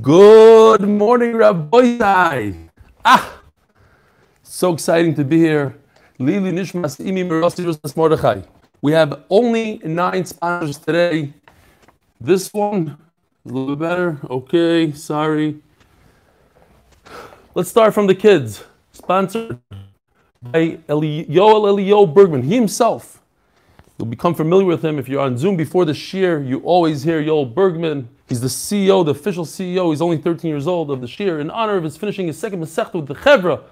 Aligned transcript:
Good 0.00 0.80
morning, 0.88 1.36
Rabbi. 1.36 2.54
Ah, 3.04 3.42
so 4.42 4.72
exciting 4.72 5.14
to 5.16 5.24
be 5.24 5.38
here. 5.38 5.76
Lili 6.18 6.50
Nishmas 6.50 6.98
Imi 6.98 7.28
Mordechai. 7.94 8.40
We 8.80 8.92
have 8.92 9.24
only 9.28 9.82
nine 9.84 10.24
sponsors 10.24 10.78
today. 10.78 11.34
This 12.18 12.52
one 12.54 12.96
is 13.44 13.52
a 13.52 13.54
little 13.54 13.76
bit 13.76 13.86
better. 13.86 14.18
Okay, 14.30 14.92
sorry. 14.92 15.60
Let's 17.54 17.68
start 17.68 17.92
from 17.92 18.06
the 18.06 18.14
kids. 18.14 18.64
Sponsored 18.92 19.58
by 20.40 20.78
Eli- 20.88 21.26
Yoel 21.26 21.68
Elio 21.68 22.06
Bergman. 22.06 22.42
He 22.42 22.54
himself. 22.54 23.21
You'll 24.02 24.10
become 24.10 24.34
familiar 24.34 24.66
with 24.66 24.84
him 24.84 24.98
if 24.98 25.08
you're 25.08 25.20
on 25.20 25.38
Zoom 25.38 25.56
before 25.56 25.84
the 25.84 25.94
Shir. 25.94 26.42
You 26.42 26.58
always 26.62 27.04
hear 27.04 27.22
Yoel 27.22 27.54
Bergman. 27.54 28.08
He's 28.28 28.40
the 28.40 28.48
CEO, 28.48 29.04
the 29.04 29.12
official 29.12 29.44
CEO. 29.44 29.90
He's 29.90 30.02
only 30.02 30.18
13 30.18 30.48
years 30.48 30.66
old 30.66 30.90
of 30.90 31.00
the 31.00 31.06
Shir. 31.06 31.38
In 31.38 31.52
honor 31.52 31.76
of 31.76 31.84
his 31.84 31.96
finishing 31.96 32.26
his 32.26 32.36
second 32.36 32.60
Masechta 32.60 32.94
with 32.94 33.06
the 33.06 33.14
Chevra, 33.14 33.62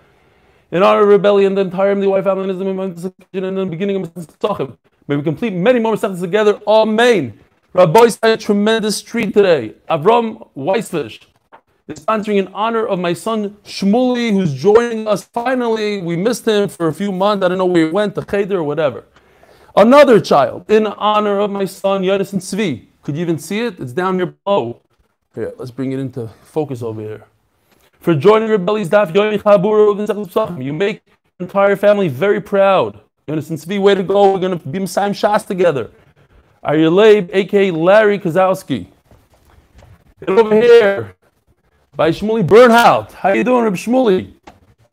in 0.71 0.85
honor 0.85 1.03
of 1.03 1.09
rebellion, 1.09 1.57
the 1.57 1.63
entire 1.63 1.97
MDY 1.97 2.23
family, 2.23 2.49
and 2.49 3.59
the 3.59 3.67
beginning 3.67 3.97
of 3.97 4.15
Masechta. 4.15 4.77
May 5.09 5.17
we 5.17 5.25
complete 5.25 5.53
many 5.53 5.81
more 5.81 5.97
Masechtas 5.97 6.21
together. 6.21 6.61
Amen. 6.65 7.37
Rabbi 7.73 8.11
had 8.23 8.31
a 8.31 8.37
tremendous 8.37 9.03
treat 9.03 9.35
today. 9.35 9.75
Avram 9.91 10.49
Weisfish 10.57 11.25
is 11.89 11.99
sponsoring 11.99 12.37
in 12.37 12.47
honor 12.55 12.87
of 12.87 13.01
my 13.01 13.15
son 13.15 13.57
Shmuli, 13.65 14.31
who's 14.31 14.55
joining 14.55 15.09
us 15.09 15.25
finally. 15.25 16.01
We 16.01 16.15
missed 16.15 16.47
him 16.47 16.69
for 16.69 16.87
a 16.87 16.95
few 16.95 17.11
months. 17.11 17.45
I 17.45 17.49
don't 17.49 17.59
know 17.59 17.67
where 17.67 17.87
he 17.87 17.91
went, 17.91 18.15
to 18.15 18.25
Cheder 18.25 18.59
or 18.59 18.63
whatever. 18.63 19.07
Another 19.77 20.21
child 20.21 20.69
in 20.69 20.87
honor 20.87 21.39
of 21.39 21.51
my 21.51 21.65
son 21.65 22.03
Yonis 22.03 22.33
and 22.33 22.43
Tzvi. 22.43 22.87
Could 23.03 23.17
you 23.17 23.23
even 23.23 23.39
see 23.39 23.61
it? 23.61 23.79
It's 23.79 23.93
down 23.93 24.17
here 24.17 24.35
below. 24.45 24.83
Here, 25.35 25.53
let's 25.59 25.71
bring 25.71 25.93
it 25.93 26.01
into 26.01 26.29
focus 26.43 26.83
over 26.83 27.01
here. 27.01 27.25
For 28.01 28.15
joining 28.15 28.49
Rebelli's 28.49 28.89
Daf 28.89 29.15
you 30.63 30.73
make 30.73 31.03
your 31.07 31.47
entire 31.47 31.77
family 31.77 32.09
very 32.09 32.41
proud. 32.41 33.01
Yonis 33.29 33.51
and 33.51 33.59
Tzvi, 33.59 33.81
way 33.81 33.95
to 33.95 34.03
go. 34.03 34.33
We're 34.33 34.41
going 34.41 34.59
to 34.59 34.69
be 34.69 34.81
Messiah 34.81 35.11
Shas 35.11 35.47
together. 35.47 35.91
Aryaleib, 36.65 37.31
aka 37.33 37.71
Larry 37.71 38.19
Kozowski. 38.19 38.89
And 40.27 40.39
over 40.39 40.55
here, 40.55 41.15
by 41.95 42.11
Shmuley 42.11 42.47
Bernhout. 42.47 43.13
How 43.13 43.33
you 43.33 43.45
doing, 43.45 43.65
Reb 43.65 43.75
Shmuley? 43.75 44.35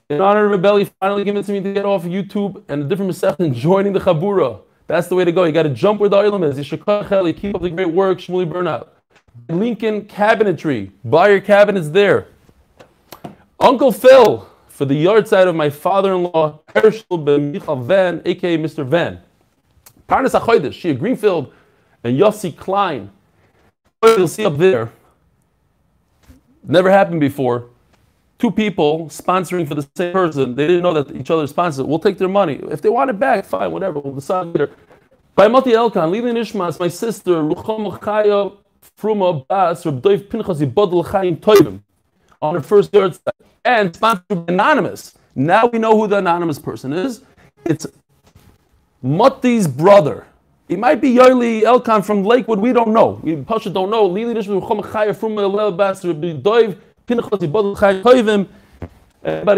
In 0.09 0.21
honor 0.21 0.45
of 0.45 0.59
Rebelli 0.59 0.89
finally 0.99 1.25
to 1.25 1.51
me 1.51 1.61
to 1.61 1.73
get 1.73 1.83
off 1.83 2.05
of 2.05 2.11
YouTube 2.11 2.63
and 2.69 2.83
a 2.83 2.85
different 2.85 3.11
Masech 3.11 3.39
and 3.39 3.53
joining 3.53 3.91
the 3.91 3.99
Chabura. 3.99 4.61
That's 4.87 5.07
the 5.07 5.15
way 5.15 5.25
to 5.25 5.31
go. 5.31 5.43
You 5.43 5.51
got 5.51 5.63
to 5.63 5.69
jump 5.69 5.99
where 5.99 6.09
the 6.09 6.15
oilam 6.15 6.43
is. 6.49 6.57
You 6.57 6.77
keep 7.33 7.55
up 7.55 7.61
the 7.61 7.69
great 7.69 7.91
work, 7.91 8.19
Shmuley 8.19 8.49
Bernhout. 8.49 8.87
Lincoln 9.49 10.05
Cabinetry. 10.05 10.91
Buy 11.03 11.29
your 11.29 11.41
cabinets 11.41 11.89
there. 11.89 12.27
Uncle 13.59 13.91
Phil, 13.91 14.49
for 14.67 14.85
the 14.85 14.95
yard 14.95 15.27
side 15.27 15.47
of 15.47 15.55
my 15.55 15.69
father-in-law, 15.69 16.61
Herschel 16.75 17.17
Ben 17.17 17.51
Michal 17.51 17.75
Van, 17.75 18.21
aka 18.25 18.57
Mr. 18.57 18.85
Van. 18.85 19.19
Parnas 20.07 20.39
Achoidish, 20.39 20.79
Shia 20.79 20.97
Greenfield, 20.97 21.53
and 22.03 22.17
Yossi 22.17 22.55
Klein. 22.55 23.09
You'll 24.03 24.27
see 24.27 24.45
up 24.45 24.57
there. 24.57 24.91
Never 26.63 26.91
happened 26.91 27.19
before. 27.19 27.69
Two 28.39 28.51
people 28.51 29.07
sponsoring 29.07 29.67
for 29.67 29.73
the 29.73 29.87
same 29.95 30.13
person. 30.13 30.53
They 30.53 30.67
didn't 30.67 30.83
know 30.83 30.93
that 30.93 31.15
each 31.15 31.31
other 31.31 31.47
sponsored. 31.47 31.87
We'll 31.87 31.97
take 31.97 32.19
their 32.19 32.27
money. 32.27 32.59
If 32.69 32.81
they 32.81 32.89
want 32.89 33.09
it 33.09 33.19
back, 33.19 33.45
fine, 33.45 33.71
whatever. 33.71 33.99
We'll 33.99 34.13
decide 34.13 34.47
later. 34.47 34.71
By 35.35 35.47
Mati 35.47 35.71
Elkan, 35.71 36.11
Lili 36.11 36.31
Nishmas, 36.31 36.79
my 36.79 36.87
sister, 36.87 37.31
Rucham 37.31 37.99
Chaya 37.99 38.55
Fruma 38.99 39.47
Bas, 39.47 39.85
Reb 39.85 40.01
Doiv 40.01 40.29
Pinchas 40.29 40.59
Yibodl 40.59 41.05
Chaim 41.07 41.37
Toivim, 41.37 41.81
on 42.41 42.55
her 42.55 42.61
first 42.61 42.93
yard 42.93 43.15
side. 43.15 43.33
And 43.65 43.95
sponsored 43.95 44.49
Anonymous. 44.49 45.15
Now 45.35 45.67
we 45.67 45.79
know 45.79 45.95
who 45.97 46.07
the 46.07 46.17
anonymous 46.17 46.59
person 46.59 46.93
is. 46.93 47.21
It's 47.65 47.87
Mati's 49.01 49.67
brother. 49.67 50.27
It 50.69 50.79
might 50.79 51.01
be 51.01 51.13
Yoeli 51.13 51.63
Elkan 51.63 52.05
from 52.05 52.23
Lakewood. 52.23 52.59
We 52.59 52.73
don't 52.73 52.89
know. 52.89 53.19
We 53.23 53.35
Pasha 53.37 53.69
don't 53.69 53.89
know. 53.89 54.05
Lili 54.05 54.33
Nishmas 54.35 54.61
Rucham 54.61 54.83
Chaya 54.83 55.15
Fruma 55.15 55.41
Elel 55.41 55.75
Bas, 55.75 56.05
Reb 56.05 56.43
Everybody 57.09 57.47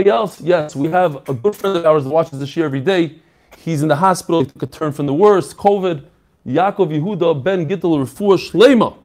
else, 0.07 0.39
yes, 0.39 0.75
we 0.75 0.87
have 0.89 1.27
a 1.27 1.33
good 1.33 1.55
friend 1.55 1.77
of 1.77 1.85
ours 1.85 2.03
that 2.03 2.09
watches 2.09 2.39
this 2.39 2.55
year 2.55 2.67
every 2.67 2.79
day. 2.79 3.15
He's 3.57 3.81
in 3.81 3.87
the 3.87 3.95
hospital. 3.95 4.41
He 4.41 4.51
took 4.51 4.63
a 4.63 4.67
turn 4.67 4.91
from 4.91 5.07
the 5.07 5.13
worst. 5.13 5.57
COVID. 5.57 6.03
Yaakov 6.45 6.89
Yehuda 6.89 7.43
Ben 7.43 7.67
Gittel 7.67 7.97
Refuah 7.97 8.37
Shlema. 8.37 8.95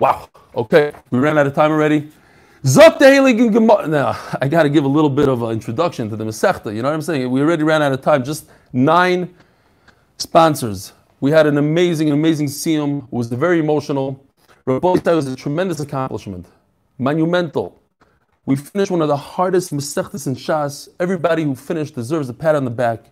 Wow. 0.00 0.28
Okay, 0.56 0.92
we 1.10 1.20
ran 1.20 1.38
out 1.38 1.46
of 1.46 1.54
time 1.54 1.70
already. 1.70 2.10
Now, 2.64 4.16
I 4.40 4.48
got 4.48 4.64
to 4.64 4.68
give 4.68 4.84
a 4.84 4.88
little 4.88 5.08
bit 5.08 5.28
of 5.28 5.42
an 5.42 5.52
introduction 5.52 6.10
to 6.10 6.16
the 6.16 6.24
Masechta. 6.24 6.74
You 6.74 6.82
know 6.82 6.88
what 6.88 6.94
I'm 6.94 7.02
saying? 7.02 7.30
We 7.30 7.40
already 7.40 7.62
ran 7.62 7.80
out 7.80 7.92
of 7.92 8.02
time. 8.02 8.24
Just 8.24 8.46
nine 8.72 9.32
sponsors. 10.18 10.92
We 11.20 11.30
had 11.30 11.46
an 11.46 11.58
amazing, 11.58 12.10
amazing 12.10 12.48
siyum. 12.48 13.04
It 13.04 13.12
was 13.12 13.28
very 13.28 13.60
emotional. 13.60 14.20
Rabbi 14.66 15.14
was 15.14 15.28
a 15.28 15.36
tremendous 15.36 15.78
accomplishment, 15.80 16.46
monumental. 16.98 17.80
We 18.44 18.56
finished 18.56 18.90
one 18.90 19.02
of 19.02 19.08
the 19.08 19.16
hardest 19.16 19.72
Masechtas 19.72 20.26
in 20.26 20.34
Shas. 20.34 20.88
Everybody 20.98 21.44
who 21.44 21.54
finished 21.54 21.94
deserves 21.94 22.28
a 22.28 22.34
pat 22.34 22.54
on 22.54 22.64
the 22.64 22.70
back. 22.70 23.04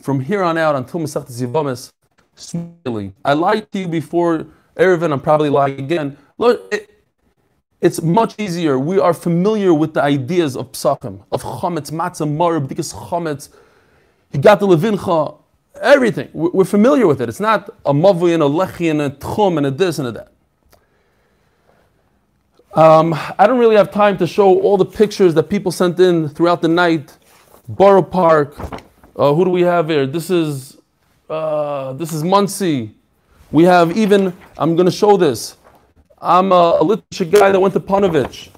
From 0.00 0.20
here 0.20 0.42
on 0.42 0.58
out 0.58 0.76
until 0.76 1.00
Masechtas 1.00 1.40
Yivamis, 1.40 1.92
smoothly. 2.34 3.12
I 3.24 3.32
lied 3.32 3.70
to 3.72 3.78
you 3.80 3.88
before 3.88 4.46
Erevin, 4.76 5.12
I'm 5.12 5.20
probably 5.20 5.48
lying 5.48 5.78
again. 5.78 6.16
Look, 6.36 6.72
it, 6.72 6.90
it's 7.80 8.02
much 8.02 8.34
easier. 8.38 8.78
We 8.78 8.98
are 8.98 9.14
familiar 9.14 9.72
with 9.72 9.94
the 9.94 10.02
ideas 10.02 10.56
of 10.56 10.72
psakim, 10.72 11.24
of 11.32 11.42
chametz, 11.42 11.90
matzah, 11.90 12.28
marib, 12.28 12.68
because 12.68 12.92
chametz, 12.92 13.48
the 14.32 14.38
levincha, 14.38 15.38
everything. 15.80 16.28
We're 16.32 16.64
familiar 16.64 17.06
with 17.06 17.20
it. 17.20 17.28
It's 17.28 17.40
not 17.40 17.70
a 17.84 17.92
mavui 17.92 18.34
and 18.34 18.42
a 18.42 18.46
lechi 18.46 18.90
and 18.90 19.00
a 19.00 19.10
tchum 19.10 19.56
and 19.56 19.66
a 19.66 19.70
this 19.70 19.98
and 19.98 20.08
a 20.08 20.12
that. 20.12 20.32
Um, 22.76 23.14
I 23.38 23.46
don't 23.46 23.58
really 23.58 23.76
have 23.76 23.90
time 23.90 24.18
to 24.18 24.26
show 24.26 24.60
all 24.60 24.76
the 24.76 24.84
pictures 24.84 25.32
that 25.32 25.44
people 25.44 25.72
sent 25.72 25.98
in 25.98 26.28
throughout 26.28 26.60
the 26.60 26.68
night. 26.68 27.16
Borough 27.66 28.02
Park. 28.02 28.54
Uh, 29.16 29.32
who 29.32 29.46
do 29.46 29.50
we 29.50 29.62
have 29.62 29.88
here? 29.88 30.06
This 30.06 30.28
is 30.28 30.76
uh, 31.30 31.94
this 31.94 32.12
is 32.12 32.22
Monsey. 32.22 32.94
We 33.50 33.64
have 33.64 33.96
even. 33.96 34.36
I'm 34.58 34.76
going 34.76 34.84
to 34.84 34.92
show 34.92 35.16
this. 35.16 35.56
I'm 36.20 36.52
a, 36.52 36.78
a 36.82 37.24
guy 37.24 37.50
that 37.50 37.58
went 37.58 37.72
to 37.72 37.80
Panovich. 37.80 38.50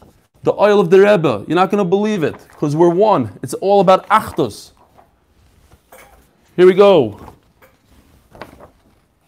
The 0.43 0.53
oil 0.53 0.81
of 0.81 0.91
the 0.91 0.99
Rebbe. 0.99 1.45
You're 1.47 1.55
not 1.55 1.71
going 1.71 1.85
to 1.85 1.89
believe 1.89 2.25
it 2.25 2.35
because 2.49 2.75
we're 2.75 2.89
one. 2.89 3.39
It's 3.45 3.55
all 3.55 3.81
about 3.81 4.09
Achdus. 4.09 4.73
Here 6.57 6.67
we 6.67 6.75
go. 6.75 7.35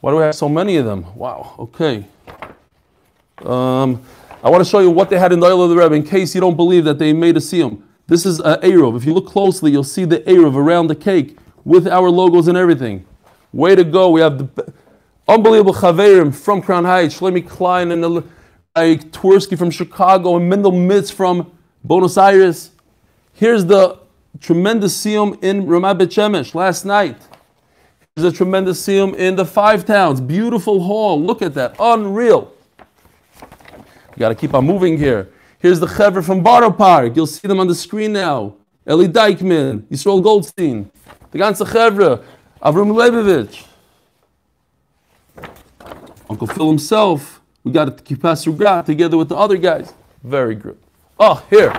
Why 0.01 0.11
do 0.11 0.17
we 0.17 0.23
have 0.25 0.35
so 0.35 0.49
many 0.49 0.79
of 0.79 0.85
them? 0.85 1.07
Wow. 1.15 1.55
Okay. 1.61 2.05
Um, 3.45 4.03
I 4.43 4.49
want 4.49 4.65
to 4.65 4.71
show 4.71 4.79
you 4.79 4.91
what 4.91 5.11
they 5.11 5.19
had 5.19 5.33
in 5.33 5.41
the 5.41 5.47
oil 5.47 5.63
of 5.63 5.71
the 5.71 5.77
Rebbe 5.77 5.95
in 5.95 6.03
case 6.03 6.35
you 6.35 6.41
don't 6.41 6.57
believe 6.57 6.85
that 6.85 6.99
they 6.99 7.13
made 7.13 7.37
a 7.37 7.41
siyum. 7.41 7.83
This 8.07 8.25
is 8.25 8.41
a 8.41 8.57
Eruv. 8.59 8.97
If 8.97 9.05
you 9.05 9.13
look 9.13 9.27
closely, 9.27 9.71
you'll 9.71 9.85
see 9.85 10.07
the 10.07 10.21
Eruv 10.21 10.57
around 10.57 10.87
the 10.87 10.95
cake 10.95 11.37
with 11.65 11.87
our 11.87 12.09
logos 12.09 12.49
and 12.49 12.57
everything. 12.57 13.07
Way 13.53 13.75
to 13.75 13.85
go. 13.85 14.11
We 14.11 14.23
have 14.23 14.39
the 14.39 14.73
unbelievable 15.29 15.75
Chaverim 15.75 16.35
from 16.35 16.63
Crown 16.63 16.87
Heights, 16.87 17.21
Shlomi 17.21 17.47
Klein 17.47 17.93
and 17.93 18.03
like 18.03 19.11
Twersky 19.13 19.59
from 19.59 19.71
Chicago 19.71 20.37
and 20.37 20.49
Mendel 20.49 20.73
Mitz 20.73 21.13
from 21.13 21.53
Buenos 21.85 22.17
Aires. 22.17 22.71
Here's 23.35 23.67
the 23.67 23.99
tremendous 24.41 24.97
siyum 24.97 25.43
in 25.45 25.67
Ramat 25.67 25.99
Bet 25.99 26.09
Shemesh 26.09 26.55
last 26.55 26.87
night. 26.87 27.21
There's 28.17 28.33
a 28.33 28.35
tremendous 28.35 28.85
siyum 28.85 29.15
in 29.15 29.37
the 29.37 29.45
Five 29.45 29.85
Towns. 29.85 30.21
Beautiful 30.21 30.83
hall. 30.83 31.21
Look 31.21 31.43
at 31.43 31.53
that. 31.55 31.77
Unreal. 31.79 32.55
You 34.15 34.19
got 34.19 34.31
to 34.31 34.35
keep 34.35 34.55
on 34.55 34.67
moving 34.67 34.99
here. 34.99 35.31
Here's 35.59 35.79
the 35.79 35.87
Chevra 35.87 36.25
from 36.25 36.43
Borough 36.43 36.73
Park. 36.73 37.15
You'll 37.15 37.27
see 37.27 37.47
them 37.47 37.61
on 37.61 37.67
the 37.67 37.75
screen 37.75 38.13
now. 38.13 38.55
Eli 38.89 39.07
Dykman, 39.07 39.83
Yisrael 39.83 40.23
Goldstein, 40.23 40.91
the 41.31 41.39
ganze 41.39 41.65
Chevra, 41.67 42.25
Avram 42.63 42.93
Leibovich, 42.93 43.67
Uncle 46.29 46.47
Phil 46.47 46.69
himself. 46.69 47.41
We 47.63 47.73
got 47.73 47.85
to 47.97 48.03
keep 48.03 48.23
Pastor 48.23 48.53
Gat 48.53 48.87
together 48.87 49.17
with 49.17 49.29
the 49.29 49.37
other 49.37 49.59
guys. 49.59 49.93
Very 50.25 50.55
good. 50.55 50.79
Oh, 51.19 51.45
here, 51.51 51.73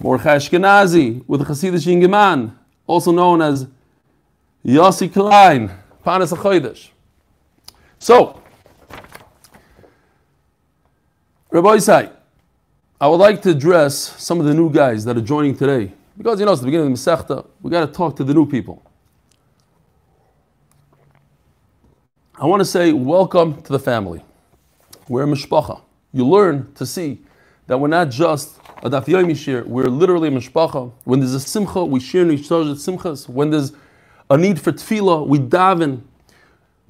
Mordechai 0.00 0.36
Ashkenazi 0.36 1.22
with 1.28 1.40
the 1.40 1.46
Hasidic 1.46 1.86
Ingeman, 1.86 2.52
also 2.86 3.12
known 3.12 3.40
as 3.40 3.68
Yossi 4.66 5.12
Klein, 5.12 5.70
Panas. 6.04 6.90
So, 7.98 8.42
Rabbi 11.54 11.76
Isai, 11.76 12.10
I 13.00 13.06
would 13.06 13.20
like 13.20 13.40
to 13.42 13.50
address 13.50 13.96
some 13.96 14.40
of 14.40 14.46
the 14.46 14.52
new 14.52 14.72
guys 14.72 15.04
that 15.04 15.16
are 15.16 15.20
joining 15.20 15.56
today. 15.56 15.92
Because, 16.18 16.40
you 16.40 16.46
know, 16.46 16.50
it's 16.50 16.60
the 16.60 16.66
beginning 16.66 16.92
of 16.92 16.98
the 16.98 17.10
Masechta. 17.10 17.46
we 17.62 17.70
got 17.70 17.86
to 17.86 17.92
talk 17.92 18.16
to 18.16 18.24
the 18.24 18.34
new 18.34 18.44
people. 18.44 18.82
I 22.34 22.46
want 22.46 22.58
to 22.58 22.64
say 22.64 22.92
welcome 22.92 23.62
to 23.62 23.72
the 23.72 23.78
family. 23.78 24.24
We're 25.08 25.22
a 25.22 25.26
mishpacha. 25.28 25.80
you 26.12 26.26
learn 26.26 26.72
to 26.74 26.84
see 26.84 27.20
that 27.68 27.78
we're 27.78 27.86
not 27.86 28.10
just 28.10 28.58
a 28.82 28.90
daf 28.90 29.04
yomi 29.04 29.36
shir, 29.36 29.62
we're 29.62 29.84
literally 29.84 30.26
a 30.26 30.32
mishpacha. 30.32 30.90
When 31.04 31.20
there's 31.20 31.34
a 31.34 31.40
simcha, 31.40 31.84
we 31.84 32.00
share 32.00 32.22
in 32.22 32.32
each 32.32 32.50
other's 32.50 32.84
simchas. 32.84 33.28
When 33.28 33.50
there's 33.50 33.72
a 34.28 34.36
need 34.36 34.60
for 34.60 34.72
tefillah, 34.72 35.28
we 35.28 35.38
daven. 35.38 36.00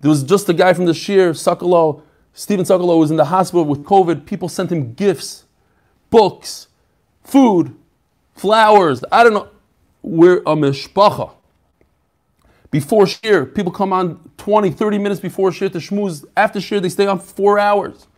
There 0.00 0.08
was 0.08 0.22
just 0.22 0.49
a 0.49 0.55
guy 0.55 0.72
from 0.72 0.87
the 0.87 0.94
shir, 0.94 1.32
Sakalo, 1.32 2.00
Stephen 2.36 2.64
Sakalo 2.64 2.98
was 2.98 3.12
in 3.12 3.16
the 3.16 3.26
hospital 3.26 3.64
with 3.64 3.84
COVID. 3.84 4.26
People 4.26 4.48
sent 4.48 4.70
him 4.72 4.92
gifts, 4.94 5.44
books, 6.10 6.66
food, 7.22 7.76
flowers. 8.34 9.04
I 9.12 9.22
don't 9.22 9.34
know. 9.34 9.48
We're 10.02 10.38
a 10.38 10.56
mishpacha. 10.56 11.32
Before 12.72 13.06
shir, 13.06 13.46
people 13.46 13.70
come 13.70 13.92
on 13.92 14.32
20, 14.36 14.72
30 14.72 14.98
minutes 14.98 15.20
before 15.20 15.52
shir 15.52 15.69
to 15.69 15.78
shmooze. 15.78 16.25
After 16.36 16.60
shir, 16.60 16.81
they 16.81 16.88
stay 16.88 17.06
on 17.06 17.20
four 17.20 17.56
hours. 17.56 18.08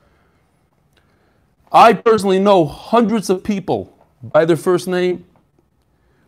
I 1.71 1.93
personally 1.93 2.39
know 2.39 2.65
hundreds 2.65 3.29
of 3.29 3.45
people 3.45 3.95
by 4.23 4.47
their 4.47 4.57
first 4.57 4.89
name. 4.89 5.27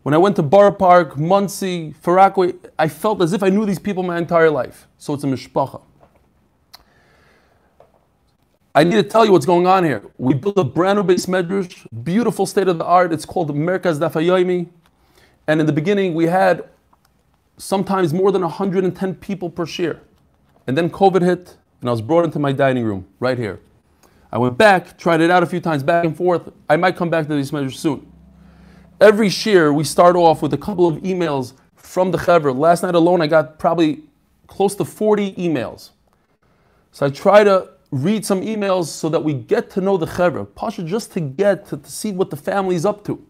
When 0.03 0.15
I 0.15 0.19
went 0.19 0.37
to 0.37 0.43
Borough 0.43 0.73
Park, 0.73 1.17
Monsey, 1.17 1.93
Far 1.93 2.15
Rockaway, 2.15 2.53
I 2.79 2.89
felt 2.89 3.23
as 3.23 3.33
if 3.33 3.43
I 3.43 3.49
knew 3.49 3.65
these 3.65 3.79
people 3.79 4.03
my 4.03 4.19
entire 4.19 4.51
life. 4.51 4.87
So 4.99 5.15
it's 5.15 5.25
a 5.25 5.27
mishpacha. 5.27 5.81
I 8.79 8.85
need 8.85 8.95
to 8.95 9.03
tell 9.03 9.27
you 9.27 9.33
what's 9.33 9.45
going 9.45 9.67
on 9.67 9.83
here. 9.83 10.05
We 10.19 10.35
built 10.35 10.57
a 10.57 10.63
brand 10.63 11.01
new 11.01 11.03
beis 11.03 11.27
medrash, 11.27 11.85
beautiful 12.05 12.47
state 12.47 12.69
of 12.69 12.79
the 12.79 12.85
art. 12.85 13.13
It's 13.13 13.25
called 13.25 13.53
Merkaz 13.53 13.99
Daf 13.99 14.13
Yomi. 14.13 14.69
And 15.49 15.59
in 15.59 15.67
the 15.67 15.73
beginning, 15.73 16.15
we 16.15 16.27
had 16.27 16.69
sometimes 17.57 18.15
more 18.15 18.31
than 18.31 18.43
110 18.43 19.17
people 19.17 19.51
per 19.51 19.67
share. 19.67 20.01
And 20.69 20.79
then 20.79 20.91
COVID 20.91 21.23
hit, 21.23 21.57
and 21.81 21.91
I 21.91 21.93
was 21.93 22.01
brought 22.01 22.25
into 22.25 22.39
my 22.39 22.53
dining 22.53 22.85
room 22.85 23.09
right 23.19 23.37
here. 23.37 23.59
I 24.31 24.39
went 24.39 24.57
back, 24.57 24.97
tried 24.97 25.23
it 25.23 25.29
out 25.29 25.43
a 25.43 25.47
few 25.47 25.59
times, 25.59 25.83
back 25.83 26.05
and 26.05 26.17
forth. 26.17 26.53
I 26.71 26.77
might 26.77 26.95
come 26.95 27.11
back 27.11 27.27
to 27.27 27.35
these 27.35 27.53
measures 27.53 27.81
soon. 27.81 28.07
Every 29.01 29.29
share, 29.29 29.73
we 29.73 29.83
start 29.83 30.15
off 30.15 30.41
with 30.41 30.55
a 30.55 30.59
couple 30.59 30.87
of 30.87 30.99
emails 30.99 31.55
from 31.75 32.13
the 32.13 32.19
Chevra. 32.19 32.57
Last 32.57 32.85
night 32.85 32.95
alone, 32.95 33.23
I 33.23 33.27
got 33.27 33.59
probably 33.59 34.05
close 34.47 34.77
to 34.77 34.85
40 34.85 35.33
emails. 35.33 35.91
So 36.93 37.07
I 37.07 37.11
try 37.11 37.43
to 37.43 37.71
read 37.91 38.25
some 38.25 38.43
emails 38.43 38.87
so 38.87 39.09
that 39.09 39.23
we 39.23 39.35
get 39.35 39.71
to 39.71 39.81
know 39.81 39.97
the 39.97 40.07
Chevra. 40.07 40.47
Pasha, 40.55 40.83
just 40.83 41.13
to 41.13 41.21
get 41.21 41.67
to, 41.69 41.77
to 41.77 41.91
see 41.91 42.13
what 42.13 42.31
the 42.31 42.37
family's 42.37 42.85
up 42.85 43.05
to. 43.05 43.25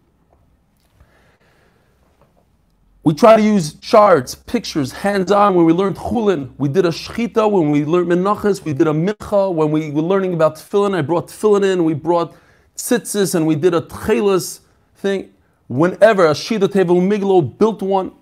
We 3.04 3.14
try 3.14 3.36
to 3.36 3.42
use 3.42 3.74
charts, 3.74 4.34
pictures, 4.34 4.92
hands-on. 4.92 5.54
When 5.54 5.64
we 5.64 5.72
learned 5.72 5.96
chulin, 5.96 6.50
we 6.58 6.68
did 6.68 6.84
a 6.84 6.90
shchita. 6.90 7.50
When 7.50 7.70
we 7.70 7.84
learned 7.84 8.08
menachas, 8.10 8.64
we 8.64 8.74
did 8.74 8.86
a 8.86 8.92
mincha. 8.92 9.54
When 9.54 9.70
we 9.70 9.90
were 9.90 10.02
learning 10.02 10.34
about 10.34 10.56
tefillin, 10.56 10.94
I 10.94 11.00
brought 11.00 11.28
tefillin 11.28 11.64
in. 11.72 11.84
We 11.84 11.94
brought 11.94 12.34
tzitzis, 12.76 13.34
and 13.34 13.46
we 13.46 13.54
did 13.54 13.72
a 13.72 13.80
tchelis 13.80 14.60
thing. 14.96 15.32
Whenever 15.68 16.26
a 16.26 16.32
shida 16.32 16.70
table 16.70 16.96
miglo 16.96 17.56
built 17.56 17.80
one, 17.80 18.12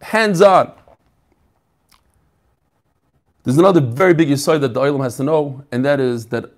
hands-on. 0.00 0.77
There's 3.48 3.56
another 3.56 3.80
very 3.80 4.12
big 4.12 4.30
aside 4.30 4.58
that 4.58 4.74
the 4.74 4.80
Olam 4.80 5.02
has 5.02 5.16
to 5.16 5.24
know, 5.24 5.64
and 5.72 5.82
that 5.82 6.00
is 6.00 6.26
that 6.26 6.52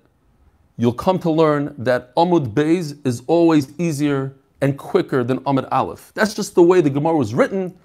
you'll 0.76 0.92
come 0.92 1.20
to 1.20 1.30
learn 1.30 1.72
that 1.78 2.12
Amud 2.16 2.52
Beis 2.52 2.98
is 3.06 3.22
always 3.28 3.72
easier 3.78 4.34
and 4.60 4.76
quicker 4.76 5.22
than 5.22 5.38
Amud 5.42 5.68
Aleph. 5.70 6.10
That's 6.16 6.34
just 6.34 6.56
the 6.56 6.64
way 6.64 6.80
the 6.80 6.90
Gemara 6.90 7.16
was 7.16 7.32
written. 7.32 7.78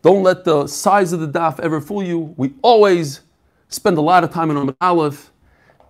Don't 0.00 0.22
let 0.22 0.44
the 0.44 0.66
size 0.68 1.12
of 1.12 1.20
the 1.20 1.28
daf 1.28 1.60
ever 1.60 1.82
fool 1.82 2.02
you. 2.02 2.34
We 2.38 2.54
always 2.62 3.20
spend 3.68 3.98
a 3.98 4.00
lot 4.00 4.24
of 4.24 4.32
time 4.32 4.50
in 4.50 4.56
Amud 4.56 4.76
Aleph 4.80 5.32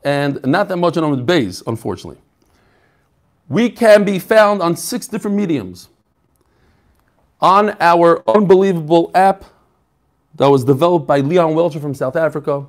and 0.03 0.45
not 0.45 0.67
that 0.67 0.79
much 0.79 0.97
on 0.97 1.05
Amud 1.05 1.25
Beis, 1.25 1.63
unfortunately. 1.69 2.21
We 3.49 3.71
can 3.71 4.03
be 4.03 4.19
found 4.19 4.61
on 4.61 4.75
six 4.75 5.07
different 5.07 5.37
mediums. 5.37 5.89
On 7.41 7.77
our 7.79 8.29
unbelievable 8.29 9.13
app 9.15 9.45
that 10.37 10.49
was 10.49 10.65
developed 10.65 11.07
by 11.07 11.21
Leon 11.21 11.55
Welcher 11.55 11.81
from 11.81 11.95
South 11.95 12.17
Africa, 12.17 12.67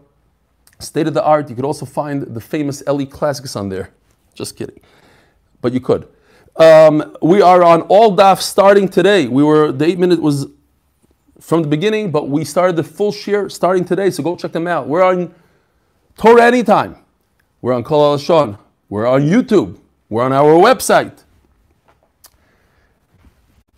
state 0.80 1.08
of 1.08 1.14
the 1.14 1.24
art. 1.24 1.50
You 1.50 1.56
could 1.56 1.66
also 1.66 1.86
find 1.86 2.24
the 2.24 2.42
famous 2.42 2.84
LE 2.88 3.06
Classics 3.06 3.56
on 3.56 3.70
there. 3.70 3.92
Just 4.34 4.56
kidding. 4.56 4.80
But 5.62 5.74
you 5.74 5.80
could. 5.80 6.08
Um, 6.56 7.16
we 7.22 7.42
are 7.42 7.64
on 7.64 7.84
AllDaf 7.84 8.42
starting 8.42 8.88
today. 8.88 9.28
We 9.28 9.44
were 9.44 9.72
the 9.72 9.86
eight 9.86 10.00
minute 10.00 10.22
was 10.22 10.48
from 11.40 11.62
the 11.62 11.68
beginning, 11.68 12.12
but 12.12 12.30
we 12.30 12.44
started 12.44 12.76
the 12.76 12.84
full 12.84 13.12
share 13.12 13.50
starting 13.50 13.86
today. 13.86 14.10
So 14.10 14.24
go 14.24 14.36
check 14.36 14.54
them 14.54 14.68
out. 14.68 14.88
We're 14.88 15.04
on 15.04 15.34
Torah 16.18 16.46
anytime. 16.46 16.98
We're 17.62 17.74
on 17.74 17.84
Kol 17.84 18.18
Shon. 18.18 18.58
We're 18.90 19.06
on 19.06 19.22
YouTube. 19.22 19.80
We're 20.10 20.24
on 20.24 20.34
our 20.34 20.54
website. 20.54 21.24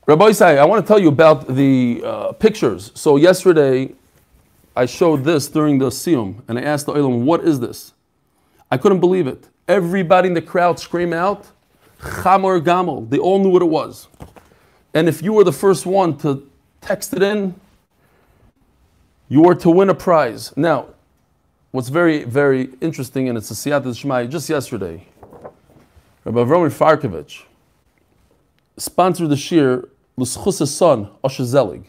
Rabbi 0.09 0.29
Isai, 0.29 0.57
I 0.57 0.65
want 0.65 0.83
to 0.83 0.88
tell 0.88 0.97
you 0.97 1.09
about 1.09 1.56
the 1.56 2.01
uh, 2.03 2.31
pictures. 2.31 2.91
So 2.95 3.17
yesterday, 3.17 3.94
I 4.75 4.88
showed 4.88 5.23
this 5.23 5.47
during 5.47 5.77
the 5.77 5.91
Siyum, 5.91 6.41
and 6.47 6.57
I 6.57 6.63
asked 6.63 6.88
the 6.88 6.94
Olam, 6.94 7.25
what 7.25 7.44
is 7.44 7.59
this? 7.59 7.94
I 8.71 8.77
couldn't 8.77 9.01
believe 9.01 9.27
it. 9.27 9.50
Everybody 9.67 10.29
in 10.29 10.33
the 10.33 10.41
crowd 10.41 10.79
screamed 10.79 11.13
out, 11.13 11.45
Chamor 12.00 12.59
Gamel. 12.59 13.06
They 13.06 13.19
all 13.19 13.38
knew 13.38 13.50
what 13.50 13.61
it 13.61 13.69
was. 13.69 14.07
And 14.95 15.07
if 15.07 15.21
you 15.21 15.31
were 15.31 15.44
the 15.44 15.53
first 15.53 15.85
one 15.85 16.17
to 16.23 16.50
text 16.81 17.13
it 17.13 17.21
in, 17.21 17.53
you 19.27 19.44
were 19.44 19.53
to 19.53 19.69
win 19.69 19.91
a 19.91 19.94
prize. 19.94 20.57
Now, 20.57 20.88
what's 21.69 21.89
very, 21.89 22.23
very 22.23 22.69
interesting, 22.81 23.29
and 23.29 23.38
it's 23.38 23.51
a 23.51 23.53
Siyat 23.53 23.83
Shmai 23.83 24.27
just 24.27 24.50
yesterday, 24.50 25.06
Rabbi 26.25 26.39
Avromi 26.39 26.71
Farkovich 26.71 27.44
sponsored 28.75 29.29
the 29.29 29.38
shir 29.38 29.88
L'schus' 30.19 30.69
son, 30.69 31.10
Osher 31.24 31.45
Zelig, 31.45 31.83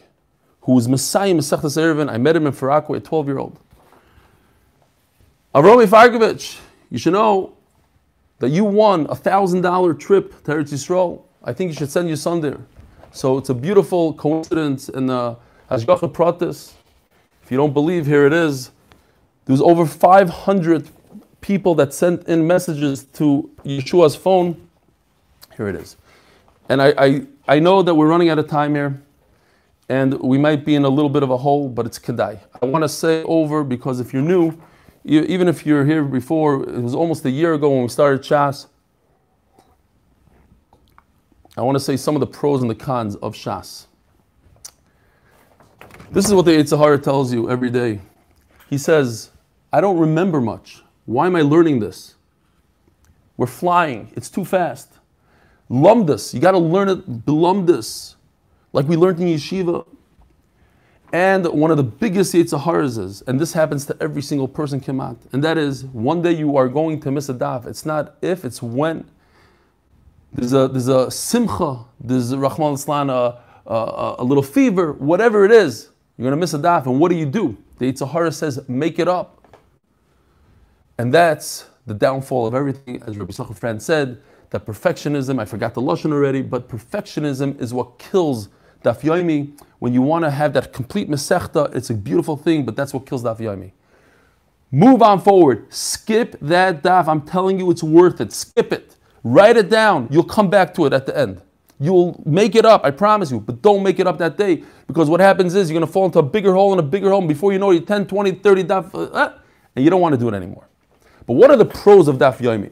who 0.61 0.73
was 0.73 0.87
Messiah 0.87 1.33
Masechtas 1.33 1.77
Erevin. 1.77 2.09
I 2.09 2.17
met 2.17 2.35
him 2.35 2.47
in 2.47 2.53
Far 2.53 2.69
Rockaway, 2.69 2.99
a 2.99 3.01
12 3.01 3.27
year 3.27 3.37
old. 3.37 3.59
Avromi 5.53 5.85
Farkovich, 5.85 6.59
you 6.89 6.97
should 6.97 7.13
know 7.13 7.53
that 8.39 8.49
you 8.49 8.63
won 8.63 9.05
a 9.09 9.15
thousand 9.15 9.61
dollar 9.61 9.93
trip 9.93 10.43
to 10.43 10.51
Eretz 10.51 10.71
Yisrael, 10.73 11.23
I 11.43 11.53
think 11.53 11.69
you 11.69 11.75
should 11.75 11.91
send 11.91 12.07
your 12.07 12.17
son 12.17 12.41
there. 12.41 12.59
So 13.11 13.37
it's 13.37 13.49
a 13.49 13.53
beautiful 13.53 14.13
coincidence 14.13 14.89
in 14.89 15.07
the 15.07 15.35
Hashgacha 15.69 16.11
Pratis. 16.13 16.73
If 17.43 17.51
you 17.51 17.57
don't 17.57 17.73
believe, 17.73 18.05
here 18.05 18.25
it 18.25 18.33
is. 18.33 18.71
There 19.45 19.53
was 19.53 19.61
over 19.61 19.85
500 19.85 20.89
people 21.41 21.75
that 21.75 21.93
sent 21.93 22.27
in 22.27 22.45
messages 22.45 23.03
to 23.13 23.49
Yeshua's 23.65 24.15
phone. 24.15 24.67
Here 25.57 25.67
it 25.67 25.75
is. 25.75 25.97
And 26.69 26.81
I, 26.81 26.93
I, 26.97 27.25
I 27.47 27.59
know 27.59 27.81
that 27.81 27.95
we're 27.95 28.07
running 28.07 28.29
out 28.29 28.39
of 28.39 28.47
time 28.47 28.75
here, 28.75 29.01
and 29.89 30.13
we 30.21 30.37
might 30.37 30.63
be 30.63 30.75
in 30.75 30.85
a 30.85 30.89
little 30.89 31.09
bit 31.09 31.23
of 31.23 31.31
a 31.31 31.37
hole, 31.37 31.67
but 31.67 31.85
it's 31.85 31.99
Kedai. 31.99 32.39
I 32.61 32.65
want 32.65 32.83
to 32.83 32.89
say 32.89 33.23
over 33.23 33.63
because 33.63 33.99
if 33.99 34.13
you're 34.13 34.21
new, 34.21 34.57
you, 35.03 35.23
even 35.23 35.47
if 35.47 35.65
you're 35.65 35.85
here 35.85 36.03
before, 36.03 36.63
it 36.63 36.81
was 36.81 36.93
almost 36.93 37.25
a 37.25 37.31
year 37.31 37.53
ago 37.53 37.69
when 37.69 37.81
we 37.81 37.89
started 37.89 38.21
Shas. 38.21 38.67
I 41.57 41.61
want 41.61 41.75
to 41.75 41.79
say 41.83 41.97
some 41.97 42.15
of 42.15 42.19
the 42.19 42.27
pros 42.27 42.61
and 42.61 42.69
the 42.69 42.75
cons 42.75 43.15
of 43.17 43.33
Shas. 43.33 43.87
This 46.11 46.25
is 46.25 46.33
what 46.33 46.45
the 46.45 46.51
Yitzhahara 46.51 47.01
tells 47.01 47.33
you 47.33 47.49
every 47.49 47.69
day. 47.69 47.99
He 48.69 48.77
says, 48.77 49.31
I 49.73 49.81
don't 49.81 49.97
remember 49.97 50.39
much. 50.39 50.83
Why 51.05 51.25
am 51.25 51.35
I 51.35 51.41
learning 51.41 51.79
this? 51.79 52.15
We're 53.35 53.47
flying. 53.47 54.11
It's 54.15 54.29
too 54.29 54.45
fast. 54.45 54.93
Lumdus. 55.71 56.33
You 56.33 56.41
got 56.41 56.51
to 56.51 56.57
learn 56.57 56.89
it, 56.89 57.25
Lumdus. 57.25 58.15
Like 58.73 58.87
we 58.87 58.97
learned 58.97 59.19
in 59.21 59.27
yeshiva. 59.27 59.85
And 61.13 61.45
one 61.47 61.71
of 61.71 61.77
the 61.77 61.83
biggest 61.83 62.33
Yitzharas 62.33 62.97
is, 62.97 63.21
and 63.23 63.39
this 63.39 63.53
happens 63.53 63.85
to 63.87 63.97
every 63.99 64.21
single 64.21 64.47
person 64.47 64.79
Kemat, 64.79 65.17
and 65.33 65.43
that 65.43 65.57
is 65.57 65.83
one 65.83 66.21
day 66.21 66.31
you 66.31 66.55
are 66.55 66.69
going 66.69 67.01
to 67.01 67.11
miss 67.11 67.27
a 67.27 67.33
daf. 67.33 67.65
It's 67.65 67.85
not 67.85 68.15
if, 68.21 68.45
it's 68.45 68.61
when. 68.61 69.09
There's 70.31 70.53
a, 70.53 70.69
there's 70.69 70.87
a 70.87 71.11
simcha, 71.11 71.83
there's 71.99 72.31
a 72.31 72.37
Rahman 72.37 72.75
Islan, 72.75 73.09
a, 73.09 73.69
a, 73.69 74.15
a, 74.19 74.23
little 74.23 74.43
fever, 74.43 74.93
whatever 74.93 75.43
it 75.43 75.51
is, 75.51 75.89
you're 76.17 76.23
going 76.23 76.31
to 76.31 76.39
miss 76.39 76.53
a 76.53 76.59
daf. 76.59 76.85
And 76.85 76.97
what 76.97 77.11
do 77.11 77.17
you 77.17 77.25
do? 77.25 77.57
The 77.77 77.91
Yitzhahara 77.91 78.33
says, 78.33 78.67
make 78.69 78.97
it 78.97 79.09
up. 79.09 79.57
And 80.97 81.13
that's 81.13 81.65
the 81.85 81.93
downfall 81.93 82.47
of 82.47 82.55
everything, 82.55 83.03
as 83.05 83.17
Rabbi 83.17 83.33
Yisrael 83.33 83.57
Friend 83.57 83.81
said, 83.81 84.21
that 84.51 84.65
perfectionism, 84.65 85.39
I 85.39 85.45
forgot 85.45 85.73
the 85.73 85.81
Lashon 85.81 86.11
already, 86.13 86.41
but 86.41 86.69
perfectionism 86.69 87.59
is 87.59 87.73
what 87.73 87.97
kills 87.97 88.49
Daf 88.83 89.01
Yomi, 89.01 89.51
when 89.79 89.93
you 89.93 90.01
want 90.01 90.25
to 90.25 90.31
have 90.31 90.53
that 90.53 90.73
complete 90.73 91.09
Masechta, 91.09 91.73
it's 91.75 91.89
a 91.89 91.93
beautiful 91.93 92.35
thing, 92.35 92.65
but 92.65 92.75
that's 92.75 92.93
what 92.93 93.05
kills 93.05 93.23
Daf 93.23 93.37
Yomi. 93.37 93.71
Move 94.71 95.01
on 95.01 95.19
forward. 95.19 95.71
Skip 95.71 96.37
that 96.41 96.81
daf. 96.81 97.07
I'm 97.07 97.21
telling 97.21 97.59
you, 97.59 97.69
it's 97.71 97.83
worth 97.83 98.21
it. 98.21 98.31
Skip 98.31 98.71
it. 98.71 98.95
Write 99.23 99.57
it 99.57 99.69
down. 99.69 100.07
You'll 100.09 100.23
come 100.23 100.49
back 100.49 100.73
to 100.75 100.85
it 100.85 100.93
at 100.93 101.05
the 101.05 101.17
end. 101.17 101.41
You'll 101.77 102.21
make 102.25 102.55
it 102.55 102.63
up, 102.63 102.85
I 102.85 102.91
promise 102.91 103.31
you, 103.31 103.39
but 103.39 103.61
don't 103.61 103.83
make 103.83 103.99
it 103.99 104.07
up 104.07 104.17
that 104.19 104.37
day 104.37 104.63
because 104.87 105.09
what 105.09 105.19
happens 105.19 105.55
is 105.55 105.69
you're 105.69 105.79
going 105.79 105.87
to 105.87 105.91
fall 105.91 106.05
into 106.05 106.19
a 106.19 106.23
bigger 106.23 106.53
hole 106.53 106.71
and 106.71 106.79
a 106.79 106.83
bigger 106.83 107.09
hole. 107.09 107.25
Before 107.25 107.51
you 107.51 107.59
know 107.59 107.71
it, 107.71 107.75
you're 107.75 107.85
10, 107.85 108.05
20, 108.05 108.31
30 108.33 108.63
daf, 108.63 109.13
uh, 109.13 109.33
and 109.75 109.83
you 109.83 109.89
don't 109.89 109.99
want 109.99 110.13
to 110.13 110.17
do 110.17 110.29
it 110.29 110.33
anymore. 110.35 110.67
But 111.25 111.33
what 111.33 111.49
are 111.49 111.57
the 111.57 111.65
pros 111.65 112.07
of 112.07 112.17
daf 112.17 112.37
yomi? 112.37 112.71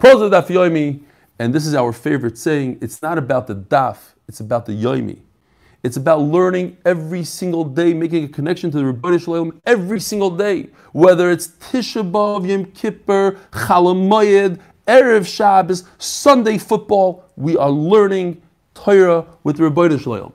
Prosa 0.00 0.30
daf 0.30 0.46
yoimi, 0.46 1.02
and 1.38 1.52
this 1.52 1.66
is 1.66 1.74
our 1.74 1.92
favorite 1.92 2.38
saying. 2.38 2.78
It's 2.80 3.02
not 3.02 3.18
about 3.18 3.46
the 3.46 3.54
daf; 3.54 3.98
it's 4.28 4.40
about 4.40 4.64
the 4.64 4.72
yoimi. 4.72 5.18
It's 5.82 5.98
about 5.98 6.22
learning 6.22 6.78
every 6.86 7.22
single 7.22 7.64
day, 7.64 7.92
making 7.92 8.24
a 8.24 8.28
connection 8.28 8.70
to 8.70 8.78
the 8.78 8.84
Ribono 8.84 9.22
Shel 9.22 9.34
Olam 9.34 9.60
every 9.66 10.00
single 10.00 10.30
day. 10.30 10.70
Whether 10.92 11.30
it's 11.30 11.48
Tisha 11.48 12.10
B'av, 12.10 12.48
Yom 12.48 12.64
Kippur, 12.72 13.38
Chalamoyed, 13.52 14.58
Erev 14.86 15.26
Shabbos, 15.26 15.84
Sunday 15.98 16.56
football, 16.56 17.26
we 17.36 17.58
are 17.58 17.70
learning 17.70 18.40
Torah 18.72 19.26
with 19.44 19.58
the 19.58 19.64
Ribono 19.64 20.00
Shel 20.00 20.14
Olam. 20.14 20.32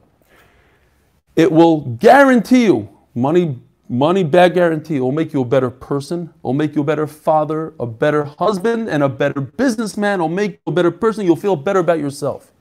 It 1.36 1.51
will 1.51 1.81
guarantee 1.81 2.65
you 2.65 2.88
money 3.15 3.60
Money 3.88 4.24
back 4.24 4.56
guarantee. 4.56 5.00
Will 5.00 5.12
make 5.12 5.32
you 5.32 5.42
a 5.42 5.46
better 5.46 5.70
person. 5.70 6.34
Will 6.42 6.54
make 6.54 6.75
you 6.75 6.82
a 6.82 6.86
better 6.86 7.06
father, 7.06 7.74
a 7.80 7.86
better 7.86 8.24
husband, 8.24 8.89
and 8.89 9.04
a 9.04 9.10
better 9.10 9.42
businessman. 9.42 10.20
Will 10.20 10.30
make 10.30 10.54
you 10.54 10.60
a 10.68 10.72
better 10.72 10.92
person. 10.92 11.25
You'll 11.25 11.36
feel 11.36 11.56
better 11.56 11.80
about 11.80 12.00
yourself. 12.00 12.51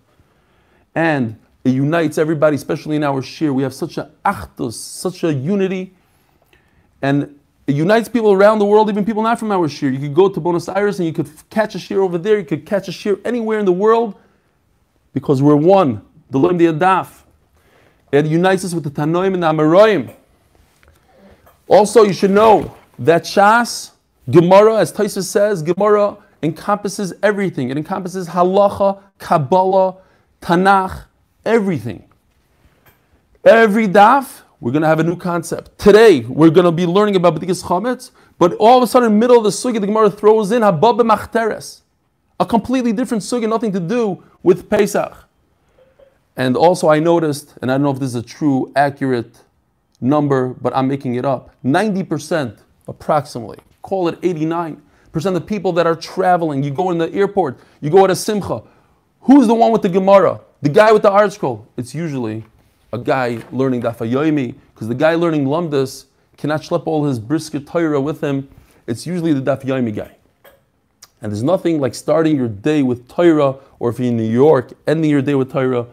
And 0.94 1.38
it 1.64 1.70
unites 1.70 2.18
everybody, 2.18 2.56
especially 2.56 2.96
in 2.96 3.02
our 3.02 3.22
shir. 3.22 3.52
We 3.52 3.62
have 3.62 3.72
such 3.72 3.96
a 3.96 4.10
achdus, 4.24 4.74
such 4.74 5.24
a 5.24 5.32
unity. 5.32 5.94
And 7.00 7.38
it 7.66 7.74
unites 7.74 8.08
people 8.08 8.32
around 8.32 8.58
the 8.58 8.66
world, 8.66 8.90
even 8.90 9.06
people 9.06 9.22
not 9.22 9.38
from 9.38 9.50
our 9.50 9.66
shir. 9.66 9.88
You 9.88 9.98
could 9.98 10.14
go 10.14 10.28
to 10.28 10.40
Buenos 10.40 10.68
Aires 10.68 10.98
and 10.98 11.06
you 11.06 11.14
could 11.14 11.30
catch 11.48 11.74
a 11.74 11.78
shir 11.78 12.02
over 12.02 12.18
there. 12.18 12.38
You 12.38 12.44
could 12.44 12.66
catch 12.66 12.88
a 12.88 12.92
shir 12.92 13.18
anywhere 13.24 13.58
in 13.58 13.64
the 13.64 13.72
world 13.72 14.14
because 15.14 15.40
we're 15.40 15.56
one. 15.56 16.02
The 16.28 16.38
Lim 16.38 16.58
Adaf. 16.58 17.22
It 18.12 18.26
unites 18.26 18.64
us 18.64 18.74
with 18.74 18.84
the 18.84 18.90
Tanoim 18.90 19.32
and 19.32 19.42
the 19.42 19.46
Amoraim. 19.46 20.14
Also, 21.74 22.04
you 22.04 22.12
should 22.12 22.30
know 22.30 22.72
that 23.00 23.24
Shas, 23.24 23.90
Gemara, 24.30 24.76
as 24.76 24.92
Taisa 24.92 25.24
says, 25.24 25.60
Gemara 25.60 26.16
encompasses 26.40 27.12
everything. 27.20 27.68
It 27.68 27.76
encompasses 27.76 28.28
halacha, 28.28 29.02
Kabbalah, 29.18 29.96
Tanakh, 30.40 31.06
everything. 31.44 32.04
Every 33.44 33.88
daf, 33.88 34.42
we're 34.60 34.70
going 34.70 34.82
to 34.82 34.88
have 34.88 35.00
a 35.00 35.02
new 35.02 35.16
concept. 35.16 35.76
Today, 35.76 36.20
we're 36.20 36.50
going 36.50 36.64
to 36.64 36.70
be 36.70 36.86
learning 36.86 37.16
about 37.16 37.34
B'dikas 37.34 37.64
Chametz, 37.64 38.12
but 38.38 38.52
all 38.60 38.78
of 38.78 38.84
a 38.84 38.86
sudden, 38.86 39.08
in 39.08 39.14
the 39.14 39.18
middle 39.18 39.38
of 39.38 39.42
the 39.42 39.50
sugi, 39.50 39.80
the 39.80 39.88
Gemara 39.88 40.12
throws 40.12 40.52
in 40.52 40.62
Habab 40.62 41.00
Machteres, 41.00 41.80
a 42.38 42.46
completely 42.46 42.92
different 42.92 43.24
sugi, 43.24 43.48
nothing 43.48 43.72
to 43.72 43.80
do 43.80 44.22
with 44.44 44.70
Pesach. 44.70 45.12
And 46.36 46.56
also, 46.56 46.88
I 46.88 47.00
noticed, 47.00 47.54
and 47.60 47.68
I 47.68 47.74
don't 47.74 47.82
know 47.82 47.90
if 47.90 47.98
this 47.98 48.10
is 48.10 48.14
a 48.14 48.22
true, 48.22 48.72
accurate 48.76 49.40
number, 50.00 50.48
but 50.60 50.74
I'm 50.76 50.88
making 50.88 51.14
it 51.14 51.24
up. 51.24 51.54
90% 51.64 52.58
approximately, 52.88 53.58
call 53.82 54.08
it 54.08 54.20
89% 54.20 54.76
of 55.14 55.46
people 55.46 55.72
that 55.72 55.86
are 55.86 55.96
traveling, 55.96 56.62
you 56.62 56.70
go 56.70 56.90
in 56.90 56.98
the 56.98 57.12
airport, 57.12 57.58
you 57.80 57.90
go 57.90 58.04
at 58.04 58.10
a 58.10 58.16
simcha. 58.16 58.62
Who's 59.22 59.46
the 59.46 59.54
one 59.54 59.72
with 59.72 59.82
the 59.82 59.88
Gemara? 59.88 60.40
The 60.60 60.68
guy 60.68 60.92
with 60.92 61.02
the 61.02 61.10
ArtScroll. 61.10 61.66
It's 61.76 61.94
usually 61.94 62.44
a 62.92 62.98
guy 62.98 63.42
learning 63.52 63.82
Dafayomi, 63.82 64.54
because 64.74 64.88
the 64.88 64.94
guy 64.94 65.14
learning 65.14 65.46
Lumdus 65.46 66.06
cannot 66.36 66.62
schlep 66.62 66.86
all 66.86 67.04
his 67.04 67.18
brisket 67.18 67.66
Torah 67.66 68.00
with 68.00 68.20
him. 68.22 68.48
It's 68.86 69.06
usually 69.06 69.32
the 69.32 69.40
Dafayomi 69.40 69.94
guy. 69.94 70.16
And 71.22 71.32
there's 71.32 71.42
nothing 71.42 71.80
like 71.80 71.94
starting 71.94 72.36
your 72.36 72.48
day 72.48 72.82
with 72.82 73.08
Torah, 73.08 73.56
or 73.78 73.88
if 73.88 73.98
you're 73.98 74.08
in 74.08 74.16
New 74.16 74.30
York, 74.30 74.72
ending 74.86 75.10
your 75.10 75.22
day 75.22 75.34
with 75.34 75.50
Torah. 75.50 75.86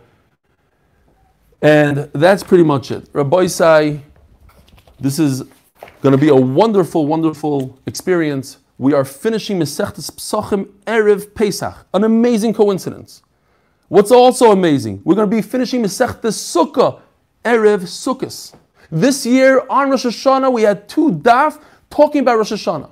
And 1.61 2.09
that's 2.13 2.43
pretty 2.43 2.63
much 2.63 2.89
it. 2.89 3.07
Rabbi 3.13 3.45
Sai, 3.45 4.01
this 4.99 5.19
is 5.19 5.43
going 6.01 6.11
to 6.11 6.17
be 6.17 6.29
a 6.29 6.35
wonderful, 6.35 7.05
wonderful 7.05 7.77
experience. 7.85 8.57
We 8.79 8.93
are 8.93 9.05
finishing 9.05 9.59
Mesechtes 9.59 10.09
Psachim 10.09 10.65
Erev 10.87 11.35
Pesach. 11.35 11.85
An 11.93 12.03
amazing 12.03 12.55
coincidence. 12.55 13.21
What's 13.89 14.11
also 14.11 14.51
amazing, 14.51 15.01
we're 15.03 15.13
going 15.13 15.29
to 15.29 15.35
be 15.35 15.43
finishing 15.43 15.83
Mesechtes 15.83 16.33
Sukkah 16.33 16.99
Erev 17.45 17.81
Sukkos. 17.81 18.55
This 18.89 19.25
year 19.25 19.63
on 19.69 19.91
Rosh 19.91 20.05
Hashanah, 20.05 20.51
we 20.51 20.63
had 20.63 20.89
two 20.89 21.11
daf 21.11 21.61
talking 21.91 22.21
about 22.21 22.37
Rosh 22.37 22.53
Hashanah. 22.53 22.89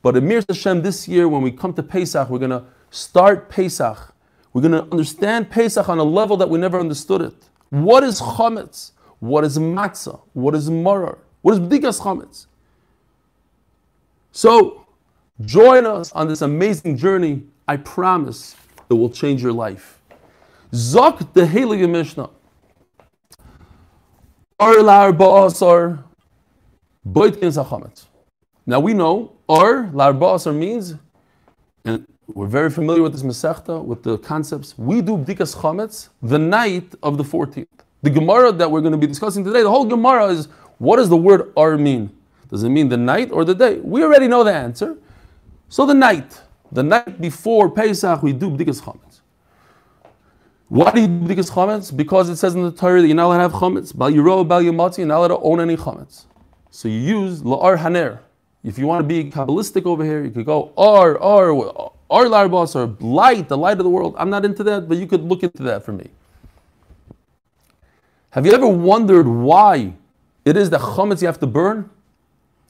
But 0.00 0.16
Amir 0.16 0.44
Hashem, 0.48 0.82
this 0.82 1.08
year, 1.08 1.28
when 1.28 1.42
we 1.42 1.50
come 1.50 1.72
to 1.74 1.82
Pesach, 1.82 2.28
we're 2.28 2.38
going 2.38 2.50
to 2.50 2.64
start 2.90 3.48
Pesach. 3.48 4.14
We're 4.52 4.62
going 4.62 4.72
to 4.72 4.88
understand 4.92 5.50
Pesach 5.50 5.88
on 5.88 5.98
a 5.98 6.04
level 6.04 6.36
that 6.36 6.48
we 6.48 6.58
never 6.58 6.78
understood 6.78 7.22
it. 7.22 7.34
What 7.74 8.04
is 8.04 8.20
chametz? 8.20 8.92
What 9.18 9.42
is 9.42 9.58
matzah? 9.58 10.20
What 10.32 10.54
is 10.54 10.70
marar? 10.70 11.18
What 11.42 11.54
is 11.54 11.58
bdikas 11.58 12.00
chametz? 12.00 12.46
So, 14.30 14.86
join 15.40 15.84
us 15.84 16.12
on 16.12 16.28
this 16.28 16.40
amazing 16.40 16.96
journey. 16.96 17.42
I 17.66 17.78
promise 17.78 18.54
it 18.88 18.94
will 18.94 19.10
change 19.10 19.42
your 19.42 19.52
life. 19.52 20.00
Zok 20.70 21.32
the 21.32 21.40
Heilige 21.40 21.90
Mishnah. 21.90 22.30
Ar. 24.60 26.04
Now 28.66 28.80
we 28.80 28.94
know 28.94 29.32
ar 29.48 29.90
lar 29.92 30.12
ba'asar 30.12 30.54
means, 30.54 30.94
we're 32.28 32.46
very 32.46 32.70
familiar 32.70 33.02
with 33.02 33.12
this 33.12 33.22
Masechta, 33.22 33.84
with 33.84 34.02
the 34.02 34.18
concepts. 34.18 34.78
We 34.78 35.02
do 35.02 35.18
Bdikas 35.18 35.54
Chametz 35.56 36.08
the 36.22 36.38
night 36.38 36.94
of 37.02 37.18
the 37.18 37.24
14th. 37.24 37.66
The 38.02 38.10
Gemara 38.10 38.52
that 38.52 38.70
we're 38.70 38.80
going 38.80 38.92
to 38.92 38.98
be 38.98 39.06
discussing 39.06 39.44
today, 39.44 39.62
the 39.62 39.70
whole 39.70 39.84
Gemara 39.84 40.26
is 40.28 40.48
what 40.78 40.96
does 40.96 41.08
the 41.08 41.16
word 41.16 41.52
Ar 41.56 41.76
mean? 41.76 42.10
Does 42.48 42.62
it 42.62 42.70
mean 42.70 42.88
the 42.88 42.96
night 42.96 43.30
or 43.30 43.44
the 43.44 43.54
day? 43.54 43.78
We 43.78 44.02
already 44.02 44.28
know 44.28 44.44
the 44.44 44.52
answer. 44.52 44.96
So 45.68 45.86
the 45.86 45.94
night, 45.94 46.40
the 46.72 46.82
night 46.82 47.20
before 47.20 47.70
Pesach, 47.70 48.22
we 48.22 48.32
do 48.32 48.50
Bdikas 48.50 48.82
Chametz. 48.82 49.20
Why 50.68 50.90
do 50.92 51.02
you 51.02 51.06
do 51.06 51.26
Bdikas 51.26 51.50
Chametz? 51.50 51.94
Because 51.94 52.28
it 52.28 52.36
says 52.36 52.54
in 52.54 52.62
the 52.62 52.72
Torah 52.72 53.00
that 53.00 53.06
you're 53.06 53.16
not 53.16 53.26
allowed 53.26 53.36
to 53.36 53.42
have 53.42 53.52
Chametz. 53.52 53.96
Bal 53.96 54.10
Yiro, 54.10 54.62
you're 54.62 55.06
not 55.06 55.16
allowed 55.16 55.28
to 55.28 55.38
own 55.38 55.60
any 55.60 55.76
Chametz. 55.76 56.24
So 56.70 56.88
you 56.88 56.98
use 56.98 57.42
La'ar 57.42 57.78
Haner. 57.78 58.20
If 58.62 58.78
you 58.78 58.86
want 58.86 59.02
to 59.02 59.06
be 59.06 59.30
Kabbalistic 59.30 59.84
over 59.84 60.04
here, 60.04 60.24
you 60.24 60.30
could 60.30 60.46
go 60.46 60.72
Ar, 60.76 61.18
Ar, 61.18 61.92
our 62.10 62.24
larbos 62.24 62.76
are 62.76 62.86
light, 63.04 63.48
the 63.48 63.56
light 63.56 63.78
of 63.78 63.84
the 63.84 63.90
world. 63.90 64.14
I'm 64.18 64.30
not 64.30 64.44
into 64.44 64.62
that, 64.64 64.88
but 64.88 64.98
you 64.98 65.06
could 65.06 65.24
look 65.24 65.42
into 65.42 65.62
that 65.64 65.84
for 65.84 65.92
me. 65.92 66.10
Have 68.30 68.44
you 68.44 68.52
ever 68.52 68.66
wondered 68.66 69.26
why 69.28 69.94
it 70.44 70.56
is 70.56 70.68
that 70.70 70.80
chametz 70.80 71.20
you 71.22 71.26
have 71.26 71.40
to 71.40 71.46
burn? 71.46 71.88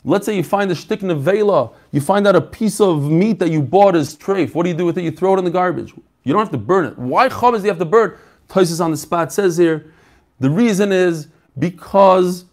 Let's 0.05 0.27
say 0.27 0.37
you 0.37 0.45
find 0.45 0.71
a 0.71 0.75
shtik 0.75 0.99
nevela, 0.99 1.73
you 1.91 2.03
find 2.03 2.27
out 2.27 2.37
a 2.37 2.41
piece 2.41 2.81
of 2.81 3.11
meat 3.11 3.39
that 3.39 3.51
you 3.51 3.63
bought 3.63 3.97
is 3.97 4.15
treif. 4.15 4.55
What 4.55 4.65
do 4.65 4.69
you 4.69 4.77
do 4.77 4.85
with 4.85 4.99
it? 4.99 5.05
You 5.05 5.11
throw 5.11 5.35
it 5.35 5.39
in 5.39 5.45
the 5.45 5.51
garbage. 5.51 5.95
You 6.25 6.33
don't 6.33 6.43
have 6.43 6.53
to 6.53 6.59
burn 6.59 6.85
it. 6.85 6.99
Why 6.99 7.29
chametz 7.29 7.59
do 7.59 7.63
you 7.63 7.71
have 7.71 7.79
to 7.79 7.87
burn? 7.87 8.17
Tosis 8.49 8.85
on 8.85 8.91
the 8.91 8.97
spot 8.97 9.33
says 9.33 9.57
here, 9.57 9.91
the 10.39 10.51
reason 10.51 10.93
is 10.93 11.29
because 11.59 12.45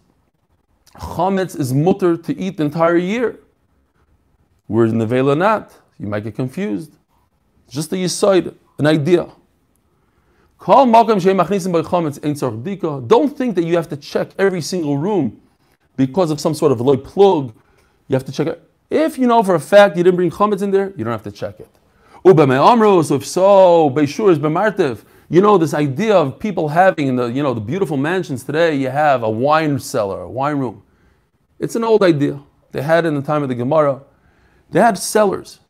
chametz 0.94 1.58
is 1.58 1.74
mutter 1.74 2.16
to 2.16 2.38
eat 2.38 2.56
the 2.56 2.64
entire 2.64 2.96
year. 2.96 3.38
Whereas 4.68 4.94
nevela 4.94 5.36
not. 5.36 5.81
You 6.02 6.08
might 6.08 6.24
get 6.24 6.34
confused. 6.34 6.96
Just 7.70 7.92
a 7.92 7.96
yisoid, 7.96 8.52
an 8.78 8.86
idea. 8.88 9.28
Don't 10.66 10.92
think 13.38 13.54
that 13.54 13.64
you 13.64 13.76
have 13.76 13.88
to 13.88 13.96
check 13.96 14.30
every 14.36 14.60
single 14.60 14.98
room 14.98 15.40
because 15.96 16.32
of 16.32 16.40
some 16.40 16.54
sort 16.54 16.72
of 16.72 16.80
loy 16.80 16.96
plug. 16.96 17.54
You 18.08 18.14
have 18.14 18.24
to 18.24 18.32
check 18.32 18.48
it. 18.48 18.68
If 18.90 19.16
you 19.16 19.28
know 19.28 19.44
for 19.44 19.54
a 19.54 19.60
fact 19.60 19.96
you 19.96 20.02
didn't 20.02 20.16
bring 20.16 20.30
chametz 20.30 20.62
in 20.62 20.72
there, 20.72 20.92
you 20.96 21.04
don't 21.04 21.12
have 21.12 21.22
to 21.22 21.30
check 21.30 21.60
it. 21.60 21.70
So 22.24 23.14
if 23.14 23.26
so, 23.26 23.90
Beishur 23.90 24.30
is 24.30 24.38
bemartiv. 24.40 25.04
You 25.30 25.40
know 25.40 25.56
this 25.56 25.72
idea 25.72 26.16
of 26.16 26.38
people 26.38 26.68
having 26.68 27.06
in 27.06 27.16
the 27.16 27.26
you 27.26 27.42
know 27.42 27.54
the 27.54 27.60
beautiful 27.60 27.96
mansions 27.96 28.42
today. 28.44 28.74
You 28.74 28.90
have 28.90 29.22
a 29.22 29.30
wine 29.30 29.78
cellar, 29.78 30.22
a 30.22 30.28
wine 30.28 30.58
room. 30.58 30.82
It's 31.58 31.76
an 31.76 31.84
old 31.84 32.02
idea. 32.02 32.40
They 32.72 32.82
had 32.82 33.06
in 33.06 33.14
the 33.14 33.22
time 33.22 33.42
of 33.42 33.48
the 33.48 33.54
Gemara. 33.54 34.02
They 34.70 34.80
had 34.80 34.98
cellars. 34.98 35.60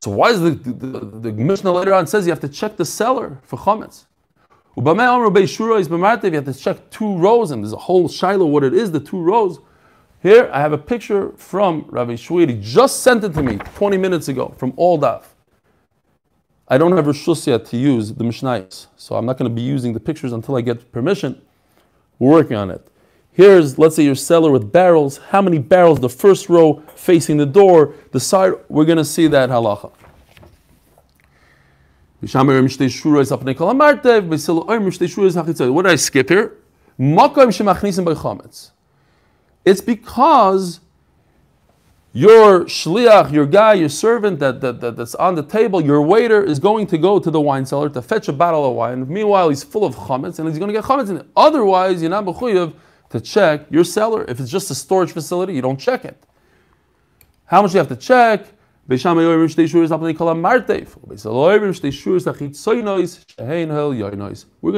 So 0.00 0.12
why 0.12 0.30
is 0.30 0.40
the, 0.40 0.50
the, 0.50 1.00
the, 1.00 1.32
Mishnah 1.32 1.72
later 1.72 1.92
on 1.92 2.06
says 2.06 2.24
you 2.26 2.30
have 2.30 2.40
to 2.40 2.48
check 2.48 2.76
the 2.76 2.84
cellar 2.84 3.40
for 3.42 3.58
chametz? 3.58 4.04
You 4.76 4.84
have 4.84 6.44
to 6.44 6.54
check 6.54 6.90
two 6.90 7.16
rows, 7.16 7.50
and 7.50 7.64
there's 7.64 7.72
a 7.72 7.76
whole 7.76 8.08
shiloh 8.08 8.46
what 8.46 8.62
it 8.62 8.74
is, 8.74 8.92
the 8.92 9.00
two 9.00 9.20
rows. 9.20 9.58
Here 10.22 10.48
I 10.52 10.60
have 10.60 10.72
a 10.72 10.78
picture 10.78 11.32
from 11.36 11.84
Rabbi 11.88 12.14
Shwedi, 12.14 12.60
just 12.60 13.02
sent 13.02 13.24
it 13.24 13.34
to 13.34 13.42
me 13.42 13.56
20 13.56 13.96
minutes 13.96 14.28
ago 14.28 14.54
from 14.56 14.72
AllDaf. 14.72 15.24
I 16.68 16.78
don't 16.78 16.94
have 16.96 17.06
Rishus 17.06 17.46
yet 17.46 17.64
to 17.66 17.76
use 17.76 18.12
the 18.12 18.24
Mishnayos, 18.24 18.86
so 18.96 19.16
I'm 19.16 19.26
not 19.26 19.38
going 19.38 19.50
to 19.50 19.54
be 19.54 19.62
using 19.62 19.94
the 19.94 20.00
pictures 20.00 20.32
until 20.32 20.56
I 20.56 20.60
get 20.60 20.92
permission. 20.92 21.40
We're 22.18 22.30
working 22.30 22.56
on 22.56 22.70
it. 22.70 22.86
Here's, 23.38 23.78
let's 23.78 23.94
say, 23.94 24.02
your 24.02 24.16
cellar 24.16 24.50
with 24.50 24.72
barrels. 24.72 25.18
How 25.18 25.40
many 25.40 25.58
barrels? 25.60 26.00
The 26.00 26.08
first 26.08 26.48
row 26.48 26.82
facing 26.96 27.36
the 27.36 27.46
door, 27.46 27.94
the 28.10 28.18
side. 28.18 28.54
We're 28.68 28.84
going 28.84 28.98
to 28.98 29.04
see 29.04 29.28
that 29.28 29.48
halacha. 29.48 29.92
What 35.72 35.82
did 35.82 35.92
I 35.92 35.94
skip 35.94 36.28
here? 36.28 36.56
It's 39.64 39.80
because 39.82 40.80
your 42.12 42.64
shliach, 42.64 43.30
your 43.32 43.46
guy, 43.46 43.74
your 43.74 43.88
servant 43.88 44.40
that, 44.40 44.60
that, 44.62 44.80
that, 44.80 44.96
that's 44.96 45.14
on 45.14 45.36
the 45.36 45.44
table, 45.44 45.80
your 45.80 46.02
waiter 46.02 46.42
is 46.42 46.58
going 46.58 46.88
to 46.88 46.98
go 46.98 47.20
to 47.20 47.30
the 47.30 47.40
wine 47.40 47.66
cellar 47.66 47.88
to 47.90 48.02
fetch 48.02 48.26
a 48.26 48.32
bottle 48.32 48.68
of 48.68 48.74
wine. 48.74 49.06
Meanwhile, 49.08 49.50
he's 49.50 49.62
full 49.62 49.84
of 49.84 49.94
chametz 49.94 50.40
and 50.40 50.48
he's 50.48 50.58
going 50.58 50.70
to 50.70 50.74
get 50.74 50.82
chametz 50.82 51.08
in 51.08 51.18
it. 51.18 51.26
Otherwise, 51.36 52.00
you're 52.02 52.10
not 52.10 52.24
mechuyev 52.24 52.74
to 53.10 53.20
check 53.20 53.66
your 53.70 53.84
cellar. 53.84 54.24
If 54.28 54.40
it's 54.40 54.50
just 54.50 54.70
a 54.70 54.74
storage 54.74 55.12
facility, 55.12 55.54
you 55.54 55.62
don't 55.62 55.78
check 55.78 56.04
it. 56.04 56.22
How 57.46 57.62
much 57.62 57.72
you 57.72 57.78
have 57.78 57.88
to 57.88 57.96
check? 57.96 58.46
We're 58.88 58.96
going 58.96 59.20
to 59.20 59.66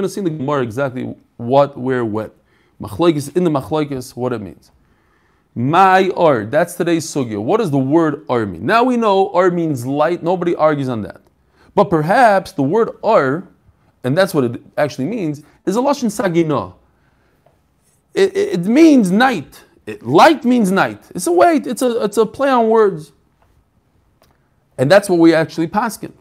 see 0.09 0.21
in 0.21 0.25
the 0.25 0.31
Gemara 0.31 0.63
exactly 0.63 1.15
what, 1.37 1.79
where, 1.79 2.05
when. 2.05 2.31
Machlaikis 2.81 3.37
in 3.37 3.45
the 3.45 3.51
machlaikis, 3.51 4.17
what 4.17 4.33
it 4.33 4.41
means. 4.41 4.73
My 5.55 6.11
ar, 6.17 6.45
that's 6.45 6.75
today's 6.75 7.07
sugya. 7.07 7.41
What 7.43 7.59
does 7.59 7.71
the 7.71 7.79
word 7.79 8.25
ar 8.29 8.47
mean? 8.47 8.65
Now 8.65 8.83
we 8.85 8.97
know 8.97 9.31
ar 9.33 9.51
means 9.51 9.85
light, 9.85 10.23
nobody 10.23 10.55
argues 10.57 10.89
on 10.89 11.03
that. 11.03 11.21
But 11.75 11.91
perhaps 11.91 12.53
the 12.53 12.63
word 12.63 12.91
ar, 13.03 13.47
and 14.03 14.17
that's 14.17 14.33
what 14.33 14.45
it 14.45 14.63
actually 14.79 15.07
means, 15.07 15.43
is 15.67 15.77
a 15.77 15.81
lashon 15.81 16.11
sagina. 16.11 16.73
It, 18.15 18.37
it, 18.37 18.53
it 18.55 18.65
means 18.67 19.11
night. 19.11 19.65
It, 19.87 20.03
light 20.05 20.45
means 20.45 20.71
night. 20.71 21.03
It's 21.15 21.27
a 21.27 21.33
way, 21.33 21.57
it's 21.65 21.83
a, 21.83 22.05
it's 22.05 22.17
a 22.17 22.27
play 22.27 22.51
on 22.51 22.69
words. 22.69 23.13
And 24.79 24.91
that's 24.91 25.09
what 25.09 25.19
we 25.19 25.35
actually 25.35 25.69
paskin. 25.69 26.13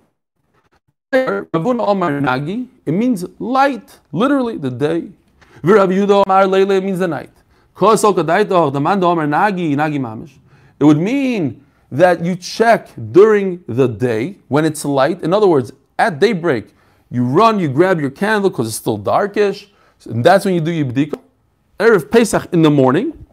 It 1.12 2.92
means 2.92 3.26
light, 3.40 4.00
literally 4.12 4.58
the 4.58 4.70
day. 4.70 5.10
It 5.64 6.84
means 6.84 7.00
the 7.00 7.08
night. 7.08 7.32
It 10.80 10.84
would 10.84 10.98
mean 10.98 11.66
that 11.92 12.24
you 12.24 12.36
check 12.36 12.90
during 13.12 13.64
the 13.68 13.88
day 13.88 14.38
when 14.48 14.66
it's 14.66 14.86
light. 14.86 15.24
In 15.24 15.34
other 15.34 15.48
words, 15.48 15.72
at 15.98 16.20
daybreak, 16.20 16.74
you 17.10 17.24
run, 17.24 17.60
you 17.60 17.70
grab 17.70 18.00
your 18.00 18.12
candle 18.12 18.50
because 18.50 18.68
it's 18.68 18.78
still 18.78 18.98
darkish, 18.98 19.72
and 20.06 20.24
that's 20.24 20.46
when 20.46 20.54
you 20.54 20.62
do 20.62 20.72
your 20.72 20.86
bdika. 20.86 21.19
Erev 21.80 22.12
Pesach 22.12 22.52
in 22.52 22.62
the 22.62 22.70
morning. 22.70 23.26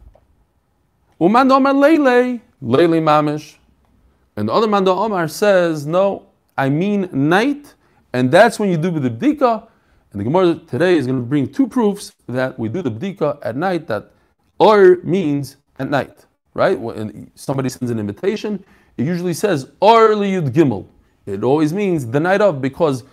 Uman 1.19 1.51
Omar 1.51 1.73
Leile, 1.73 2.39
Leile 2.63 3.01
Mamish. 3.01 3.55
And 4.37 4.47
the 4.47 4.53
other 4.53 4.67
Manda 4.67 4.91
Omar 4.91 5.27
says, 5.27 5.85
no, 5.85 6.27
I 6.57 6.69
mean 6.69 7.09
night, 7.11 7.73
and 8.13 8.31
that's 8.31 8.57
when 8.57 8.69
you 8.69 8.77
do 8.77 8.89
the 8.91 9.09
bdika. 9.09 9.67
And 10.11 10.21
the 10.21 10.23
Gemara 10.23 10.55
today 10.55 10.95
is 10.95 11.05
going 11.05 11.19
to 11.19 11.25
bring 11.25 11.51
two 11.51 11.67
proofs 11.67 12.13
that 12.27 12.57
we 12.57 12.69
do 12.69 12.81
the 12.81 12.89
bdika 12.91 13.39
at 13.41 13.57
night, 13.57 13.87
that 13.87 14.11
or 14.59 14.99
means 15.03 15.57
at 15.77 15.89
night, 15.89 16.25
right? 16.53 16.79
When 16.79 17.29
somebody 17.35 17.67
sends 17.67 17.91
an 17.91 17.99
invitation, 17.99 18.63
it 18.95 19.05
usually 19.05 19.33
says 19.33 19.71
or 19.81 20.11
liyud 20.11 20.51
gimel. 20.51 20.87
It 21.25 21.43
always 21.43 21.73
means 21.73 22.05
the 22.05 22.21
night 22.21 22.39
of, 22.39 22.61
because 22.61 23.03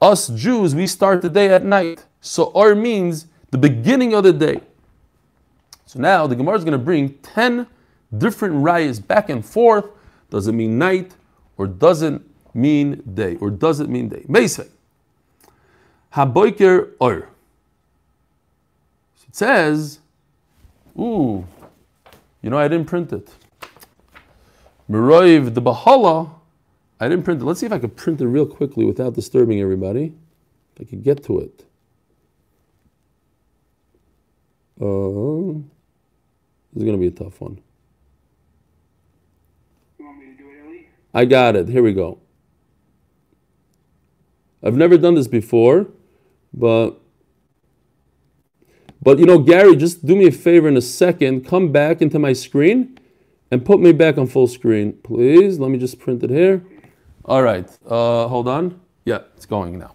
us 0.00 0.28
Jews, 0.28 0.74
we 0.74 0.86
start 0.86 1.20
the 1.20 1.30
day 1.30 1.48
at 1.48 1.64
night. 1.64 2.04
So 2.20 2.44
or 2.44 2.76
means 2.76 3.26
the 3.60 3.68
beginning 3.68 4.14
of 4.14 4.24
the 4.24 4.32
day. 4.32 4.60
So 5.86 6.00
now 6.00 6.26
the 6.26 6.36
Gemara 6.36 6.56
is 6.56 6.64
going 6.64 6.78
to 6.78 6.84
bring 6.84 7.14
10 7.18 7.66
different 8.16 8.56
rayas 8.56 9.04
back 9.04 9.28
and 9.28 9.44
forth 9.44 9.86
does 10.30 10.46
it 10.48 10.52
mean 10.52 10.78
night 10.78 11.14
or 11.56 11.66
doesn't 11.66 12.22
mean 12.54 13.02
day 13.14 13.36
or 13.36 13.50
does 13.50 13.80
it 13.80 13.88
mean 13.88 14.08
day? 14.08 14.24
Meisei. 14.28 14.68
Haboiker 16.14 16.92
or. 16.98 17.28
It 19.28 19.36
says, 19.36 20.00
ooh, 20.98 21.46
you 22.42 22.50
know, 22.50 22.58
I 22.58 22.68
didn't 22.68 22.86
print 22.86 23.12
it. 23.12 23.28
Meroiv 24.90 25.54
the 25.54 25.62
Bahala, 25.62 26.30
I 26.98 27.08
didn't 27.08 27.24
print 27.24 27.42
it. 27.42 27.44
Let's 27.44 27.60
see 27.60 27.66
if 27.66 27.72
I 27.72 27.78
could 27.78 27.96
print 27.96 28.20
it 28.20 28.26
real 28.26 28.46
quickly 28.46 28.84
without 28.84 29.14
disturbing 29.14 29.60
everybody. 29.60 30.14
If 30.74 30.86
I 30.86 30.90
could 30.90 31.02
get 31.02 31.22
to 31.24 31.40
it. 31.40 31.65
Uh, 34.80 35.60
this 36.72 36.82
is 36.82 36.84
going 36.84 36.92
to 36.92 36.98
be 36.98 37.06
a 37.06 37.10
tough 37.10 37.40
one. 37.40 37.60
I 41.14 41.24
got 41.24 41.56
it. 41.56 41.68
Here 41.68 41.82
we 41.82 41.94
go. 41.94 42.18
I've 44.62 44.76
never 44.76 44.98
done 44.98 45.14
this 45.14 45.28
before, 45.28 45.86
but 46.52 47.00
but 49.02 49.18
you 49.18 49.24
know, 49.24 49.38
Gary, 49.38 49.76
just 49.76 50.04
do 50.04 50.16
me 50.16 50.26
a 50.26 50.32
favor 50.32 50.68
in 50.68 50.76
a 50.76 50.82
second. 50.82 51.46
Come 51.46 51.72
back 51.72 52.02
into 52.02 52.18
my 52.18 52.32
screen 52.32 52.98
and 53.50 53.64
put 53.64 53.80
me 53.80 53.92
back 53.92 54.18
on 54.18 54.26
full 54.26 54.48
screen, 54.48 54.94
please. 55.04 55.58
Let 55.58 55.70
me 55.70 55.78
just 55.78 55.98
print 55.98 56.22
it 56.22 56.30
here. 56.30 56.64
All 57.24 57.42
right. 57.42 57.68
Uh, 57.88 58.28
hold 58.28 58.48
on. 58.48 58.80
Yeah, 59.04 59.20
it's 59.36 59.46
going 59.46 59.78
now. 59.78 59.94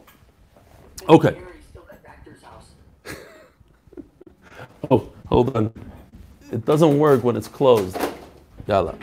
Okay. 1.09 1.37
Oh, 4.89 5.09
hold 5.27 5.55
on. 5.55 5.73
It 6.51 6.65
doesn't 6.65 6.97
work 6.97 7.23
when 7.23 7.35
it's 7.35 7.47
closed. 7.47 7.97
Yalla. 8.67 8.95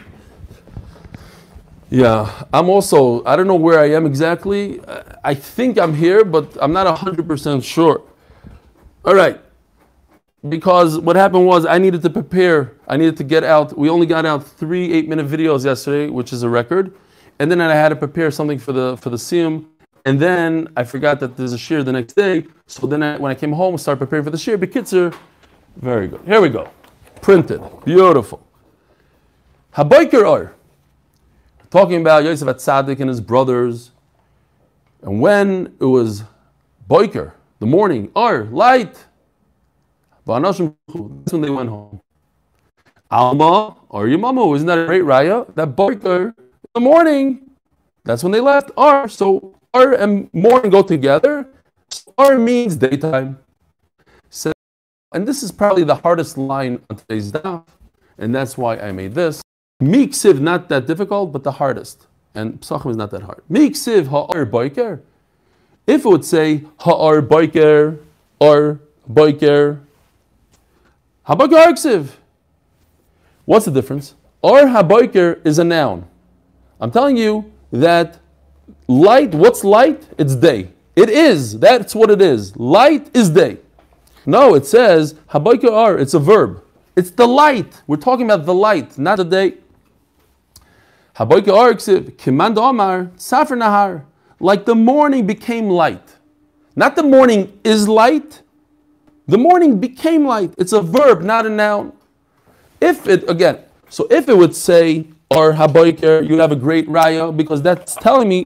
Yeah, 1.91 2.45
I'm 2.53 2.69
also, 2.69 3.25
I 3.25 3.35
don't 3.37 3.47
know 3.47 3.55
where 3.55 3.79
I 3.81 3.91
am 3.91 4.05
exactly. 4.05 4.81
I 5.25 5.35
think 5.35 5.79
I'm 5.79 5.95
here, 5.95 6.25
but 6.25 6.57
I'm 6.61 6.73
not 6.73 6.87
100% 6.99 7.65
sure. 7.65 8.03
All 9.05 9.15
right. 9.15 9.41
Because 10.49 10.99
what 10.99 11.17
happened 11.17 11.47
was 11.47 11.67
I 11.67 11.79
needed 11.79 12.03
to 12.03 12.11
prepare, 12.11 12.75
I 12.87 12.97
needed 12.97 13.17
to 13.17 13.25
get 13.25 13.43
out. 13.43 13.77
We 13.77 13.89
only 13.89 14.07
got 14.07 14.25
out 14.25 14.47
three 14.47 14.93
eight 14.93 15.09
minute 15.09 15.27
videos 15.27 15.65
yesterday, 15.65 16.11
which 16.11 16.33
is 16.33 16.43
a 16.43 16.49
record. 16.49 16.95
And 17.41 17.51
then 17.51 17.61
I 17.61 17.75
had 17.75 17.89
to 17.89 17.97
prepare 17.97 18.31
something 18.31 18.59
for 18.59 18.73
the 18.73 18.97
for 18.99 19.11
the 19.11 19.17
Siyum. 19.17 19.67
And 20.05 20.21
then 20.21 20.69
I 20.77 20.85
forgot 20.85 21.19
that 21.21 21.37
there's 21.37 21.53
a 21.53 21.59
shear 21.59 21.83
the 21.83 21.93
next 21.93 22.15
day. 22.15 22.47
So 22.67 22.87
then 22.87 23.03
I, 23.03 23.17
when 23.19 23.33
I 23.33 23.35
came 23.35 23.53
home, 23.53 23.75
I 23.75 23.77
started 23.79 23.99
preparing 23.99 24.25
for 24.25 24.31
the 24.31 24.39
shear. 24.39 24.57
Bekitzer, 24.57 25.15
very 25.79 26.09
good. 26.09 26.21
Here 26.27 26.41
we 26.41 26.49
go. 26.49 26.71
Printed. 27.21 27.63
Beautiful. 27.85 28.47
Habayker 29.75 30.29
or 30.29 30.55
talking 31.71 32.01
about 32.01 32.25
Yosef 32.25 32.49
Atzadik 32.49 33.01
and 33.01 33.09
his 33.09 33.21
brothers. 33.21 33.91
And 35.03 35.21
when 35.21 35.75
it 35.81 35.85
was 35.85 36.25
Boiker, 36.89 37.33
the 37.61 37.67
morning, 37.67 38.11
or 38.15 38.45
light, 38.45 39.05
that's 40.27 40.61
when 40.61 40.75
they 41.41 41.51
went 41.51 41.69
home. 41.69 42.01
Alma 43.11 43.77
or 43.89 44.07
Yamamu, 44.07 44.55
isn't 44.57 44.67
that 44.67 44.79
a 44.79 44.87
great 44.87 45.03
raya? 45.03 45.53
That 45.55 45.77
Boiker, 45.77 46.35
the 46.75 46.81
morning, 46.81 47.51
that's 48.05 48.23
when 48.23 48.33
they 48.33 48.41
left. 48.41 48.71
Or, 48.77 49.09
so 49.09 49.55
or 49.73 49.93
and 49.93 50.29
morning 50.33 50.71
go 50.71 50.83
together. 50.83 51.49
Or 52.17 52.39
means 52.39 52.77
daytime. 52.77 53.39
And 55.13 55.27
this 55.27 55.43
is 55.43 55.51
probably 55.51 55.85
the 55.85 55.95
hardest 55.95 56.37
line 56.37 56.81
on 56.91 56.97
today's 56.97 57.33
daf, 57.33 57.65
and 58.19 58.35
that's 58.35 58.59
why 58.59 58.77
I 58.77 58.93
made 58.93 59.15
this. 59.15 59.41
Miksiv, 59.83 60.41
not 60.41 60.69
that 60.69 60.87
difficult, 60.87 61.33
but 61.33 61.45
the 61.45 61.53
hardest. 61.53 62.07
And 62.35 62.61
Psachim 62.61 62.91
is 62.91 62.97
not 62.97 63.11
that 63.13 63.23
hard. 63.23 63.43
Miksiv 63.51 64.09
ha'ar 64.09 64.45
boiker. 64.45 65.01
If 65.87 66.05
it 66.05 66.09
would 66.09 66.25
say 66.25 66.65
ha'ar 66.81 67.23
boiker 67.23 67.99
or 68.39 68.81
boiker, 69.11 69.81
ha'boiker 71.25 71.67
arksiv. 71.67 72.11
What's 73.47 73.65
the 73.65 73.71
difference? 73.71 74.15
Or 74.43 74.69
ha'boiker 74.69 75.41
is 75.47 75.59
a 75.59 75.65
noun. 75.65 76.07
I'm 76.81 76.91
telling 76.91 77.17
you 77.17 77.51
that 77.73 78.19
light, 78.89 79.35
what's 79.35 79.65
light? 79.65 80.07
It's 80.19 80.35
day. 80.35 80.71
It 80.95 81.09
is. 81.09 81.59
That's 81.59 81.95
what 81.95 82.11
it 82.11 82.21
is. 82.21 82.55
Light 82.57 83.09
is 83.17 83.31
day. 83.31 83.59
No, 84.29 84.55
it 84.55 84.67
says 84.67 85.15
haboiker 85.31 85.73
ar. 85.73 85.99
It's 85.99 86.13
a 86.13 86.19
verb. 86.19 86.63
It's 86.95 87.11
the 87.11 87.27
light. 87.27 87.81
We're 87.87 87.97
talking 87.97 88.27
about 88.31 88.45
the 88.45 88.53
light, 88.53 88.99
not 88.99 89.17
the 89.17 89.25
day. 89.25 89.55
Like 91.19 91.47
the 94.67 94.75
morning 94.75 95.27
became 95.27 95.71
light. 95.71 96.17
Not 96.77 96.95
the 96.95 97.03
morning 97.05 97.59
is 97.65 97.89
light. 97.89 98.43
The 99.27 99.39
morning 99.39 99.81
became 99.81 100.27
light. 100.27 100.53
It's 100.59 100.75
a 100.75 100.83
verb, 100.83 101.23
not 101.23 101.47
a 101.47 101.51
noun. 101.51 101.95
If 102.83 103.09
it, 103.09 103.29
again, 103.31 103.61
so 103.89 104.07
if 104.11 104.29
it 104.29 104.37
would 104.37 104.55
say, 104.55 105.07
or 105.31 105.55
haboiker, 105.55 106.29
you 106.29 106.39
have 106.39 106.53
a 106.53 106.57
great 106.57 106.87
raya, 106.87 107.35
because 107.35 107.63
that's 107.63 107.95
telling 107.95 108.29
me 108.29 108.45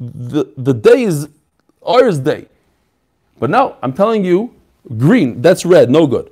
the, 0.00 0.50
the 0.56 0.72
day 0.72 1.02
is 1.02 1.28
ours 1.86 2.18
day. 2.18 2.48
But 3.38 3.50
now 3.50 3.76
I'm 3.82 3.92
telling 3.92 4.24
you, 4.24 4.54
green, 4.96 5.42
that's 5.42 5.64
red, 5.64 5.90
no 5.90 6.06
good. 6.06 6.30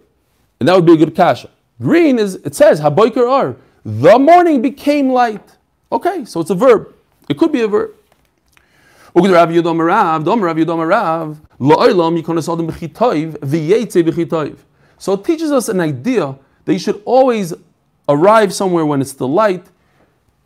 And 0.61 0.69
that 0.69 0.77
would 0.77 0.87
be 0.87 0.95
a 0.95 0.97
good 0.97 1.17
kasha. 1.17 1.51
Green 1.81 2.19
is, 2.19 2.37
it 2.37 2.55
says, 2.55 2.81
haboiker 2.81 3.29
ar. 3.29 3.57
The 3.85 4.19
morning 4.19 4.63
became 4.63 5.11
light. 5.11 5.57
Okay, 5.91 6.25
so 6.25 6.41
it's 6.41 6.51
a 6.51 6.55
verb. 6.55 6.95
It 7.29 7.39
could 7.39 7.53
be 7.53 7.63
a 7.63 7.69
verb. 7.69 7.95
So 9.15 9.25
it 15.13 15.25
teaches 15.25 15.51
us 15.51 15.69
an 15.69 15.81
idea 15.81 16.39
that 16.65 16.73
you 16.73 16.79
should 16.79 17.03
always 17.05 17.53
arrive 18.09 18.55
somewhere 18.55 18.87
when 18.87 19.01
it's 19.01 19.11
still 19.11 19.33
light, 19.33 19.67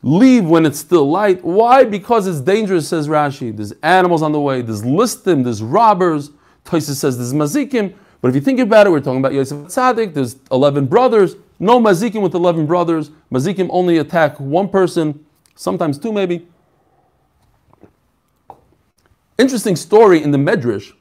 leave 0.03 0.47
when 0.47 0.67
it's 0.67 0.79
still 0.79 1.09
light. 1.09 1.45
Why? 1.45 1.85
Because 1.85 2.27
it's 2.27 2.41
dangerous, 2.41 2.89
says 2.89 3.07
Rashi. 3.07 3.57
There's 3.57 3.73
animals 3.83 4.23
on 4.23 4.33
the 4.33 4.41
way, 4.41 4.63
there's 4.63 4.83
listim, 4.83 5.45
there's 5.45 5.63
robbers. 5.63 6.31
Toysa 6.67 6.95
says 6.95 7.17
there's 7.17 7.33
mazikim. 7.33 7.95
But 8.21 8.29
if 8.29 8.35
you 8.35 8.41
think 8.41 8.61
about 8.61 8.87
it, 8.87 8.91
we're 8.91 9.01
talking 9.01 9.21
about 9.21 9.35
Yosef 9.35 9.59
Tzaddik, 9.69 10.15
there's 10.15 10.37
11 10.51 10.87
brothers. 10.87 11.37
No 11.59 11.81
mazikim 11.81 12.23
with 12.23 12.35
11 12.35 12.67
brothers. 12.67 13.11
Mazikim 13.33 13.69
only 13.71 13.99
attack 13.99 14.39
one 14.39 14.69
person, 14.69 15.25
sometimes 15.55 15.99
two 15.99 16.13
maybe. 16.13 16.47
Interesting 19.39 19.77
story 19.77 20.23
in 20.23 20.31
the 20.31 20.39
Medrash 20.39 20.93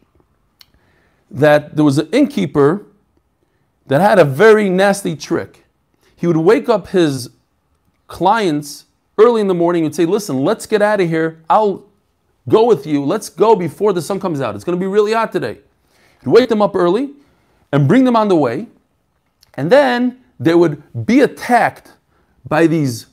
that 1.32 1.76
there 1.76 1.86
was 1.86 1.98
an 1.98 2.10
innkeeper 2.12 2.86
that 3.88 4.02
had 4.02 4.20
a 4.20 4.26
very 4.26 4.70
nasty 4.70 5.16
trick. 5.16 5.66
He 6.16 6.28
would 6.28 6.38
wake 6.38 6.70
up 6.70 6.88
his 6.88 7.30
clients 8.08 8.86
early 9.18 9.42
in 9.42 9.48
the 9.48 9.54
morning 9.54 9.86
and 9.86 9.96
say, 9.96 10.06
Listen, 10.06 10.44
let's 10.44 10.66
get 10.66 10.82
out 10.82 11.02
of 11.02 11.10
here. 11.10 11.44
I'll 11.50 11.86
go 12.48 12.66
with 12.66 12.86
you. 12.86 13.04
Let's 13.04 13.30
go 13.30 13.56
before 13.56 13.94
the 13.94 14.02
sun 14.02 14.20
comes 14.20 14.42
out. 14.42 14.56
It's 14.56 14.64
going 14.64 14.78
to 14.78 14.84
be 14.84 14.88
really 14.88 15.14
hot 15.14 15.32
today. 15.32 15.60
He'd 16.22 16.30
wake 16.30 16.50
them 16.50 16.62
up 16.62 16.76
early 16.76 17.12
and 17.72 17.88
bring 17.88 18.04
them 18.04 18.16
on 18.16 18.28
the 18.28 18.36
way. 18.36 18.68
And 19.56 19.72
then 19.72 20.22
they 20.40 20.54
would 20.56 20.84
be 21.06 21.22
attacked 21.22 21.94
by 22.48 22.68
these 22.68 23.08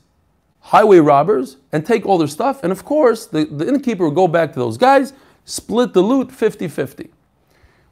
highway 0.59 0.99
robbers 0.99 1.57
and 1.71 1.85
take 1.85 2.05
all 2.05 2.17
their 2.17 2.27
stuff. 2.27 2.63
And 2.63 2.71
of 2.71 2.85
course, 2.85 3.25
the, 3.25 3.45
the 3.45 3.67
innkeeper 3.67 4.05
would 4.05 4.15
go 4.15 4.27
back 4.27 4.53
to 4.53 4.59
those 4.59 4.77
guys, 4.77 5.13
split 5.45 5.93
the 5.93 6.01
loot 6.01 6.31
50 6.31 6.67
50. 6.67 7.09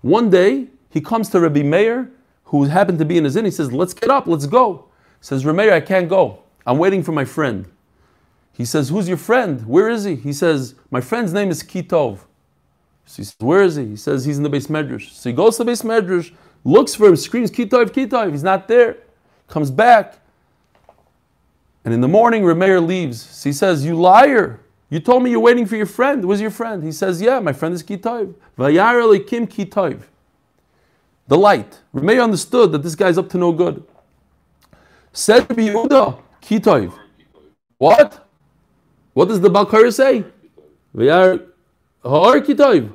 One 0.02 0.30
day, 0.30 0.68
he 0.90 1.00
comes 1.00 1.30
to 1.30 1.40
Rabbi 1.40 1.64
Meir, 1.64 2.12
who 2.46 2.64
happened 2.66 3.00
to 3.00 3.06
be 3.06 3.18
in 3.18 3.24
his 3.24 3.36
inn. 3.36 3.46
He 3.46 3.52
says, 3.52 3.72
Let's 3.72 3.94
get 3.94 4.10
up, 4.10 4.28
let's 4.28 4.46
go. 4.46 4.86
He 5.20 5.26
says, 5.26 5.46
Rabbi 5.46 5.58
Meir, 5.64 5.74
I 5.74 5.82
can't 5.82 6.10
go. 6.10 6.44
I'm 6.66 6.78
waiting 6.78 7.04
for 7.04 7.12
my 7.12 7.26
friend. 7.26 7.66
He 8.54 8.66
says, 8.66 8.90
Who's 8.90 9.08
your 9.08 9.18
friend? 9.18 9.66
Where 9.66 9.90
is 9.90 10.04
he? 10.04 10.16
He 10.16 10.34
says, 10.34 10.76
My 10.90 11.02
friend's 11.02 11.34
name 11.34 11.50
is 11.50 11.64
Kitov. 11.64 12.20
So 13.06 13.18
he 13.18 13.24
says, 13.24 13.36
Where 13.40 13.64
is 13.64 13.76
he? 13.76 13.86
He 13.88 13.96
says, 13.96 14.26
He's 14.26 14.38
in 14.38 14.44
the 14.44 14.50
beis 14.50 14.68
medrash. 14.68 15.12
So 15.12 15.30
he 15.30 15.36
goes 15.36 15.58
to 15.58 15.64
the 15.64 15.72
beis 15.72 15.84
medrash, 15.84 16.32
looks 16.64 16.96
for 16.96 17.08
him, 17.08 17.16
screams, 17.16 17.52
Kitov, 17.52 17.92
Kitov. 17.92 18.32
He's 18.32 18.44
not 18.44 18.68
there. 18.68 18.98
Comes 19.48 19.72
back. 19.72 20.20
And 21.84 21.94
in 21.94 22.02
the 22.02 22.08
morning, 22.08 22.44
Rameir 22.44 22.86
leaves. 22.86 23.22
So 23.22 23.50
he 23.50 23.54
says, 23.54 23.86
You 23.86 24.00
liar. 24.00 24.60
You 24.90 25.00
told 25.00 25.24
me 25.24 25.32
you're 25.32 25.40
waiting 25.40 25.66
for 25.66 25.78
your 25.78 25.86
friend. 25.86 26.26
Where's 26.26 26.42
your 26.42 26.52
friend? 26.52 26.84
He 26.84 26.92
says, 26.92 27.22
Yeah, 27.22 27.40
my 27.40 27.54
friend 27.54 27.74
is 27.74 27.82
Kitov. 27.82 28.36
Vayar 28.58 29.26
Kim 29.26 29.48
Kitov. 29.48 30.02
The 31.28 31.38
light. 31.38 31.80
Rameir 31.96 32.24
understood 32.24 32.74
that 32.74 32.84
this 32.84 32.94
guy's 32.94 33.18
up 33.18 33.30
to 33.30 33.38
no 33.38 33.54
good. 33.54 33.84
Said 35.14 35.48
to 35.48 35.56
Kitov. 36.42 36.94
What? 37.78 38.28
What 39.14 39.28
does 39.28 39.42
the 39.42 39.50
Balkar 39.50 39.92
say? 39.92 40.24
Vayar 40.96 41.46
Ha'ar 42.04 42.40
Kitov. 42.42 42.94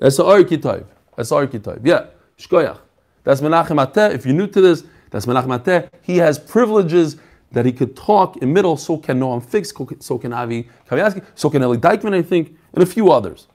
Esa'ar 0.00 0.44
Kitov. 0.44 0.84
Esa'ar 1.16 1.46
Kitov. 1.46 1.80
Yeah. 1.84 2.06
Shkoyach. 2.38 2.78
That's 3.24 3.40
Menachem 3.40 3.84
Ateh. 3.84 4.14
If 4.14 4.24
you're 4.24 4.34
new 4.34 4.46
to 4.46 4.60
this, 4.60 4.84
that's 5.10 5.26
Menachem 5.26 5.60
Ateh. 5.60 5.90
He 6.02 6.16
has 6.18 6.38
privileges 6.38 7.16
that 7.52 7.66
he 7.66 7.72
could 7.72 7.96
talk 7.96 8.36
in 8.38 8.52
middle, 8.52 8.76
so 8.76 8.96
can 8.96 9.20
Noam 9.20 9.44
Fix, 9.44 9.72
so 9.98 10.18
can 10.18 10.32
Avi 10.32 10.68
Kaviaski, 10.88 11.24
so 11.34 11.50
can 11.50 11.62
Eli 11.62 11.76
Dykman, 11.76 12.14
I 12.14 12.22
think, 12.22 12.56
and 12.72 12.82
a 12.82 12.86
few 12.86 13.10
others. 13.10 13.48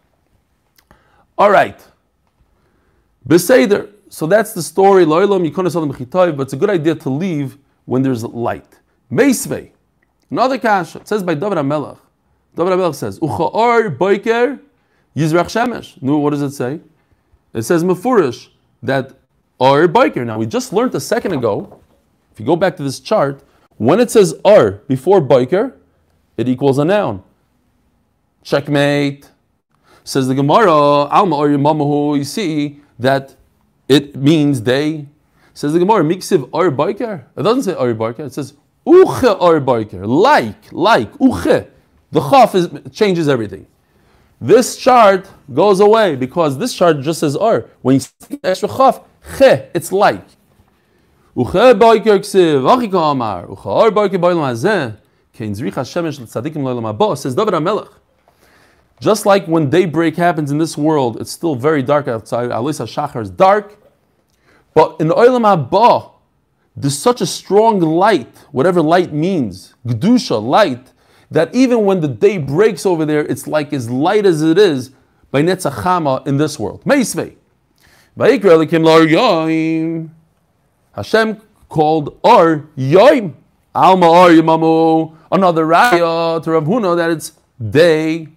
All 1.37 1.49
right. 1.49 1.79
Beseder. 3.27 3.89
So 4.09 4.27
that's 4.27 4.53
the 4.53 4.61
story. 4.61 5.05
Loilam 5.05 5.49
Yikonas 5.49 6.37
but 6.37 6.43
it's 6.43 6.53
a 6.53 6.57
good 6.57 6.69
idea 6.69 6.95
to 6.95 7.09
leave 7.09 7.57
when 7.85 8.01
there's 8.01 8.23
light. 8.23 8.79
Meisvei. 9.11 9.71
Another 10.29 10.57
kasha. 10.57 10.99
It 10.99 11.07
says 11.07 11.23
by 11.23 11.35
David 11.35 11.57
HaMelech. 11.57 11.99
David 12.55 12.73
HaMelech 12.73 12.95
says, 12.95 13.19
Uchaor 13.19 13.95
boiker 13.97 14.59
yizrach 15.15 15.45
shemesh. 15.45 16.01
No, 16.01 16.17
what 16.19 16.31
does 16.31 16.41
it 16.41 16.51
say? 16.51 16.79
It 17.53 17.63
says 17.63 17.83
mefurish 17.83 18.49
that 18.83 19.13
or 19.59 19.87
biker. 19.87 20.25
Now 20.25 20.37
we 20.37 20.45
just 20.45 20.73
learned 20.73 20.93
a 20.95 20.99
second 20.99 21.33
ago. 21.33 21.79
If 22.33 22.39
you 22.39 22.45
go 22.45 22.55
back 22.55 22.75
to 22.77 22.83
this 22.83 22.99
chart, 22.99 23.41
when 23.77 23.99
it 23.99 24.11
says 24.11 24.33
ar 24.43 24.71
before 24.87 25.21
biker, 25.21 25.73
it 26.37 26.49
equals 26.49 26.77
a 26.77 26.85
noun. 26.85 27.23
Checkmate. 28.43 29.29
Says 30.03 30.27
the 30.27 30.35
Gemara, 30.35 30.71
Alma 30.71 31.35
or 31.35 31.47
Yamamahu, 31.47 32.17
you 32.17 32.23
see 32.23 32.81
that 32.99 33.35
it 33.87 34.15
means 34.15 34.61
they. 34.61 35.07
Says 35.53 35.73
the 35.73 35.79
Gemara, 35.79 36.03
Miksiv 36.03 36.49
ar 36.53 36.69
biker. 36.69 37.23
It 37.35 37.41
doesn't 37.41 37.63
say 37.63 37.73
ar 37.73 37.93
biker, 37.93 38.19
it 38.19 38.33
says 38.33 38.53
uche 38.85 39.41
ar 39.41 39.59
biker. 39.59 40.05
Like, 40.05 40.71
like, 40.71 41.11
uche. 41.13 41.67
The 42.11 42.21
chaf 42.21 42.55
is, 42.55 42.69
changes 42.91 43.27
everything. 43.27 43.67
This 44.39 44.77
chart 44.77 45.29
goes 45.53 45.79
away 45.79 46.15
because 46.15 46.57
this 46.57 46.73
chart 46.73 47.01
just 47.01 47.19
says 47.19 47.35
ar. 47.35 47.65
When 47.81 47.95
you 47.95 47.99
see 48.01 48.39
extra 48.43 48.69
chaf, 48.69 49.01
che, 49.37 49.69
it's 49.73 49.91
like. 49.91 50.25
Uche 51.35 51.77
boiker 51.79 52.19
ksiv, 52.19 52.63
achika 52.63 53.11
amar, 53.11 53.47
uche 53.47 53.65
ar 53.65 53.91
boiker 53.91 54.17
boilam 54.17 54.49
hazeh, 54.49 54.97
kein 55.33 55.53
zrich 55.53 55.73
hashemesh 55.73 56.19
l'tzadikim 56.19 56.63
loilam 56.63 56.83
haba, 56.83 57.17
says 57.17 57.35
David 57.35 57.53
HaMelech. 57.55 57.91
Just 59.01 59.25
like 59.25 59.45
when 59.45 59.69
daybreak 59.69 60.15
happens 60.15 60.51
in 60.51 60.57
this 60.57 60.77
world, 60.77 61.19
it's 61.19 61.31
still 61.31 61.55
very 61.55 61.83
dark 61.83 62.07
outside. 62.07 62.51
Alis 62.51 62.79
HaShachar 62.79 63.21
is 63.21 63.29
dark. 63.29 63.77
But 64.73 64.97
in 64.99 65.07
the 65.07 65.15
Olam 65.15 65.43
Haba, 65.43 66.11
there's 66.75 66.97
such 66.97 67.21
a 67.21 67.25
strong 67.25 67.79
light, 67.79 68.37
whatever 68.51 68.81
light 68.81 69.13
means, 69.13 69.75
Gdusha, 69.87 70.41
light, 70.41 70.91
that 71.31 71.53
even 71.55 71.85
when 71.85 72.01
the 72.01 72.07
day 72.07 72.37
breaks 72.37 72.85
over 72.85 73.05
there, 73.05 73.25
it's 73.25 73.47
like 73.47 73.71
as 73.73 73.89
light 73.89 74.25
as 74.25 74.41
it 74.41 74.57
is 74.57 74.91
by 75.31 75.41
Netzachama 75.41 76.27
in 76.27 76.37
this 76.37 76.59
world. 76.59 76.83
Meisvei. 76.83 77.35
Hashem 80.95 81.41
called 81.67 82.19
Ar 82.23 82.67
Yoim. 82.77 83.33
Alma 83.73 84.11
Ar 84.11 84.29
Yamamu. 84.29 85.15
Another 85.31 85.65
raya 85.65 86.41
to 86.43 86.51
Rav 86.51 86.63
Huna 86.63 86.95
that 86.95 87.11
it's 87.11 87.33
day. 87.69 88.29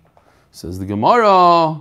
Says 0.51 0.79
the 0.79 0.87
Gemara. 0.87 1.81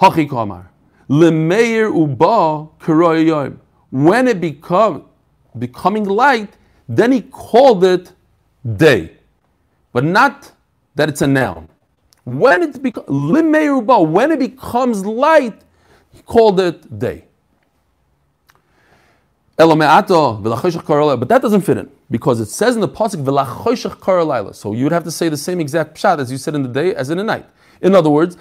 Hachi 0.00 0.28
Kamar. 0.28 0.70
Lemeir 1.08 1.92
Uba 1.92 2.68
Yoim. 2.80 3.58
When 3.90 4.28
it 4.28 4.40
become 4.40 5.06
becoming 5.58 6.04
light, 6.04 6.54
then 6.88 7.12
he 7.12 7.22
called 7.22 7.84
it 7.84 8.12
day. 8.76 9.12
But 9.92 10.04
not 10.04 10.52
that 10.94 11.08
it's 11.08 11.22
a 11.22 11.26
noun. 11.26 11.68
When 12.24 12.62
it 12.62 12.82
becomes 12.82 13.06
when 13.08 14.32
it 14.32 14.38
becomes 14.38 15.06
light, 15.06 15.60
he 16.12 16.22
called 16.22 16.60
it 16.60 16.98
day. 16.98 17.24
But 19.56 19.78
that 21.28 21.40
doesn't 21.40 21.62
fit 21.62 21.78
in 21.78 21.90
because 22.10 22.40
it 22.40 22.46
says 22.46 22.74
in 22.74 22.82
the 22.82 22.88
pasuk 22.88 24.54
So 24.54 24.72
you 24.74 24.84
would 24.84 24.92
have 24.92 25.04
to 25.04 25.10
say 25.10 25.28
the 25.28 25.36
same 25.36 25.60
exact 25.60 25.96
pshat 25.96 26.18
as 26.18 26.30
you 26.30 26.36
said 26.36 26.54
in 26.54 26.62
the 26.62 26.68
day 26.68 26.94
as 26.94 27.08
in 27.10 27.18
the 27.18 27.24
night. 27.24 27.46
In 27.80 27.94
other 27.94 28.10
words, 28.10 28.36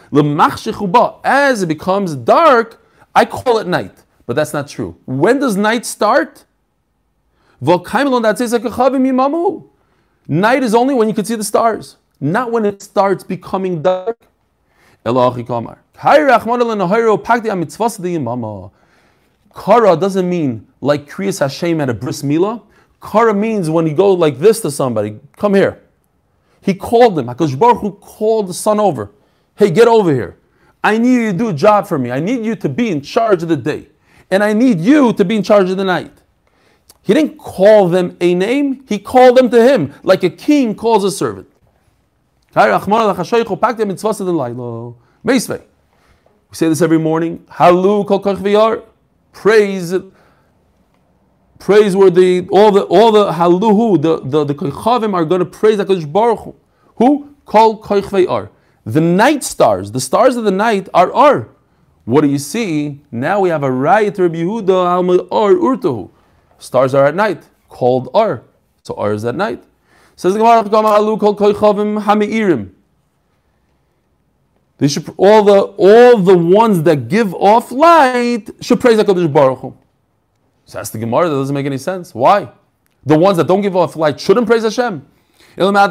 as 1.24 1.62
it 1.64 1.68
becomes 1.68 2.16
dark, 2.16 2.86
I 3.14 3.26
call 3.26 3.60
it 3.60 3.68
night. 3.68 4.04
But 4.26 4.36
that's 4.36 4.54
not 4.54 4.68
true. 4.68 4.98
When 5.06 5.40
does 5.40 5.56
night 5.56 5.86
start? 5.86 6.46
Night 10.28 10.64
is 10.64 10.76
only 10.76 10.94
when 10.94 11.08
you 11.08 11.14
can 11.14 11.26
see 11.26 11.36
the 11.36 11.44
stars, 11.44 11.98
not 12.20 12.52
when 12.52 12.66
it 12.66 12.82
starts 12.82 13.24
becoming 13.24 13.82
dark. 13.82 14.18
Kara 19.56 19.96
doesn't 19.96 20.30
mean 20.30 20.68
like 20.82 21.10
Kriyas 21.10 21.40
Hashem 21.40 21.80
at 21.80 21.90
a 21.90 21.94
bris 21.94 22.24
milah. 22.24 22.62
Kara 23.02 23.34
means 23.34 23.70
when 23.70 23.88
you 23.88 23.94
go 23.94 24.12
like 24.14 24.40
this 24.40 24.62
to 24.62 24.72
somebody, 24.72 25.20
come 25.38 25.54
here. 25.54 25.82
He 26.62 26.74
called 26.74 27.18
him. 27.20 27.28
Hakadosh 27.28 27.58
Baruch 27.58 27.82
Hu 27.82 27.92
called 27.92 28.48
the 28.48 28.54
son 28.54 28.80
over. 28.80 29.12
Hey, 29.56 29.70
get 29.70 29.88
over 29.88 30.12
here. 30.12 30.38
I 30.84 30.98
need 30.98 31.14
you 31.14 31.32
to 31.32 31.38
do 31.38 31.50
a 31.50 31.54
job 31.54 31.88
for 31.88 31.98
me. 31.98 32.12
I 32.12 32.20
need 32.20 32.44
you 32.44 32.56
to 32.56 32.68
be 32.68 32.90
in 32.90 33.02
charge 33.02 33.44
of 33.44 33.50
the 33.50 33.56
day, 33.56 33.88
and 34.30 34.44
I 34.44 34.54
need 34.54 34.80
you 34.80 35.14
to 35.14 35.24
be 35.24 35.36
in 35.36 35.44
charge 35.44 35.70
of 35.70 35.78
the 35.78 35.84
night. 35.84 36.12
He 37.06 37.14
didn't 37.14 37.38
call 37.38 37.88
them 37.88 38.18
a 38.20 38.34
name. 38.34 38.84
He 38.90 38.98
called 38.98 39.38
them 39.38 39.52
to 39.52 39.62
him 39.64 39.94
like 40.02 40.24
a 40.24 40.30
king 40.30 40.74
calls 40.74 41.04
a 41.04 41.12
servant. 41.12 41.48
We 42.56 42.62
say 46.52 46.68
this 46.68 46.82
every 46.82 46.98
morning. 46.98 47.46
Halu 47.52 48.90
praise 49.34 49.94
praiseworthy 51.60 52.48
all 52.52 52.72
the 52.72 52.82
all 52.84 53.12
the 53.12 53.32
haluhu 53.34 54.02
the 54.02 54.20
the 54.22 54.44
the 54.46 54.56
kochavim 54.56 55.14
are 55.14 55.26
going 55.26 55.40
to 55.40 55.46
praise 55.46 55.78
Hakadosh 55.78 56.12
Baruch 56.12 56.40
Hu. 56.40 56.56
Who 56.96 57.36
call 57.46 57.82
kochvei 57.84 58.28
are 58.28 58.50
the 58.84 59.02
night 59.02 59.44
stars. 59.44 59.92
The 59.92 60.00
stars 60.00 60.38
of 60.38 60.44
the 60.44 60.52
night 60.52 60.90
are 60.92 61.14
ar. 61.14 61.50
What 62.06 62.22
do 62.22 62.30
you 62.30 62.40
see? 62.40 63.02
Now 63.12 63.42
we 63.42 63.50
have 63.50 63.64
a 63.64 63.72
riot 63.72 64.18
Rabbi 64.18 64.38
Yehuda 64.38 64.70
alma 64.70 65.18
ar 65.32 65.54
urtahu. 65.54 66.10
Stars 66.58 66.94
are 66.94 67.06
at 67.06 67.16
night, 67.16 67.44
called 67.70 68.10
Ar. 68.14 68.44
So 68.84 68.94
Ar 68.96 69.14
is 69.14 69.26
at 69.26 69.36
night. 69.36 69.64
Says 70.16 70.34
the 70.34 70.40
Gemara, 70.40 70.64
Alu. 70.70 71.18
They 74.78 74.88
should 74.88 75.14
all 75.18 75.44
the 75.44 75.62
all 75.78 76.18
the 76.18 76.38
ones 76.38 76.84
that 76.84 77.08
give 77.08 77.34
off 77.34 77.72
light 77.72 78.50
should 78.60 78.82
praise 78.82 79.00
Hakadosh 79.00 79.32
Baruch 79.32 79.60
Hu. 79.60 79.78
So 80.66 80.80
that's 80.80 80.90
the 80.90 80.98
Gemara. 81.00 81.30
That 81.30 81.36
doesn't 81.36 81.54
make 81.54 81.66
any 81.66 81.78
sense. 81.78 82.14
Why? 82.14 82.50
The 83.06 83.18
ones 83.18 83.38
that 83.38 83.48
don't 83.48 83.62
give 83.62 83.76
off 83.76 83.96
light 83.96 84.20
shouldn't 84.20 84.48
praise 84.48 84.64
Hashem. 84.64 85.06
Everybody 85.58 85.82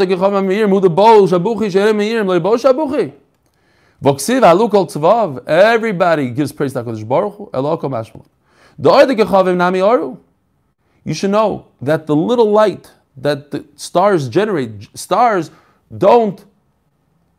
gives 6.31 6.53
praise 6.53 6.73
to 6.75 6.85
Hakadosh 6.85 7.09
Baruch 7.09 7.35
Hu. 7.37 7.51
You 11.05 11.15
should 11.15 11.31
know 11.31 11.67
that 11.81 12.07
the 12.07 12.17
little 12.17 12.51
light 12.51 12.91
that 13.17 13.51
the 13.51 13.65
stars 13.77 14.29
generate, 14.29 14.89
stars 14.99 15.51
don't 15.97 16.45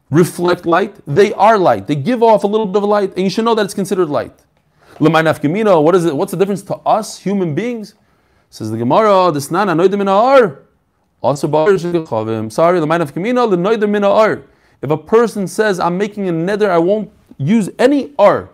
reflect 0.10 0.66
light, 0.66 0.96
they 1.06 1.34
are 1.34 1.58
light. 1.58 1.88
They 1.88 1.96
give 1.96 2.24
off 2.24 2.44
a 2.44 2.48
little 2.48 2.68
bit 2.68 2.84
of 2.84 2.90
light, 2.90 3.12
and 3.16 3.24
you 3.24 3.30
should 3.30 3.44
know 3.44 3.56
that 3.56 3.66
it's 3.66 3.74
considered 3.74 4.08
light. 4.08 4.34
What 5.00 5.96
is 5.96 6.06
it? 6.06 6.16
What's 6.16 6.32
the 6.32 6.38
difference 6.38 6.62
to 6.64 6.76
us, 6.78 7.20
human 7.20 7.54
beings? 7.54 7.96
Says 8.50 8.72
the 8.72 8.78
Gemara, 8.78 9.32
this 9.34 9.52
nana 9.52 9.76
noidim 9.76 10.00
in 10.00 10.08
ar. 10.08 10.60
Also, 11.22 11.48
sorry, 11.48 12.80
the 12.80 12.88
noidamina 12.88 14.10
ar. 14.10 14.44
If 14.82 14.92
a 14.92 14.98
person 14.98 15.48
says, 15.48 15.80
I'm 15.80 15.98
making 15.98 16.30
a 16.30 16.32
nether, 16.32 16.72
I 16.72 16.78
won't 16.78 17.12
use 17.38 17.70
any 17.80 18.14
ar, 18.20 18.50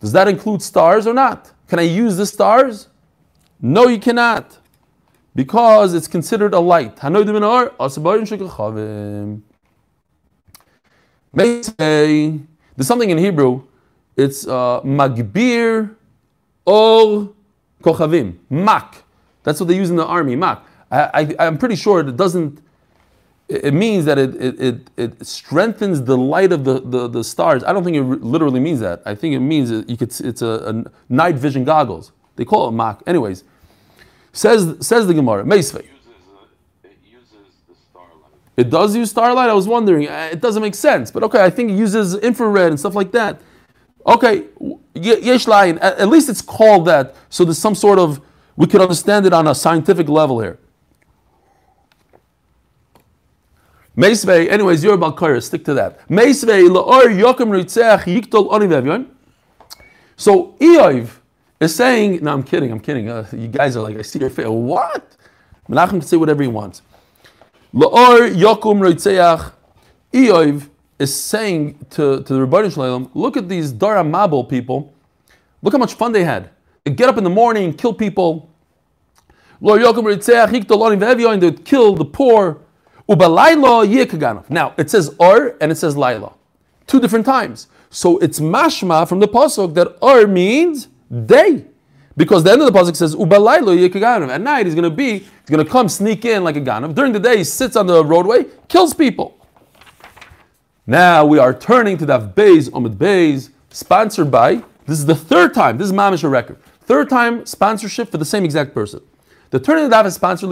does 0.00 0.12
that 0.12 0.28
include 0.28 0.62
stars 0.62 1.06
or 1.06 1.12
not? 1.12 1.50
Can 1.66 1.78
I 1.80 1.82
use 1.82 2.16
the 2.16 2.24
stars? 2.24 2.88
No, 3.66 3.88
you 3.88 3.98
cannot. 3.98 4.58
Because 5.34 5.94
it's 5.94 6.06
considered 6.06 6.52
a 6.52 6.60
light. 6.60 7.02
May 7.02 7.22
say 11.62 12.40
there's 12.76 12.86
something 12.86 13.08
in 13.08 13.16
Hebrew, 13.16 13.62
it's 14.16 14.46
uh, 14.46 14.82
magbir 14.82 15.96
or 16.66 17.32
kochavim, 17.82 18.36
mak. 18.50 19.02
That's 19.42 19.58
what 19.60 19.68
they 19.68 19.76
use 19.76 19.88
in 19.88 19.96
the 19.96 20.04
army, 20.04 20.36
mak. 20.36 20.62
I, 20.90 21.34
am 21.38 21.56
pretty 21.56 21.76
sure 21.76 22.00
it 22.00 22.16
doesn't, 22.16 22.60
it 23.48 23.72
means 23.72 24.04
that 24.04 24.18
it, 24.18 24.34
it, 24.36 24.60
it, 24.60 24.90
it, 24.98 25.26
strengthens 25.26 26.02
the 26.02 26.18
light 26.18 26.52
of 26.52 26.64
the, 26.64 26.80
the, 26.80 27.08
the, 27.08 27.24
stars. 27.24 27.64
I 27.64 27.72
don't 27.72 27.82
think 27.82 27.96
it 27.96 28.02
literally 28.02 28.60
means 28.60 28.80
that. 28.80 29.02
I 29.06 29.14
think 29.14 29.34
it 29.34 29.40
means 29.40 29.70
you 29.70 29.96
could, 29.96 30.20
it's 30.20 30.42
a, 30.42 30.84
a 30.86 31.12
night 31.12 31.36
vision 31.36 31.64
goggles. 31.64 32.12
They 32.36 32.44
call 32.44 32.68
it 32.68 32.72
mak. 32.72 33.02
Anyways, 33.06 33.42
says, 34.34 34.86
says 34.86 35.06
the 35.06 35.14
Gemara, 35.14 35.44
Meisvei. 35.44 35.86
It 38.56 38.70
does 38.70 38.94
use 38.94 39.10
starlight. 39.10 39.50
I 39.50 39.54
was 39.54 39.66
wondering. 39.66 40.08
Uh, 40.08 40.28
it 40.30 40.40
doesn't 40.40 40.62
make 40.62 40.74
sense, 40.74 41.10
but 41.10 41.24
okay. 41.24 41.42
I 41.42 41.50
think 41.50 41.70
it 41.70 41.74
uses 41.74 42.14
infrared 42.14 42.68
and 42.68 42.78
stuff 42.78 42.94
like 42.94 43.10
that. 43.12 43.40
Okay, 44.06 44.44
yesh 44.94 45.48
line. 45.48 45.78
At 45.78 46.08
least 46.08 46.28
it's 46.28 46.42
called 46.42 46.84
that. 46.86 47.16
So 47.30 47.44
there's 47.44 47.58
some 47.58 47.74
sort 47.74 47.98
of 47.98 48.20
we 48.54 48.66
could 48.66 48.80
understand 48.80 49.26
it 49.26 49.32
on 49.32 49.48
a 49.48 49.54
scientific 49.54 50.08
level 50.08 50.40
here. 50.40 50.58
Meisvei. 53.96 54.48
Anyways, 54.48 54.84
you're 54.84 54.94
about 54.94 55.16
Kaira. 55.16 55.42
Stick 55.42 55.64
to 55.64 55.74
that. 55.74 56.06
Meisvei 56.08 56.68
laor 56.68 57.06
yokem 57.06 57.50
ritzeach 57.50 58.04
yiktol 58.04 58.50
onivevyon. 58.50 59.06
So 60.16 60.56
Eiv 60.60 61.08
is 61.60 61.74
saying. 61.74 62.22
No, 62.22 62.32
I'm 62.32 62.42
kidding. 62.42 62.70
I'm 62.70 62.80
kidding. 62.80 63.08
Uh, 63.08 63.26
you 63.32 63.48
guys 63.48 63.76
are 63.76 63.82
like, 63.82 63.96
I 63.96 64.02
see 64.02 64.18
your 64.18 64.30
face. 64.30 64.46
What? 64.46 65.16
Menachem 65.68 65.90
can 65.90 66.02
say 66.02 66.16
whatever 66.16 66.42
he 66.42 66.48
wants. 66.48 66.82
La'or 67.74 68.32
Yokum 68.34 68.80
Reitzeach 68.80 69.52
Eoiv 70.12 70.68
is 70.98 71.14
saying 71.14 71.78
to, 71.90 72.22
to 72.22 72.34
the 72.34 72.46
Ribono 72.46 72.72
Shel 72.72 72.84
Olam, 72.84 73.10
look 73.14 73.36
at 73.36 73.48
these 73.48 73.72
Dara 73.72 74.04
Mabel 74.04 74.44
people. 74.44 74.94
Look 75.62 75.72
how 75.72 75.78
much 75.78 75.94
fun 75.94 76.12
they 76.12 76.24
had. 76.24 76.50
They 76.84 76.92
get 76.92 77.08
up 77.08 77.18
in 77.18 77.24
the 77.24 77.30
morning, 77.30 77.72
kill 77.74 77.94
people. 77.94 78.50
Lord 79.60 79.80
Yokum 79.82 80.04
Reitzeach 80.04 80.48
Hiktolonim 80.48 81.00
Ve'evyoin, 81.00 81.40
they 81.40 81.46
would 81.46 81.64
kill 81.64 81.94
the 81.94 82.04
poor. 82.04 82.60
Ubalayla 83.08 83.86
Yekaganov. 83.86 84.48
Now, 84.48 84.74
it 84.76 84.90
says 84.90 85.14
Or 85.18 85.56
and 85.60 85.72
it 85.72 85.76
says 85.76 85.96
Laila. 85.96 86.32
Two 86.86 87.00
different 87.00 87.26
times. 87.26 87.66
So 87.90 88.18
it's 88.18 88.40
mashma 88.40 89.08
from 89.08 89.20
the 89.20 89.28
Pasuk 89.28 89.74
that 89.74 89.96
Or 90.00 90.26
means 90.26 90.88
day. 91.26 91.66
Because 92.16 92.44
the 92.44 92.52
end 92.52 92.62
of 92.62 92.72
the 92.72 92.78
pasuk 92.78 92.94
says 92.94 93.16
ubalaylo 93.16 93.76
yekaganav. 93.88 94.30
At 94.30 94.40
night 94.40 94.66
he's 94.66 94.74
going 94.74 94.88
to 94.88 94.90
be, 94.90 95.18
he's 95.18 95.50
going 95.50 95.64
to 95.64 95.70
come 95.70 95.88
sneak 95.88 96.24
in 96.24 96.44
like 96.44 96.56
a 96.56 96.60
ganav. 96.60 96.94
During 96.94 97.12
the 97.12 97.20
day 97.20 97.38
he 97.38 97.44
sits 97.44 97.76
on 97.76 97.86
the 97.86 98.04
roadway, 98.04 98.44
kills 98.68 98.94
people. 98.94 99.36
Now 100.86 101.24
we 101.24 101.38
are 101.38 101.54
turning 101.54 101.96
to 101.98 102.06
Daf 102.06 102.34
Beis 102.34 102.68
Omid 102.70 102.96
Beis, 102.96 103.50
sponsored 103.70 104.30
by. 104.30 104.62
This 104.86 104.98
is 104.98 105.06
the 105.06 105.14
third 105.14 105.54
time. 105.54 105.78
This 105.78 105.86
is 105.86 105.92
Mamish 105.92 106.24
a 106.24 106.28
record. 106.28 106.58
Third 106.82 107.08
time 107.08 107.46
sponsorship 107.46 108.10
for 108.10 108.18
the 108.18 108.24
same 108.24 108.44
exact 108.44 108.74
person. 108.74 109.00
The 109.50 109.58
turning 109.58 109.84
of 109.84 109.90
the 109.90 109.96
Daf 109.96 110.04
is 110.06 110.14
sponsored. 110.14 110.50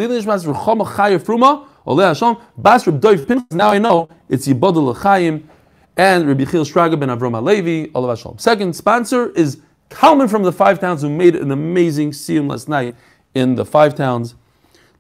Now 3.53 3.71
I 3.71 3.79
know 3.79 4.09
it's 4.29 4.49
Yibodul 4.49 4.97
Chaim 4.97 5.49
and 5.97 6.27
Rabbi 6.27 6.45
Chil 6.45 6.65
Shraga 6.65 6.99
ben 6.99 7.11
Avram 7.11 7.33
Alevi. 7.33 8.41
Second 8.41 8.75
sponsor 8.75 9.31
is 9.31 9.61
Kalman 9.93 10.29
from 10.29 10.43
the 10.43 10.53
five 10.53 10.81
towns 10.81 11.03
who 11.03 11.11
made 11.11 11.37
an 11.37 11.51
amazing 11.51 12.13
siyum 12.13 12.51
last 12.51 12.69
night 12.69 12.97
in 13.35 13.55
the 13.57 13.65
five 13.65 13.95
towns. 13.95 14.35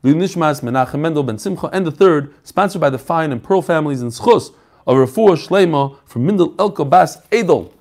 Nishmas 0.05 0.61
Menachem 0.61 1.00
Mendel 1.00 1.22
Ben 1.22 1.38
Simcha, 1.38 1.68
and 1.72 1.87
the 1.87 1.90
third, 1.90 2.35
sponsored 2.42 2.81
by 2.81 2.90
the 2.90 2.98
Fine 2.98 3.33
and 3.33 3.42
Pearl 3.42 3.62
families 3.62 4.02
in 4.02 4.09
Schus 4.09 4.52
of 4.87 4.96
Refuah 4.96 5.37
Shlema 5.37 5.96
from 6.05 6.28
Mindel 6.28 6.55
Elko 6.59 6.85
Bas 6.85 7.18
Edel. 7.31 7.72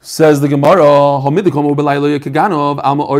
Says 0.00 0.40
the 0.40 0.48
Gemara, 0.48 0.84
Alma 0.84 1.42
Or 1.42 1.42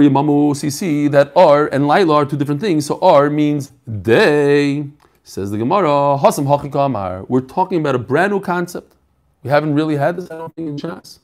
Yamamu 0.00 0.50
Sisi, 0.54 1.10
that 1.10 1.32
Ar 1.36 1.66
and 1.68 1.86
Laila 1.86 2.14
are 2.14 2.24
two 2.24 2.36
different 2.36 2.60
things. 2.60 2.86
So 2.86 2.98
Ar 3.00 3.30
means 3.30 3.72
day. 4.02 4.88
Says 5.22 5.50
the 5.50 5.58
Gemara, 5.58 6.18
Hasam 6.18 6.46
Hachikamar. 6.46 7.28
We're 7.28 7.40
talking 7.42 7.80
about 7.80 7.94
a 7.94 7.98
brand 7.98 8.32
new 8.32 8.40
concept. 8.40 8.94
We 9.42 9.50
haven't 9.50 9.74
really 9.74 9.96
had 9.96 10.16
this, 10.16 10.30
I 10.30 10.38
don't 10.38 10.54
think, 10.54 10.68
in 10.68 10.76
Shas. 10.76 11.18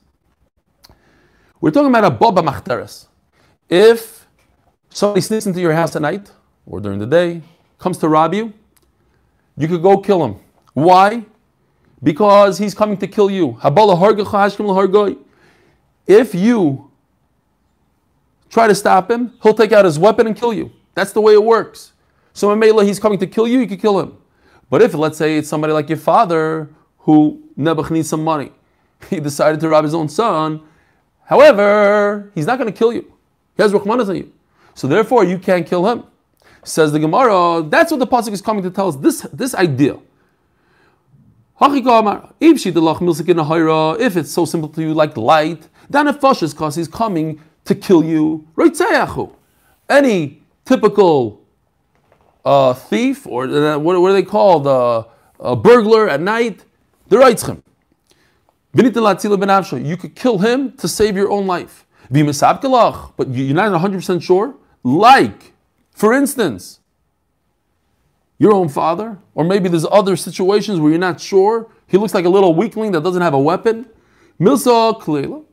We're 1.61 1.71
talking 1.71 1.89
about 1.89 2.05
a 2.05 2.11
boba 2.11 2.45
machteres. 2.45 3.07
If 3.69 4.27
somebody 4.91 5.21
sneaks 5.21 5.47
into 5.47 5.61
your 5.61 5.73
house 5.73 5.97
at 5.97 6.03
night 6.03 6.31
or 6.67 6.81
during 6.81 6.99
the 6.99 7.07
day, 7.07 7.43
comes 7.79 7.99
to 7.99 8.09
rob 8.09 8.35
you, 8.35 8.53
you 9.57 9.69
could 9.69 9.83
go 9.83 9.99
kill 9.99 10.25
him. 10.25 10.37
Why? 10.73 11.25
Because 12.03 12.59
he's 12.59 12.75
coming 12.75 12.97
to 12.99 13.07
kill 13.07 13.31
you. 13.31 13.59
If 16.07 16.35
you 16.35 16.91
try 18.51 18.67
to 18.69 18.75
stop 18.75 19.11
him, 19.11 19.33
he'll 19.43 19.55
take 19.55 19.73
out 19.73 19.85
his 19.85 19.99
weapon 19.99 20.27
and 20.27 20.37
kill 20.37 20.53
you. 20.53 20.71
That's 20.95 21.13
the 21.13 21.21
way 21.21 21.35
it 21.35 21.43
works. 21.43 21.93
So 22.33 22.53
in 22.53 22.59
Mela, 22.59 22.85
he's 22.85 22.99
coming 22.99 23.19
to 23.21 23.27
kill 23.27 23.49
you, 23.49 23.61
you 23.61 23.67
could 23.67 23.81
kill 23.81 23.99
him. 24.01 24.17
But 24.69 24.83
if, 24.83 24.95
let's 24.95 25.17
say, 25.17 25.39
it's 25.39 25.49
somebody 25.49 25.73
like 25.73 25.89
your 25.89 25.99
father 25.99 26.69
who 26.99 27.43
Nebuch 27.57 27.91
needs 27.91 28.09
some 28.09 28.25
money, 28.25 28.53
he 29.11 29.21
decided 29.21 29.61
to 29.61 29.69
rob 29.69 29.85
his 29.85 29.95
own 29.95 30.09
son, 30.09 30.61
However, 31.25 32.31
he's 32.35 32.47
not 32.47 32.59
going 32.59 32.73
to 32.73 32.79
kill 32.79 32.93
you. 32.93 33.13
He 33.57 33.63
has 33.63 33.73
Rahmanas 33.73 34.09
on 34.09 34.17
you. 34.17 34.33
So 34.75 34.87
therefore, 34.89 35.25
you 35.25 35.39
can't 35.39 35.67
kill 35.67 35.87
him. 35.87 36.05
Says 36.65 36.93
the 36.93 36.99
Gemara, 36.99 37.63
that's 37.69 37.91
what 37.91 38.01
the 38.01 38.07
Pasuk 38.07 38.33
is 38.33 38.41
coming 38.41 38.63
to 38.63 38.71
tell 38.71 38.89
us, 38.89 38.97
this, 38.97 39.21
this 39.33 39.55
idea. 39.55 39.99
If 41.61 41.87
it's 44.17 44.33
so 44.33 44.45
simple 44.45 44.69
to 44.71 44.83
you 44.83 44.95
like 44.95 45.17
light, 45.17 45.69
then 45.89 46.09
if 46.09 46.25
is 46.43 46.53
because 46.53 46.75
he's 46.75 46.89
coming 46.89 47.41
to 47.65 47.75
kill 47.75 48.05
you. 48.05 48.47
Any 49.89 50.43
typical 50.65 51.43
uh, 52.45 52.75
thief, 52.75 53.27
or 53.27 53.45
uh, 53.45 53.79
what, 53.79 54.01
what, 54.01 54.11
are 54.11 54.13
they 54.13 54.23
called? 54.23 54.67
Uh, 54.67 55.05
a 55.41 55.57
burglar 55.57 56.09
at 56.09 56.21
night, 56.21 56.65
the 57.09 57.19
him. 57.19 57.63
You 58.75 59.97
could 59.97 60.15
kill 60.17 60.39
him 60.39 60.73
to 60.73 60.89
save 60.89 61.17
your 61.17 61.31
own 61.31 61.47
life. 61.47 61.87
But 62.11 62.19
you're 62.19 63.55
not 63.55 63.81
100% 63.81 64.23
sure. 64.23 64.55
Like, 64.83 65.53
for 65.93 66.13
instance, 66.13 66.81
your 68.39 68.53
own 68.53 68.69
father, 68.69 69.19
or 69.35 69.45
maybe 69.45 69.69
there's 69.69 69.87
other 69.91 70.17
situations 70.17 70.81
where 70.81 70.91
you're 70.91 70.99
not 70.99 71.21
sure. 71.21 71.71
He 71.87 71.97
looks 71.97 72.13
like 72.15 72.25
a 72.25 72.29
little 72.29 72.53
weakling 72.55 72.91
that 72.93 73.03
doesn't 73.05 73.23
have 73.23 73.33
a 73.33 73.39
weapon. 73.39 73.87
Milsa 74.41 75.01
Kilayla. 75.01 75.45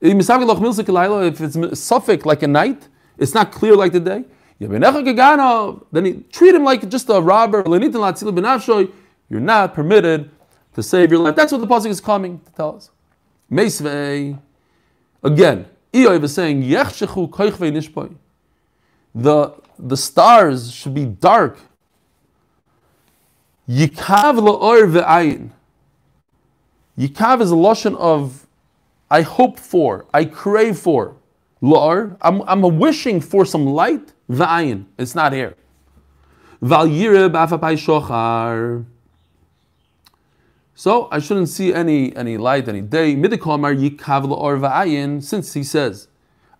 If 0.00 1.40
it's 1.40 1.80
suffix 1.80 2.24
like 2.26 2.42
a 2.42 2.48
night, 2.48 2.88
it's 3.16 3.34
not 3.34 3.52
clear 3.52 3.76
like 3.76 3.92
the 3.92 4.00
day. 4.00 4.24
Then 4.60 6.04
he 6.04 6.24
treat 6.32 6.54
him 6.54 6.64
like 6.64 6.88
just 6.88 7.08
a 7.08 7.20
robber. 7.20 7.62
You're 9.30 9.40
not 9.40 9.74
permitted 9.74 10.30
to 10.78 10.82
save 10.84 11.10
your 11.10 11.18
life. 11.18 11.34
That's 11.34 11.50
what 11.50 11.60
the 11.60 11.66
pasuk 11.66 11.88
is 11.90 12.00
coming 12.00 12.38
to 12.38 12.52
tell 12.52 12.76
us. 12.76 12.90
Meisvei, 13.50 14.38
again, 15.24 15.66
Iyov 15.92 16.22
is 16.22 16.34
saying, 16.34 16.62
Yechshechu 16.62 17.28
koichvei 17.28 17.72
nishpoi. 17.72 18.14
The, 19.12 19.54
the 19.76 19.96
stars 19.96 20.70
should 20.70 20.94
be 20.94 21.04
dark. 21.04 21.58
Yikav 23.68 24.38
la'or 24.38 24.88
ve'ayin. 24.88 25.50
Yikav 26.96 27.40
is 27.40 27.50
a 27.50 27.56
lotion 27.56 27.96
of 27.96 28.46
I 29.10 29.22
hope 29.22 29.58
for, 29.58 30.06
I 30.14 30.26
crave 30.26 30.78
for. 30.78 31.16
La'or, 31.60 32.16
I'm, 32.20 32.42
I'm 32.42 32.78
wishing 32.78 33.20
for 33.20 33.44
some 33.44 33.66
light. 33.66 34.12
Ve'ayin, 34.30 34.84
it's 34.96 35.16
not 35.16 35.32
here. 35.32 35.56
Val 36.62 36.86
yirib 36.86 37.32
afapai 37.32 37.74
shochar. 37.74 38.84
So 40.78 41.08
I 41.10 41.18
shouldn't 41.18 41.48
see 41.48 41.74
any 41.74 42.14
any 42.14 42.36
light 42.36 42.68
any 42.68 42.82
day. 42.82 43.16
Or. 43.16 45.20
Since 45.20 45.52
he 45.52 45.64
says, 45.64 46.06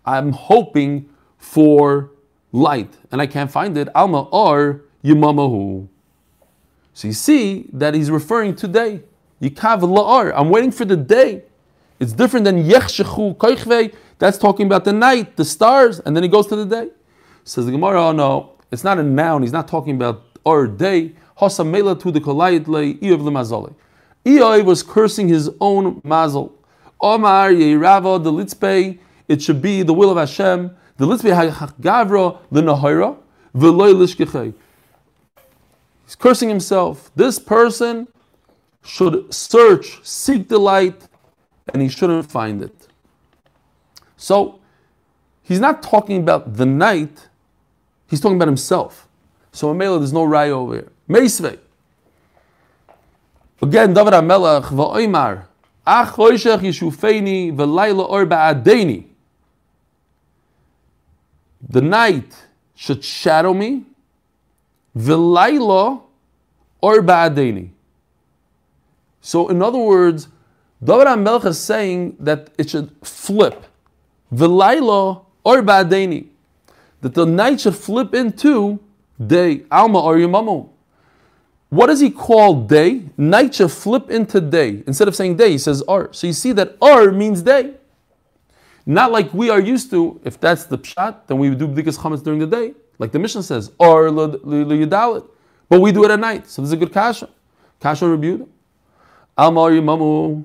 I'm 0.04 0.32
hoping 0.32 1.08
for 1.36 2.10
light 2.50 2.96
and 3.12 3.22
I 3.22 3.28
can't 3.28 3.48
find 3.48 3.78
it. 3.78 3.88
Alma 3.94 4.22
or 4.32 4.82
yimamahu. 5.04 5.86
So 6.94 7.06
you 7.06 7.14
see 7.14 7.68
that 7.72 7.94
he's 7.94 8.10
referring 8.10 8.56
to 8.56 8.66
day. 8.66 9.02
I'm 9.40 10.50
waiting 10.50 10.72
for 10.72 10.84
the 10.84 10.96
day. 10.96 11.44
It's 12.00 12.12
different 12.12 12.44
than 12.44 12.64
yechshechu 12.64 13.36
koichvei. 13.36 13.94
That's 14.18 14.36
talking 14.36 14.66
about 14.66 14.84
the 14.84 14.92
night, 14.92 15.36
the 15.36 15.44
stars, 15.44 16.00
and 16.00 16.16
then 16.16 16.24
he 16.24 16.28
goes 16.28 16.48
to 16.48 16.56
the 16.56 16.66
day. 16.66 16.90
Says 17.44 17.66
the 17.66 17.70
Gemara, 17.70 18.08
oh 18.08 18.10
no, 18.10 18.54
it's 18.72 18.82
not 18.82 18.98
a 18.98 19.04
noun. 19.04 19.42
He's 19.42 19.52
not 19.52 19.68
talking 19.68 19.94
about 19.94 20.24
or 20.44 20.66
day. 20.66 21.12
Hosamela 21.40 21.96
to 22.00 22.10
the 22.10 22.20
kolayit 22.20 22.66
le 22.66 22.94
iyav 22.94 23.22
Eoi 24.28 24.64
was 24.64 24.82
cursing 24.82 25.28
his 25.28 25.50
own 25.60 26.00
mazel. 26.04 26.54
Omar 27.00 27.50
Yeirava 27.50 28.22
the 28.22 28.32
litzpei, 28.32 28.98
it 29.26 29.40
should 29.40 29.62
be 29.62 29.82
the 29.82 29.94
will 29.94 30.10
of 30.10 30.18
Hashem. 30.18 30.76
The 30.98 31.06
litzpei 31.06 31.50
hagavra 31.50 32.38
l'nahira 32.50 33.16
v'loy 33.54 33.94
lishkechei. 33.94 34.52
He's 36.04 36.14
cursing 36.14 36.48
himself. 36.48 37.10
This 37.14 37.38
person 37.38 38.08
should 38.84 39.32
search, 39.32 40.00
seek 40.02 40.48
the 40.48 40.58
light, 40.58 41.08
and 41.72 41.82
he 41.82 41.88
shouldn't 41.88 42.30
find 42.30 42.62
it. 42.62 42.88
So 44.16 44.60
he's 45.42 45.60
not 45.60 45.82
talking 45.82 46.18
about 46.18 46.56
the 46.56 46.66
night, 46.66 47.28
he's 48.08 48.20
talking 48.20 48.36
about 48.36 48.48
himself. 48.48 49.06
So 49.52 49.72
Amela, 49.72 49.98
there's 49.98 50.12
no 50.12 50.26
raya 50.26 50.50
over 50.50 50.74
here. 50.74 50.92
Meisvei. 51.08 51.58
Again, 53.60 53.92
David 53.92 54.12
HaMelech, 54.12 54.66
v'oimar, 54.66 55.46
ach 55.84 56.14
choishech 56.14 56.60
yishufeini 56.60 57.52
v'layla 57.52 58.08
or 58.08 58.24
ba'adeni. 58.24 59.04
The 61.68 61.80
night 61.80 62.32
should 62.76 63.02
shadow 63.02 63.52
me, 63.52 63.84
v'layla 64.96 66.02
or 66.80 67.02
ba'adeni. 67.02 67.70
So 69.20 69.48
in 69.48 69.60
other 69.60 69.78
words, 69.78 70.28
David 70.82 71.08
HaMelech 71.08 71.44
is 71.46 71.58
saying 71.58 72.16
that 72.20 72.50
it 72.56 72.70
should 72.70 72.92
flip. 73.02 73.64
V'layla 74.32 75.24
or 75.42 75.62
ba'adeni. 75.62 76.28
That 77.00 77.14
the 77.14 77.26
night 77.26 77.60
should 77.62 77.74
flip 77.74 78.14
into 78.14 78.78
day, 79.24 79.64
alma 79.68 80.00
or 80.00 80.14
yamamu. 80.14 80.68
What 81.70 81.88
does 81.88 82.00
he 82.00 82.10
call 82.10 82.62
day? 82.66 83.04
Night 83.16 83.54
should 83.54 83.70
flip 83.70 84.10
into 84.10 84.40
day. 84.40 84.82
Instead 84.86 85.08
of 85.08 85.14
saying 85.14 85.36
day, 85.36 85.50
he 85.50 85.58
says 85.58 85.82
ar. 85.82 86.12
So 86.12 86.26
you 86.26 86.32
see 86.32 86.52
that 86.52 86.76
ar 86.80 87.12
means 87.12 87.42
day. 87.42 87.74
Not 88.86 89.12
like 89.12 89.32
we 89.34 89.50
are 89.50 89.60
used 89.60 89.90
to, 89.90 90.18
if 90.24 90.40
that's 90.40 90.64
the 90.64 90.78
pshat, 90.78 91.26
then 91.26 91.38
we 91.38 91.54
do 91.54 91.68
bdikas 91.68 91.98
chametz 91.98 92.22
during 92.24 92.40
the 92.40 92.46
day. 92.46 92.74
Like 92.98 93.12
the 93.12 93.18
mission 93.18 93.42
says, 93.42 93.70
ar 93.78 94.04
yudalit. 94.04 95.28
But 95.68 95.80
we 95.80 95.92
do 95.92 96.04
it 96.04 96.10
at 96.10 96.18
night. 96.18 96.48
So 96.48 96.62
this 96.62 96.70
is 96.70 96.72
a 96.72 96.76
good 96.76 96.92
kasha. 96.92 97.28
Kasha 97.80 98.08
rebuke. 98.08 98.48
Al 99.36 99.52
mar 99.52 99.70
yimamu. 99.70 100.44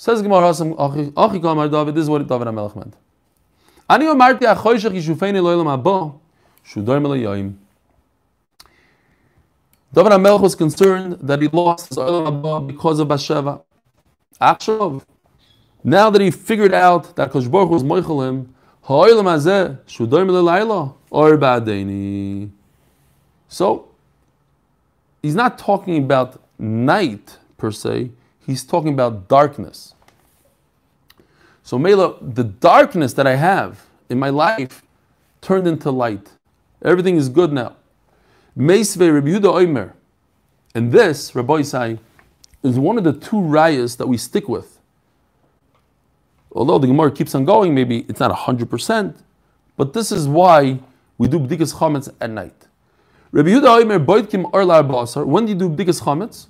Says 0.00 0.22
Gemara 0.22 0.42
Hasam, 0.42 0.76
Achi 1.16 1.40
Kamar 1.40 1.68
David, 1.68 1.92
this 1.96 2.02
is 2.02 2.08
what 2.08 2.24
David 2.24 2.46
HaMelech 2.46 2.76
meant. 2.76 2.94
Ani 3.90 4.04
omarti 4.04 4.42
achoyshech 4.42 4.92
yishufeini 4.92 5.42
lo'ilam 5.42 5.66
haba, 5.66 6.14
shudoim 6.64 7.02
elayayim. 7.04 7.54
David 9.92 10.12
HaMelech 10.12 10.40
was 10.40 10.54
concerned 10.54 11.18
that 11.22 11.40
he 11.40 11.48
lost 11.48 11.88
his 11.88 11.98
Olam 11.98 12.66
because 12.66 12.98
of 12.98 13.08
Bathsheba. 13.08 13.62
Achshav. 14.40 15.04
Now 15.82 16.10
that 16.10 16.20
he 16.20 16.30
figured 16.30 16.74
out 16.74 17.16
that 17.16 17.30
Kosh 17.30 17.46
Baruch 17.46 17.70
was 17.70 17.82
Moichelim, 17.82 18.48
Ha'olam 18.82 19.24
hazeh 19.24 19.78
shudoim 19.86 20.28
lelayla 20.28 20.94
or 21.10 21.36
ba'adeini. 21.38 22.50
So, 23.48 23.88
he's 25.22 25.34
not 25.34 25.58
talking 25.58 26.02
about 26.04 26.40
night 26.58 27.38
per 27.56 27.70
se, 27.70 28.10
he's 28.46 28.64
talking 28.64 28.92
about 28.92 29.28
darkness. 29.28 29.94
So, 31.62 31.78
Mela, 31.78 32.16
the 32.20 32.44
darkness 32.44 33.14
that 33.14 33.26
I 33.26 33.36
have 33.36 33.86
in 34.08 34.18
my 34.18 34.30
life 34.30 34.82
turned 35.40 35.66
into 35.66 35.90
light. 35.90 36.30
Everything 36.82 37.16
is 37.16 37.28
good 37.28 37.52
now. 37.52 37.76
Rabbi 38.58 38.74
Yehuda. 38.74 39.92
And 40.74 40.92
this, 40.92 41.34
Rabbi 41.34 41.60
Isai, 41.60 41.98
is 42.62 42.78
one 42.78 42.98
of 42.98 43.04
the 43.04 43.12
two 43.12 43.36
rayas 43.36 43.96
that 43.98 44.08
we 44.08 44.18
stick 44.18 44.48
with. 44.48 44.80
Although 46.50 46.78
the 46.78 46.88
Gemara 46.88 47.12
keeps 47.12 47.34
on 47.34 47.44
going, 47.44 47.74
maybe 47.74 48.04
it's 48.08 48.18
not 48.18 48.36
100%, 48.36 49.14
but 49.76 49.92
this 49.92 50.10
is 50.10 50.26
why 50.26 50.80
we 51.18 51.28
do 51.28 51.38
Bdikas 51.38 51.74
Chametz 51.74 52.12
at 52.20 52.30
night. 52.30 52.66
Rabbi 53.30 53.50
Yehuda 53.50 53.84
Oimer, 53.84 54.04
Boitkim. 54.04 55.26
When 55.26 55.46
do 55.46 55.52
you 55.52 55.58
do 55.58 55.68
Bdikas 55.68 56.02
Chametz? 56.02 56.48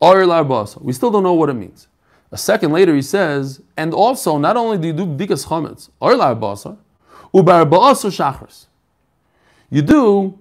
Orlar 0.00 0.46
Basar. 0.46 0.82
We 0.82 0.92
still 0.92 1.10
don't 1.10 1.22
know 1.22 1.32
what 1.32 1.48
it 1.48 1.54
means. 1.54 1.88
A 2.30 2.36
second 2.36 2.72
later 2.72 2.94
he 2.94 3.02
says, 3.02 3.60
and 3.76 3.92
also, 3.94 4.38
not 4.38 4.56
only 4.56 4.78
do 4.78 4.86
you 4.88 4.92
do 4.92 5.06
Bdikas 5.06 5.46
Chametz, 5.46 5.90
Orlar 6.00 6.38
Basar, 6.38 6.76
Ubar 7.32 7.68
Basar 7.68 8.10
Shachris. 8.10 8.66
You 9.70 9.82
do 9.82 10.38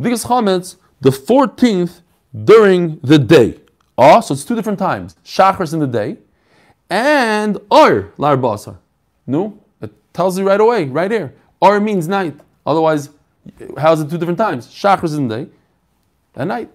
Bdikas 0.00 0.26
Chametz 0.26 0.76
the 1.00 1.10
14th 1.10 2.00
during 2.44 2.98
the 3.02 3.18
day. 3.18 3.60
Ah, 3.96 4.20
so 4.20 4.34
it's 4.34 4.44
two 4.44 4.54
different 4.54 4.78
times. 4.78 5.16
Shachris 5.24 5.72
in 5.72 5.80
the 5.80 5.86
day 5.86 6.18
and 6.90 7.58
Or 7.70 8.12
Lar 8.16 8.36
Basar. 8.36 8.78
No, 9.26 9.58
it 9.80 9.90
tells 10.12 10.38
you 10.38 10.46
right 10.46 10.60
away, 10.60 10.84
right 10.86 11.10
here. 11.10 11.34
Or 11.60 11.80
means 11.80 12.08
night. 12.08 12.38
Otherwise, 12.64 13.10
how's 13.76 14.00
it 14.00 14.10
two 14.10 14.18
different 14.18 14.38
times? 14.38 14.68
Shachris 14.68 15.16
in 15.16 15.28
the 15.28 15.44
day 15.44 15.50
and 16.36 16.48
night. 16.48 16.70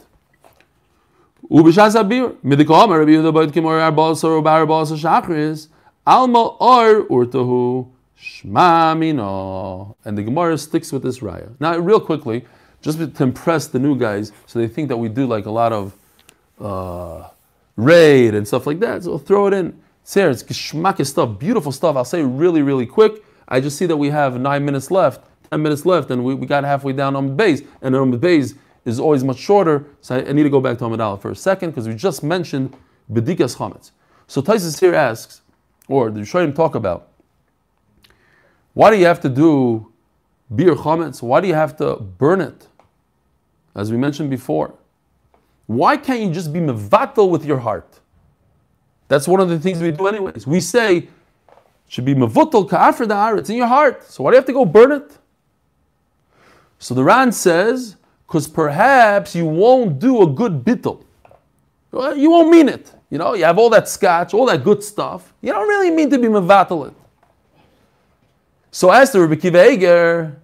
Ubishas 1.50 1.96
Abir, 1.96 2.36
Rabbi 2.44 2.64
Yehuda 2.64 3.34
Boyd 3.34 3.54
Kimor 3.54 3.80
Arbasar, 3.80 4.42
Ubar 4.42 4.66
Arbasar 4.66 4.98
Shachris, 4.98 5.68
Alma 6.06 6.48
Or 6.60 7.06
Urtahu, 7.08 7.90
Shma 8.20 8.98
Mino. 8.98 9.96
And 10.04 10.18
the 10.18 10.24
Gemara 10.24 10.58
sticks 10.58 10.92
with 10.92 11.04
this 11.04 11.20
raya. 11.20 11.52
Now, 11.60 11.78
real 11.78 12.00
quickly, 12.00 12.46
just 12.84 13.00
to 13.00 13.24
impress 13.24 13.68
the 13.68 13.80
new 13.80 13.98
guys, 13.98 14.32
so 14.46 14.60
they 14.60 14.68
think 14.68 14.90
that 14.90 14.98
we 14.98 15.10
do 15.10 15.26
like 15.26 15.46
a 15.48 15.52
lot 15.52 15.72
of 15.74 15.96
uh, 16.60 17.30
raid 17.78 18.36
and 18.36 18.48
stuff 18.48 18.68
like 18.68 18.80
that. 18.82 19.04
So 19.04 19.18
throw 19.18 19.48
it 19.48 19.54
in. 19.54 19.82
Sarah, 20.04 20.32
it's 20.32 20.44
geschmack 20.44 21.04
stuff, 21.08 21.40
beautiful 21.40 21.72
stuff. 21.72 21.96
I'll 21.96 22.06
say 22.06 22.22
really, 22.22 22.62
really 22.62 22.86
quick. 22.86 23.24
I 23.48 23.62
just 23.62 23.78
see 23.78 23.86
that 23.86 23.96
we 23.96 24.10
have 24.10 24.40
nine 24.40 24.66
minutes 24.66 24.92
left, 24.92 25.26
ten 25.50 25.62
minutes 25.62 25.86
left, 25.86 26.12
and 26.12 26.26
we, 26.26 26.36
we 26.36 26.46
got 26.46 26.66
halfway 26.66 26.92
down 26.92 27.16
on 27.16 27.28
the 27.28 27.34
base, 27.34 27.62
and 27.82 27.96
on 27.96 28.12
the 28.12 28.18
base 28.18 28.54
is 28.84 29.00
always 29.00 29.24
much 29.24 29.38
shorter. 29.38 29.86
So 30.02 30.18
I, 30.18 30.30
I 30.30 30.32
need 30.34 30.44
to 30.44 30.50
go 30.50 30.60
back 30.60 30.78
to 30.80 30.84
Amud 30.84 30.98
Alef 31.00 31.22
for 31.22 31.32
a 31.32 31.36
second 31.36 31.70
because 31.72 31.88
we 31.88 31.96
just 31.96 32.22
mentioned 32.22 32.76
Bedikas 33.12 33.56
Chametz. 33.56 33.92
So 34.28 34.42
Taisus 34.42 34.78
here 34.78 34.94
asks, 34.94 35.42
or 35.88 36.12
the 36.12 36.20
Rishonim 36.20 36.54
talk 36.54 36.76
about, 36.76 37.08
why 38.74 38.90
do 38.92 38.98
you 38.98 39.06
have 39.06 39.22
to 39.22 39.30
do 39.30 39.92
biur 40.54 40.76
chametz? 40.76 41.22
Why 41.22 41.40
do 41.40 41.48
you 41.48 41.54
have 41.54 41.78
to 41.78 41.96
burn 41.96 42.42
it? 42.42 42.68
As 43.76 43.92
we 43.92 43.98
mentioned 43.98 44.30
before. 44.30 44.74
Why 45.68 45.98
can't 45.98 46.22
you 46.22 46.32
just 46.32 46.52
be 46.52 46.60
mevatel 46.60 47.30
with 47.30 47.46
your 47.46 47.60
heart? 47.60 48.00
That's 49.08 49.28
one 49.28 49.40
of 49.40 49.50
the 49.50 49.60
things 49.60 49.82
we 49.82 49.92
do 49.92 50.08
anyways. 50.08 50.46
We 50.46 50.60
say, 50.60 51.10
should 51.88 52.06
be 52.06 52.16
mevutel 52.16 52.70
ka'afr 52.70 53.08
da'ar, 53.08 53.38
it's 53.38 53.50
in 53.50 53.56
your 53.58 53.68
heart. 53.68 54.04
So 54.04 54.24
why 54.24 54.32
do 54.32 54.36
you 54.36 54.40
have 54.40 54.46
to 54.48 54.54
go 54.54 54.66
burn 54.66 54.92
it? 54.92 55.18
So 56.80 56.94
the 56.94 57.04
Ran 57.04 57.32
says, 57.32 57.96
because 58.28 58.48
perhaps 58.48 59.36
you 59.36 59.46
won't 59.46 60.00
do 60.00 60.22
a 60.22 60.28
good 60.28 60.64
bittel. 60.64 61.04
You 61.92 62.32
won't 62.32 62.50
mean 62.50 62.68
it. 62.68 62.92
You 63.10 63.20
know, 63.20 63.36
you 63.36 63.44
have 63.44 63.60
all 63.60 63.70
that 63.70 63.88
scotch, 63.88 64.34
all 64.34 64.48
that 64.48 64.64
good 64.64 64.84
stuff. 64.84 65.34
You 65.42 65.54
don't 65.54 65.68
really 65.68 65.92
mean 65.92 66.10
to 66.10 66.18
be 66.18 66.28
mevatel 66.28 66.88
it. 66.88 66.96
So 68.72 68.90
as 68.90 69.12
the 69.12 69.22
Rebbe 69.22 69.40
Kiva 69.40 69.72
Eger, 69.72 70.42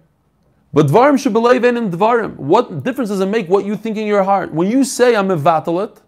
but 0.72 0.86
dvarim 0.86 1.18
should 1.18 1.32
believe 1.32 1.64
in 1.64 1.90
dvarim. 1.90 2.36
What 2.36 2.84
difference 2.84 3.10
does 3.10 3.20
it 3.20 3.26
make 3.26 3.48
what 3.48 3.64
you 3.64 3.76
think 3.76 3.96
in 3.96 4.06
your 4.06 4.22
heart? 4.22 4.52
When 4.52 4.70
you 4.70 4.84
say 4.84 5.16
I'm 5.16 5.28
mevatel 5.28 5.84
it, 5.84 6.00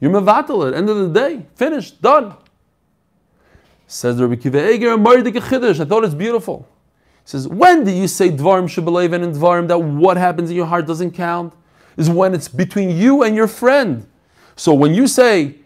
you're 0.00 0.10
mevatel 0.10 0.68
it. 0.68 0.74
End 0.74 0.88
of 0.90 0.96
the 0.96 1.08
day, 1.08 1.46
finished, 1.54 2.02
done. 2.02 2.34
Says 3.86 4.20
Rabbi 4.20 4.36
Kiva 4.36 4.72
Eger, 4.72 4.92
I 4.94 5.84
thought 5.84 6.04
it's 6.04 6.14
beautiful. 6.14 6.66
He 7.24 7.28
says, 7.28 7.46
when 7.46 7.84
do 7.84 7.92
you 7.92 8.08
say 8.08 8.30
Dvarim 8.30 8.64
Shabalev 8.64 9.12
and 9.12 9.22
in 9.22 9.32
Dvarim 9.32 9.68
that 9.68 9.78
what 9.78 10.16
happens 10.16 10.50
in 10.50 10.56
your 10.56 10.66
heart 10.66 10.86
doesn't 10.86 11.12
count? 11.12 11.52
Is 11.96 12.08
when 12.08 12.34
it's 12.34 12.48
between 12.48 12.96
you 12.96 13.22
and 13.22 13.36
your 13.36 13.46
friend. 13.46 14.06
So 14.56 14.72
when 14.74 14.94
you 14.94 15.06
say, 15.06 15.56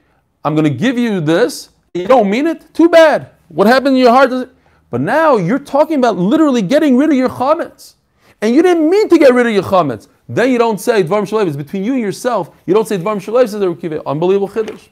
I'm 0.45 0.55
going 0.55 0.64
to 0.64 0.76
give 0.76 0.99
you 0.99 1.20
this, 1.20 1.70
you 1.95 2.07
don't 2.07 2.28
mean 2.28 2.47
it, 2.47 2.74
too 2.74 2.89
bad. 2.89 3.30
What 3.49 3.66
happened 3.66 3.97
in 3.97 4.03
your 4.03 4.11
heart 4.11 4.30
doesn't. 4.30 4.53
But 4.91 5.01
now 5.01 5.37
you're 5.37 5.59
talking 5.59 5.99
about 5.99 6.16
literally 6.16 6.62
getting 6.62 6.97
rid 6.97 7.11
of 7.11 7.16
your 7.16 7.28
chametz. 7.28 7.95
And 8.41 8.55
you 8.55 8.62
didn't 8.62 8.89
mean 8.89 9.09
to 9.09 9.18
get 9.18 9.32
rid 9.32 9.47
of 9.47 9.53
your 9.53 9.62
chametz. 9.62 10.09
Then 10.28 10.51
you 10.51 10.59
don't 10.59 10.80
say 10.80 11.03
Dvarim 11.03 11.22
Shalev. 11.22 11.47
It's 11.47 11.57
between 11.57 11.84
you 11.84 11.93
and 11.95 12.03
yourself. 12.03 12.51
You 12.66 12.74
don't 12.74 12.87
say 12.87 12.99
Dvarim 12.99 13.16
Shalev, 13.16 13.49
says 13.49 13.61
the 13.61 13.74
Kiva. 13.74 14.03
Unbelievable 14.07 14.49
chiddush. 14.49 14.89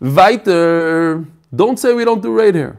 Weiter. 0.00 1.24
Don't 1.54 1.78
say 1.78 1.92
we 1.92 2.04
don't 2.04 2.22
do 2.22 2.32
raid 2.32 2.54
here. 2.54 2.78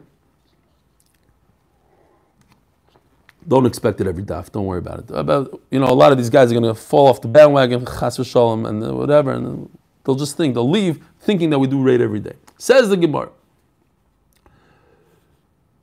Don't 3.46 3.66
expect 3.66 4.00
it 4.00 4.06
every 4.06 4.22
daf. 4.22 4.50
Don't 4.50 4.64
worry 4.64 4.78
about 4.78 5.00
it. 5.00 5.10
About 5.10 5.60
you 5.70 5.78
know, 5.78 5.86
a 5.86 5.92
lot 5.92 6.12
of 6.12 6.18
these 6.18 6.30
guys 6.30 6.50
are 6.50 6.58
going 6.58 6.64
to 6.64 6.74
fall 6.74 7.08
off 7.08 7.20
the 7.20 7.28
bandwagon, 7.28 7.84
chas 7.84 8.16
v'shalom, 8.16 8.66
and 8.66 8.96
whatever, 8.96 9.32
and 9.32 9.68
they'll 10.02 10.14
just 10.14 10.36
think 10.36 10.54
they'll 10.54 10.68
leave 10.68 11.04
thinking 11.20 11.50
that 11.50 11.58
we 11.58 11.66
do 11.66 11.82
raid 11.82 12.00
every 12.00 12.20
day. 12.20 12.32
Says 12.56 12.88
the 12.88 12.96
Gemara. 12.96 13.28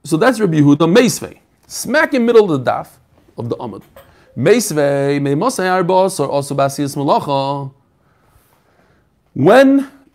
So 0.03 0.17
that's 0.17 0.39
Rabbi 0.39 0.57
Yehuda 0.57 0.91
Meisvei, 0.91 1.37
smack 1.67 2.15
in 2.15 2.25
middle 2.25 2.51
of 2.51 2.63
the 2.63 2.71
daf 2.71 2.97
of 3.37 3.49
the 3.49 3.55
Amud. 3.57 3.83
When 4.33 4.53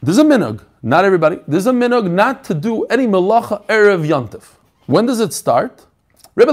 there's 0.02 0.18
a 0.18 0.24
minog, 0.24 0.64
not 0.82 1.04
everybody. 1.04 1.38
There's 1.46 1.66
a 1.66 1.72
minog 1.72 2.10
not 2.10 2.44
to 2.44 2.54
do 2.54 2.84
any 2.84 3.06
malacha 3.06 3.64
erev 3.66 4.06
yantif. 4.06 4.44
When 4.86 5.06
does 5.06 5.20
it 5.20 5.32
start? 5.32 5.86
Rebbe. 6.34 6.52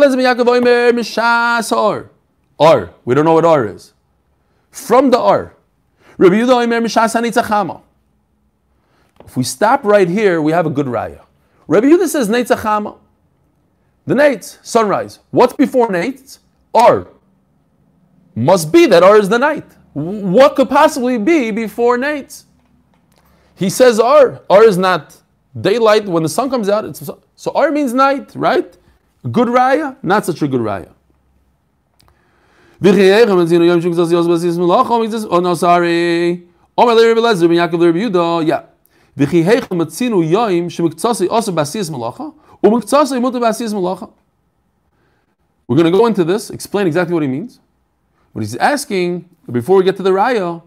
We 3.06 3.16
don't 3.16 3.26
know 3.26 3.34
what 3.34 3.46
Or 3.46 3.68
is. 3.68 3.94
From 4.72 5.12
the 5.12 5.20
Or. 5.20 5.56
Rebbe 6.18 6.36
Yehuda 6.36 6.66
Oimer 6.66 6.82
Mishas 6.82 7.16
Hanitzachama. 7.16 7.82
If 9.26 9.38
we 9.38 9.44
stop 9.44 9.84
right 9.84 10.08
here, 10.08 10.42
we 10.42 10.52
have 10.52 10.66
a 10.66 10.70
good 10.70 10.88
raya. 10.88 11.22
Rebbe 11.68 11.88
Yehuda 11.88 12.08
says 12.08 12.30
Neitzachama. 12.30 12.98
The 14.06 14.16
Nates, 14.16 14.58
sunrise. 14.62 15.20
What's 15.32 15.54
before 15.54 15.90
Nates? 15.90 16.40
Or. 16.74 17.08
Must 18.36 18.72
be 18.72 18.86
that 18.88 19.04
R 19.04 19.18
is 19.18 19.30
the 19.30 19.40
night. 19.40 19.66
What 19.94 20.56
could 20.56 20.70
possibly 20.70 21.18
be 21.18 21.52
before 21.52 21.98
night? 21.98 22.44
He 23.56 23.70
says 23.70 24.00
R. 24.00 24.42
R 24.50 24.64
is 24.64 24.78
not 24.78 25.16
daylight 25.60 26.06
when 26.06 26.24
the 26.24 26.30
sun 26.30 26.50
comes 26.50 26.68
out. 26.68 26.86
It's, 26.86 27.08
so 27.36 27.52
R 27.54 27.72
means 27.72 27.94
night, 27.94 28.32
right? 28.36 28.76
Good 29.32 29.48
raya, 29.48 29.96
not 30.02 30.26
such 30.26 30.42
a 30.42 30.48
good 30.48 30.62
raya. 30.62 30.92
Oh 35.30 35.40
no, 35.40 35.54
sorry. 35.54 36.48
Yeah. 36.76 38.64
We're 45.68 45.78
going 45.78 45.92
to 45.92 45.98
go 45.98 46.08
into 46.08 46.24
this, 46.24 46.50
explain 46.50 46.88
exactly 46.88 47.14
what 47.14 47.24
he 47.24 47.30
means. 47.30 47.60
What 48.34 48.42
he's 48.42 48.56
asking, 48.56 49.30
before 49.52 49.78
we 49.78 49.84
get 49.84 49.96
to 49.98 50.04
the 50.04 50.12
raya, 50.12 50.62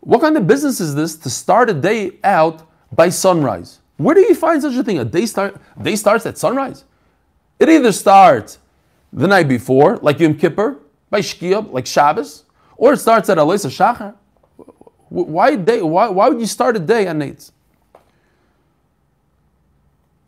what 0.00 0.20
kind 0.20 0.36
of 0.36 0.46
business 0.46 0.80
is 0.80 0.94
this 0.94 1.16
to 1.16 1.28
start 1.28 1.68
a 1.68 1.74
day 1.74 2.12
out 2.22 2.62
by 2.92 3.08
sunrise? 3.08 3.80
Where 3.96 4.14
do 4.14 4.20
you 4.20 4.34
find 4.34 4.62
such 4.62 4.74
a 4.74 4.84
thing? 4.84 4.98
A 4.98 5.04
day 5.04 5.26
start 5.26 5.56
day 5.82 5.96
starts 5.96 6.24
at 6.26 6.38
sunrise. 6.38 6.84
It 7.58 7.68
either 7.68 7.90
starts 7.90 8.58
the 9.12 9.26
night 9.26 9.48
before, 9.48 9.96
like 9.98 10.20
Yom 10.20 10.34
Kippur, 10.34 10.78
by 11.10 11.20
Shkia, 11.20 11.72
like 11.72 11.86
Shabbos, 11.86 12.44
or 12.76 12.92
it 12.92 12.98
starts 12.98 13.28
at 13.28 13.38
Aloisa 13.38 13.68
Shachar. 13.68 14.14
Why 15.08 15.56
day? 15.56 15.82
Why, 15.82 16.08
why 16.08 16.28
would 16.28 16.40
you 16.40 16.46
start 16.46 16.76
a 16.76 16.80
day 16.80 17.06
at 17.06 17.16
Nates? 17.16 17.50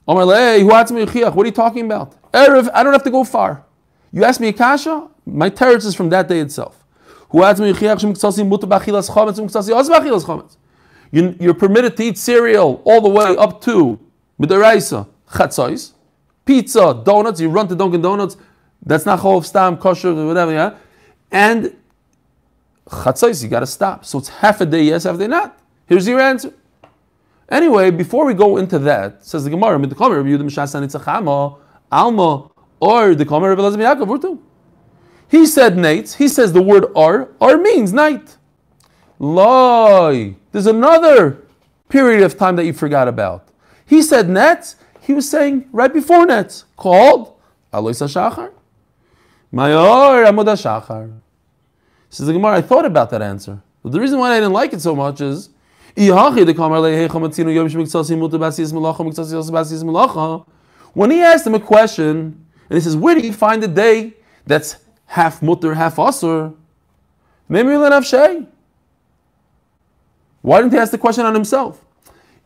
What 0.04 0.16
are 0.16 1.46
you 1.46 1.52
talking 1.52 1.84
about? 1.84 2.14
Erev, 2.32 2.70
I 2.72 2.82
don't 2.82 2.92
have 2.94 3.04
to 3.04 3.10
go 3.10 3.24
far. 3.24 3.64
You 4.12 4.24
ask 4.24 4.40
me 4.40 4.48
a 4.48 4.52
kasha, 4.52 5.08
my 5.26 5.50
teretz 5.50 5.84
is 5.84 5.94
from 5.94 6.08
that 6.10 6.28
day 6.28 6.40
itself. 6.40 6.84
You're 11.10 11.54
permitted 11.54 11.96
to 11.96 12.02
eat 12.02 12.18
cereal 12.18 12.82
all 12.84 13.00
the 13.00 13.08
way 13.08 13.36
up 13.36 13.60
to 13.62 13.98
midaraisa 14.40 15.06
chatzais, 15.30 15.92
pizza, 16.44 17.02
donuts. 17.04 17.40
You 17.40 17.50
run 17.50 17.68
to 17.68 17.74
Dunkin' 17.74 18.00
Donuts. 18.00 18.36
That's 18.84 19.04
not 19.04 19.20
chov 19.20 19.44
stam 19.44 19.76
kosher 19.76 20.14
whatever. 20.26 20.52
Yeah, 20.52 20.76
and 21.30 21.76
chatzais 22.86 23.42
you 23.42 23.48
got 23.48 23.60
to 23.60 23.66
stop. 23.66 24.04
So 24.06 24.18
it's 24.18 24.28
half 24.28 24.60
a 24.62 24.66
day 24.66 24.84
yes, 24.84 25.04
half 25.04 25.16
a 25.16 25.18
day 25.18 25.26
not. 25.26 25.58
Here's 25.86 26.06
your 26.08 26.20
answer. 26.20 26.52
Anyway, 27.50 27.90
before 27.90 28.26
we 28.26 28.34
go 28.34 28.58
into 28.58 28.78
that, 28.80 29.24
says 29.24 29.44
the 29.44 29.50
Gemara, 29.50 29.78
Alma, 31.90 32.50
or 32.80 33.14
the 33.14 33.24
Kamer 33.24 33.50
Rebbe 33.50 33.62
Lazim 33.62 33.78
Yaakov, 33.78 34.40
he 35.28 35.46
said 35.46 35.76
night. 35.76 36.16
He 36.18 36.26
says 36.26 36.52
the 36.52 36.62
word 36.62 36.86
ar. 36.96 37.28
Ar 37.40 37.58
means 37.58 37.92
night. 37.92 38.36
Lie. 39.18 40.36
There's 40.52 40.66
another 40.66 41.42
period 41.88 42.22
of 42.22 42.38
time 42.38 42.56
that 42.56 42.64
you 42.64 42.72
forgot 42.72 43.08
about. 43.08 43.48
He 43.84 44.02
said 44.02 44.28
nets. 44.28 44.76
He 45.00 45.12
was 45.12 45.28
saying 45.28 45.68
right 45.72 45.92
before 45.92 46.24
nets 46.26 46.64
called 46.76 47.34
Alois 47.72 47.92
Shachar. 47.92 48.52
Mayor 49.52 50.24
Amud 50.26 50.46
Shachar. 50.46 51.12
Says 52.08 52.26
the 52.26 52.32
Gemara. 52.32 52.56
I 52.56 52.62
thought 52.62 52.86
about 52.86 53.10
that 53.10 53.20
answer, 53.20 53.62
but 53.82 53.92
the 53.92 54.00
reason 54.00 54.18
why 54.18 54.32
I 54.32 54.36
didn't 54.36 54.54
like 54.54 54.72
it 54.72 54.80
so 54.80 54.96
much 54.96 55.20
is. 55.20 55.50
When 55.94 56.06
he 56.06 56.12
asked 61.22 61.46
him 61.46 61.54
a 61.54 61.60
question, 61.60 62.46
and 62.68 62.76
he 62.76 62.80
says, 62.80 62.96
Where 62.96 63.14
do 63.14 63.20
you 63.20 63.32
find 63.32 63.62
a 63.64 63.68
day 63.68 64.14
that's 64.46 64.76
half 65.08 65.42
mutter, 65.42 65.74
half 65.74 65.96
asur. 65.96 66.54
Why 70.42 70.60
didn't 70.60 70.72
he 70.72 70.78
ask 70.78 70.92
the 70.92 70.98
question 70.98 71.26
on 71.26 71.34
himself? 71.34 71.84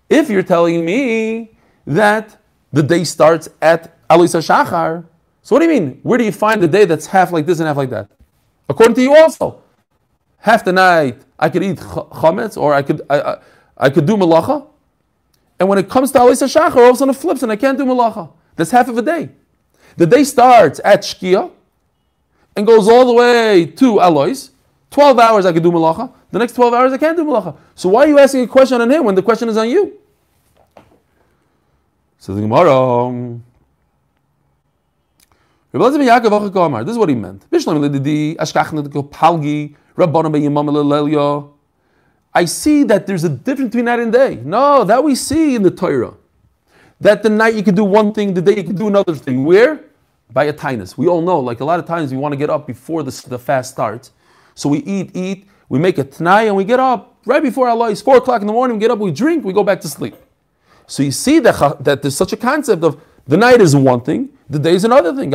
If 0.09 0.31
you're 0.31 0.43
telling 0.43 0.85
me 0.85 1.51
that 1.87 2.39
the 2.73 2.83
day 2.83 3.05
starts 3.05 3.49
at 3.61 3.99
Alisa 4.09 4.41
Shachar, 4.41 5.05
so 5.43 5.57
what 5.57 5.61
do 5.61 5.67
you 5.67 5.81
mean? 5.81 6.01
Where 6.03 6.19
do 6.19 6.25
you 6.25 6.33
find 6.33 6.63
the 6.63 6.69
day 6.69 6.85
that's 6.85 7.07
half 7.07 7.33
like 7.33 7.47
this 7.47 7.59
and 7.59 7.67
half 7.67 7.77
like 7.77 7.91
that? 7.91 8.09
According 8.69 8.95
to 8.95 9.03
you 9.03 9.17
also. 9.17 9.61
Half 10.39 10.65
the 10.65 10.73
night 10.73 11.23
I 11.39 11.49
could 11.51 11.63
eat 11.63 11.79
chametz 11.79 12.57
or 12.57 12.75
I 12.75 12.83
could 12.83 13.03
I, 13.11 13.21
I, 13.21 13.39
I 13.77 13.91
could 13.91 14.07
do 14.07 14.17
malacha. 14.17 14.67
And 15.59 15.69
when 15.69 15.79
it 15.79 15.89
comes 15.89 16.11
to 16.13 16.19
Alisa 16.19 16.49
Shachar, 16.49 16.77
all 16.77 16.91
of 16.91 16.95
a 16.95 16.99
sudden 16.99 17.15
it 17.15 17.19
flips 17.19 17.43
and 17.43 17.51
I 17.51 17.57
can't 17.57 17.79
do 17.79 17.85
malacha. 17.85 18.33
That's 18.57 18.71
half 18.71 18.89
of 18.89 18.99
a 18.99 19.03
day. 19.03 19.31
The 19.97 20.07
day 20.07 20.25
starts 20.25 20.81
at 20.85 21.03
Shkia, 21.03 21.51
and 22.57 22.67
goes 22.67 22.89
all 22.89 23.07
the 23.07 23.13
way 23.13 23.67
to 23.67 23.99
Alois, 24.01 24.51
12 24.91 25.19
hours 25.19 25.47
I 25.47 25.53
could 25.53 25.63
do 25.63 25.73
malacha. 25.73 26.13
The 26.31 26.39
next 26.39 26.53
12 26.53 26.75
hours 26.75 26.93
I 26.93 26.99
can't 26.99 27.17
do 27.17 27.25
malacha. 27.25 27.57
So 27.75 27.89
why 27.89 28.05
are 28.05 28.09
you 28.09 28.19
asking 28.19 28.43
a 28.43 28.47
question 28.47 28.81
on 28.81 28.91
him 28.91 29.05
when 29.05 29.15
the 29.15 29.23
question 29.23 29.49
is 29.49 29.57
on 29.57 29.71
you? 29.71 29.99
So 32.19 32.35
the 32.35 32.43
Gemara. 32.43 33.39
This 35.73 36.93
is 36.93 36.99
what 36.99 37.09
he 37.09 37.15
meant. 37.15 37.47
I 42.35 42.45
see 42.45 42.85
that 42.85 43.07
there's 43.07 43.25
a 43.25 43.29
difference 43.31 43.71
between 43.71 43.87
night 43.87 44.01
and 44.01 44.13
day. 44.13 44.37
No, 44.45 44.85
that 44.85 45.03
we 45.03 45.15
see 45.15 45.55
in 45.55 45.63
the 45.63 45.71
Torah. 45.71 46.13
That 47.03 47.23
the 47.23 47.31
night 47.31 47.55
you 47.55 47.63
can 47.63 47.75
do 47.75 47.85
one 47.85 48.13
thing, 48.13 48.35
the 48.35 48.43
day 48.43 48.57
you 48.57 48.65
can 48.65 48.77
do 48.77 48.89
another 48.89 49.15
thing. 49.15 49.45
Where? 49.45 49.73
by 50.33 50.45
a 50.45 50.53
tinus. 50.53 50.97
We 50.97 51.07
all 51.07 51.21
know, 51.21 51.39
like 51.41 51.61
a 51.61 51.65
lot 51.65 51.79
of 51.79 51.87
times, 51.87 52.11
we 52.11 52.17
want 52.17 52.33
to 52.33 52.37
get 52.37 52.51
up 52.51 52.67
before 52.67 53.03
the, 53.03 53.11
the 53.29 53.39
fast 53.39 53.73
starts. 53.73 54.13
So 54.55 54.69
we 54.69 54.79
eat, 54.79 55.11
eat, 55.15 55.47
we 55.69 55.79
make 55.79 55.99
a 55.99 56.05
t'nai, 56.05 56.47
and 56.47 56.57
we 56.57 56.65
get 56.65 56.81
up 56.81 57.17
right 57.27 57.43
before 57.43 57.69
Allah 57.69 57.91
is 57.91 58.03
four 58.03 58.17
o'clock 58.17 58.41
in 58.41 58.47
the 58.47 58.53
morning. 58.53 58.77
We 58.77 58.81
get 58.81 58.91
up, 58.91 58.99
we 58.99 59.11
drink, 59.11 59.45
we 59.45 59.53
go 59.53 59.65
back 59.65 59.81
to 59.83 59.89
sleep. 59.89 60.17
So 60.87 61.03
you 61.03 61.13
see 61.13 61.39
that, 61.41 61.85
that 61.85 62.03
there's 62.03 62.17
such 62.17 62.33
a 62.33 62.37
concept 62.37 62.83
of 62.83 63.01
the 63.27 63.37
night 63.37 63.61
is 63.61 63.77
one 63.77 64.01
thing, 64.01 64.31
the 64.51 64.59
day 64.59 64.75
is 64.75 64.85
another 64.85 65.15
thing. 65.15 65.31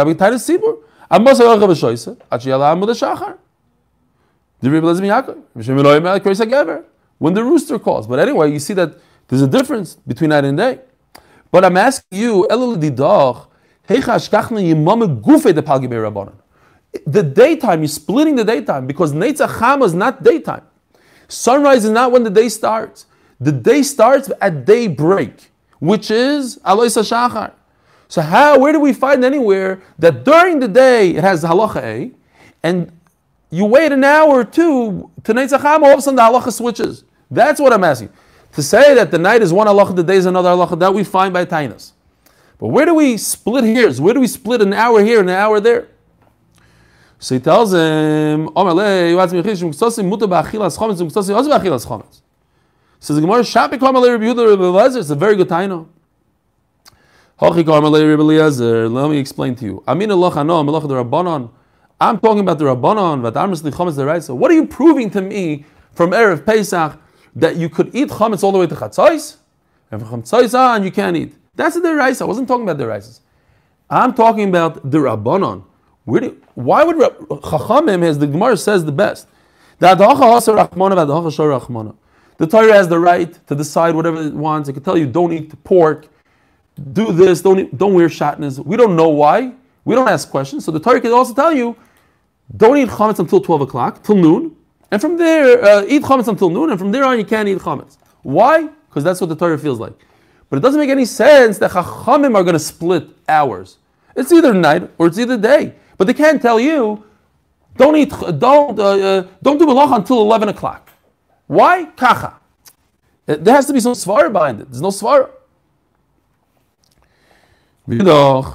When 7.19 7.33
the 7.33 7.43
rooster 7.43 7.79
calls. 7.79 8.07
But 8.07 8.19
anyway, 8.19 8.51
you 8.51 8.59
see 8.59 8.73
that 8.73 8.93
there's 9.27 9.41
a 9.41 9.47
difference 9.47 9.95
between 9.95 10.29
night 10.29 10.45
and 10.45 10.57
day. 10.57 10.79
But 11.51 11.65
I'm 11.65 11.77
asking 11.77 12.19
you, 12.19 12.47
the 17.05 17.23
daytime, 17.23 17.79
you're 17.81 17.87
splitting 17.87 18.35
the 18.35 18.43
daytime 18.43 18.87
because 18.87 19.13
Netzach 19.13 19.83
is 19.83 19.93
not 19.93 20.23
daytime. 20.23 20.63
Sunrise 21.27 21.85
is 21.85 21.91
not 21.91 22.11
when 22.11 22.23
the 22.23 22.29
day 22.29 22.49
starts. 22.49 23.05
The 23.39 23.51
day 23.51 23.83
starts 23.83 24.31
at 24.41 24.65
daybreak. 24.65 25.51
which 25.79 26.09
is 26.09 26.59
Alois 26.63 26.87
Shachar. 26.87 27.51
So 28.07 28.21
how, 28.21 28.59
where 28.59 28.71
do 28.71 28.79
we 28.79 28.93
find 28.93 29.23
anywhere 29.23 29.81
that 29.99 30.23
during 30.23 30.59
the 30.59 30.67
day 30.67 31.11
it 31.11 31.23
has 31.23 31.43
halacha 31.43 31.83
A, 31.83 32.11
and 32.63 32.91
you 33.49 33.65
wait 33.65 33.91
an 33.91 34.03
hour 34.03 34.29
or 34.29 34.43
two 34.43 35.11
to 35.23 35.33
Neitzacham, 35.33 35.83
all 35.83 35.93
of 35.93 35.99
a 35.99 36.01
sudden 36.01 36.15
the 36.15 36.21
halacha 36.21 36.51
switches. 36.51 37.03
That's 37.29 37.59
what 37.59 37.73
I'm 37.73 37.83
asking. 37.83 38.09
To 38.53 38.63
say 38.63 38.95
that 38.95 39.11
the 39.11 39.17
night 39.17 39.41
is 39.41 39.53
one 39.53 39.67
halacha, 39.67 39.95
the 39.95 40.03
day 40.03 40.15
is 40.15 40.25
another 40.25 40.49
halacha, 40.49 40.79
that 40.79 40.93
we 40.93 41.03
find 41.03 41.33
by 41.33 41.45
Tainas. 41.45 41.91
But 42.59 42.67
where 42.69 42.85
do 42.85 42.95
we 42.95 43.17
split 43.17 43.63
hairs? 43.63 44.01
Where 44.01 44.13
do 44.13 44.19
we 44.19 44.27
split 44.27 44.61
an 44.61 44.73
hour 44.73 45.03
here 45.03 45.19
and 45.19 45.29
an 45.29 45.35
hour 45.35 45.59
there? 45.59 45.89
So 47.19 47.35
he 47.35 47.41
tells 47.41 47.73
him, 47.73 48.49
Says 52.99 53.15
the 53.15 53.21
Gemara, 53.21 53.39
It's 53.41 53.55
a 55.09 55.15
very 55.15 55.35
good 55.35 55.49
taino. 55.49 55.87
Let 57.39 59.09
me 59.09 59.17
explain 59.17 59.55
to 59.55 59.65
you. 59.65 59.83
I'm 59.87 59.99
talking 62.19 62.39
about 62.39 62.57
the 62.59 62.65
Rabbanon, 62.65 63.21
but 63.21 63.37
I'm 63.37 63.51
just 63.51 63.63
the 63.63 63.71
Rabbanon, 63.71 64.23
So 64.23 64.35
what 64.35 64.51
are 64.51 64.55
you 64.55 64.67
proving 64.67 65.09
to 65.11 65.21
me 65.21 65.65
from 65.93 66.11
Erev 66.11 66.45
Pesach 66.45 66.99
that 67.41 67.55
you 67.55 67.69
could 67.69 67.93
eat 67.95 68.09
chametz 68.09 68.43
all 68.43 68.51
the 68.51 68.57
way 68.57 68.67
to 68.67 68.75
chatzais? 68.75 69.37
And 69.91 70.01
from 70.01 70.23
chatzais 70.23 70.57
on, 70.57 70.83
you 70.83 70.91
can't 70.91 71.15
eat. 71.15 71.35
That's 71.55 71.75
the 71.75 71.81
Deraisa. 71.81 72.21
I 72.23 72.25
wasn't 72.25 72.47
talking 72.47 72.63
about 72.63 72.77
the 72.77 72.83
Deraisas. 72.83 73.21
I'm 73.89 74.13
talking 74.13 74.49
about 74.49 74.89
the 74.89 74.97
Rabbanon. 74.97 75.63
Do, 76.07 76.41
why 76.55 76.83
would 76.83 76.95
Chachamim, 76.95 78.03
as 78.03 78.17
the 78.17 78.27
Gemara 78.27 78.57
says 78.57 78.85
the 78.85 78.91
best, 78.91 79.27
the 79.79 79.95
Torah 82.49 82.73
has 82.73 82.87
the 82.87 82.99
right 82.99 83.47
to 83.47 83.55
decide 83.55 83.95
whatever 83.95 84.21
it 84.21 84.33
wants. 84.33 84.69
It 84.69 84.73
can 84.73 84.83
tell 84.83 84.97
you 84.97 85.07
don't 85.07 85.33
eat 85.33 85.63
pork, 85.63 86.07
do 86.93 87.11
this, 87.11 87.41
don't 87.41 87.59
eat, 87.59 87.77
don't 87.77 87.93
wear 87.93 88.07
shatnez. 88.07 88.63
We 88.65 88.77
don't 88.77 88.95
know 88.95 89.09
why. 89.09 89.53
We 89.85 89.95
don't 89.95 90.07
ask 90.07 90.29
questions. 90.29 90.65
So 90.65 90.71
the 90.71 90.79
Torah 90.79 91.01
can 91.01 91.11
also 91.11 91.33
tell 91.33 91.53
you 91.53 91.75
don't 92.55 92.77
eat 92.77 92.89
chametz 92.89 93.19
until 93.19 93.41
12 93.41 93.61
o'clock, 93.61 94.03
till 94.03 94.15
noon. 94.15 94.55
And 94.91 95.01
from 95.01 95.17
there, 95.17 95.63
uh, 95.63 95.85
eat 95.87 96.03
chametz 96.03 96.27
until 96.27 96.49
noon. 96.49 96.69
And 96.69 96.79
from 96.79 96.91
there 96.91 97.03
on, 97.03 97.17
you 97.17 97.25
can't 97.25 97.47
eat 97.47 97.57
chametz. 97.59 97.97
Why? 98.23 98.67
Because 98.89 99.03
that's 99.03 99.19
what 99.19 99.27
the 99.29 99.35
Torah 99.35 99.57
feels 99.57 99.79
like. 99.79 99.93
But 100.49 100.57
it 100.57 100.59
doesn't 100.61 100.79
make 100.79 100.89
any 100.89 101.05
sense 101.05 101.57
that 101.59 101.71
chachamim 101.71 102.35
are 102.35 102.43
going 102.43 102.53
to 102.53 102.59
split 102.59 103.09
hours. 103.27 103.77
It's 104.15 104.31
either 104.31 104.53
night 104.53 104.89
or 104.97 105.07
it's 105.07 105.19
either 105.19 105.37
day. 105.37 105.75
But 105.97 106.07
they 106.07 106.13
can't 106.13 106.41
tell 106.41 106.59
you, 106.59 107.03
don't 107.75 107.95
eat, 107.95 108.09
don't, 108.39 108.79
uh, 108.79 108.83
uh, 108.83 109.27
don't 109.41 109.57
do 109.57 109.65
malacha 109.65 109.97
until 109.97 110.21
11 110.21 110.49
o'clock. 110.49 110.89
Why? 111.47 111.85
Kacha. 111.85 112.35
There 113.25 113.53
has 113.53 113.65
to 113.67 113.73
be 113.73 113.79
some 113.79 113.93
svara 113.93 114.31
behind 114.31 114.61
it. 114.61 114.71
There's 114.71 114.81
no 114.81 114.89
svara. 114.89 115.29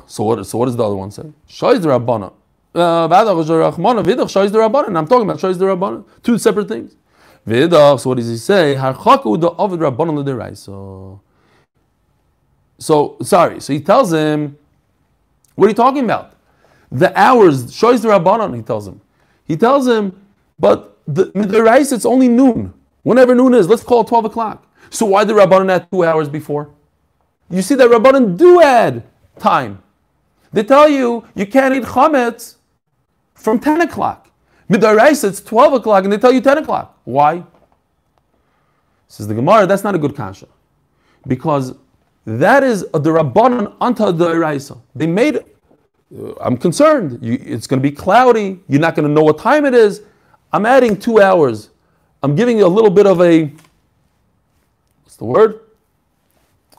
So 0.07 0.25
what, 0.25 0.47
so 0.47 0.59
what 0.59 0.67
does 0.67 0.77
the 0.77 0.85
other 0.85 0.97
one 0.97 1.11
say? 1.11 1.25
Shoiz 1.49 1.83
the 1.83 1.89
Rabbana. 1.89 2.33
Uh. 2.75 3.05
I'm 3.05 3.11
talking 3.11 3.39
about 3.41 3.79
shoiz 5.39 5.59
the 5.59 5.67
Rabbana. 5.67 6.05
Two 6.23 6.39
separate 6.39 6.69
things. 6.69 6.97
Vidach, 7.47 8.01
so 8.01 8.11
what 8.11 8.19
does 8.19 8.29
he 8.29 8.37
say? 8.37 8.77
Harchaku 8.79 9.41
the 9.41 9.51
Ovid 9.51 9.81
Rabbana 9.81 10.57
So, 10.57 11.21
so, 12.79 13.17
sorry. 13.23 13.61
So 13.61 13.73
he 13.73 13.81
tells 13.81 14.13
him, 14.13 14.57
what 15.57 15.67
are 15.67 15.69
you 15.69 15.75
talking 15.75 16.05
about? 16.05 16.35
The 16.91 17.19
hours, 17.19 17.75
shows 17.75 18.03
the 18.03 18.09
Rabbanon, 18.09 18.55
he 18.55 18.63
tells 18.63 18.87
him. 18.87 19.01
He 19.47 19.57
tells 19.57 19.87
him, 19.89 20.21
but 20.59 20.99
the, 21.07 21.31
rice, 21.63 21.91
it's 21.91 22.05
only 22.05 22.29
noon. 22.29 22.73
Whenever 23.03 23.35
noon 23.35 23.55
is, 23.55 23.69
let's 23.69 23.83
call 23.83 24.03
it 24.03 24.09
12 24.09 24.27
o'clock. 24.27 24.67
So 24.91 25.07
why 25.07 25.25
the 25.25 25.33
Rabbanon 25.33 25.71
add 25.71 25.91
two 25.91 26.05
hours 26.05 26.29
before? 26.29 26.71
You 27.51 27.63
see 27.63 27.75
that 27.75 27.91
Rabbanon 27.91 28.37
do 28.37 28.63
add 28.63 29.03
time. 29.39 29.83
They 30.53 30.63
tell 30.63 30.89
you 30.89 31.25
you 31.35 31.47
can't 31.47 31.75
eat 31.75 31.83
chametz 31.83 32.57
from 33.35 33.59
10 33.59 33.83
o'clock. 33.83 34.31
Midaraisa, 34.71 35.29
it's 35.29 35.41
12 35.41 35.75
o'clock, 35.75 36.05
and 36.05 36.13
they 36.13 36.19
tell 36.19 36.33
you 36.33 36.41
10 36.41 36.59
o'clock. 36.59 36.99
Why? 37.05 37.45
Says 39.09 39.29
the 39.29 39.35
Gemara, 39.35 39.67
that's 39.67 39.85
not 39.85 39.95
a 39.95 39.99
good 39.99 40.17
kasha. 40.17 40.49
Because 41.27 41.75
that 42.25 42.63
is 42.63 42.81
the 42.81 43.11
Rabbanon 43.11 43.77
anta 43.79 44.17
the 44.17 44.29
Eraisa. 44.29 44.81
They 44.95 45.07
made, 45.07 45.37
uh, 45.37 46.35
I'm 46.41 46.57
concerned, 46.57 47.19
you, 47.21 47.39
it's 47.41 47.67
going 47.67 47.83
to 47.83 47.89
be 47.89 47.95
cloudy, 47.95 48.61
you're 48.69 48.81
not 48.81 48.95
going 48.95 49.07
to 49.07 49.13
know 49.13 49.23
what 49.23 49.39
time 49.39 49.67
it 49.67 49.75
is. 49.75 50.03
I'm 50.53 50.65
adding 50.65 50.99
two 50.99 51.21
hours. 51.21 51.71
I'm 52.23 52.35
giving 52.35 52.57
you 52.57 52.67
a 52.67 52.69
little 52.69 52.91
bit 52.91 53.07
of 53.07 53.21
a, 53.21 53.53
what's 55.03 55.17
the 55.17 55.25
word? 55.25 55.61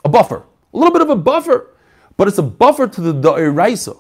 A 0.06 0.10
buffer. 0.10 0.44
A 0.74 0.78
little 0.78 0.92
bit 0.92 1.02
of 1.02 1.10
a 1.10 1.16
buffer. 1.16 1.70
But 2.18 2.28
it's 2.28 2.38
a 2.38 2.44
buffer 2.44 2.88
to 2.88 3.02
the 3.02 3.14
Da'iraisa. 3.14 4.00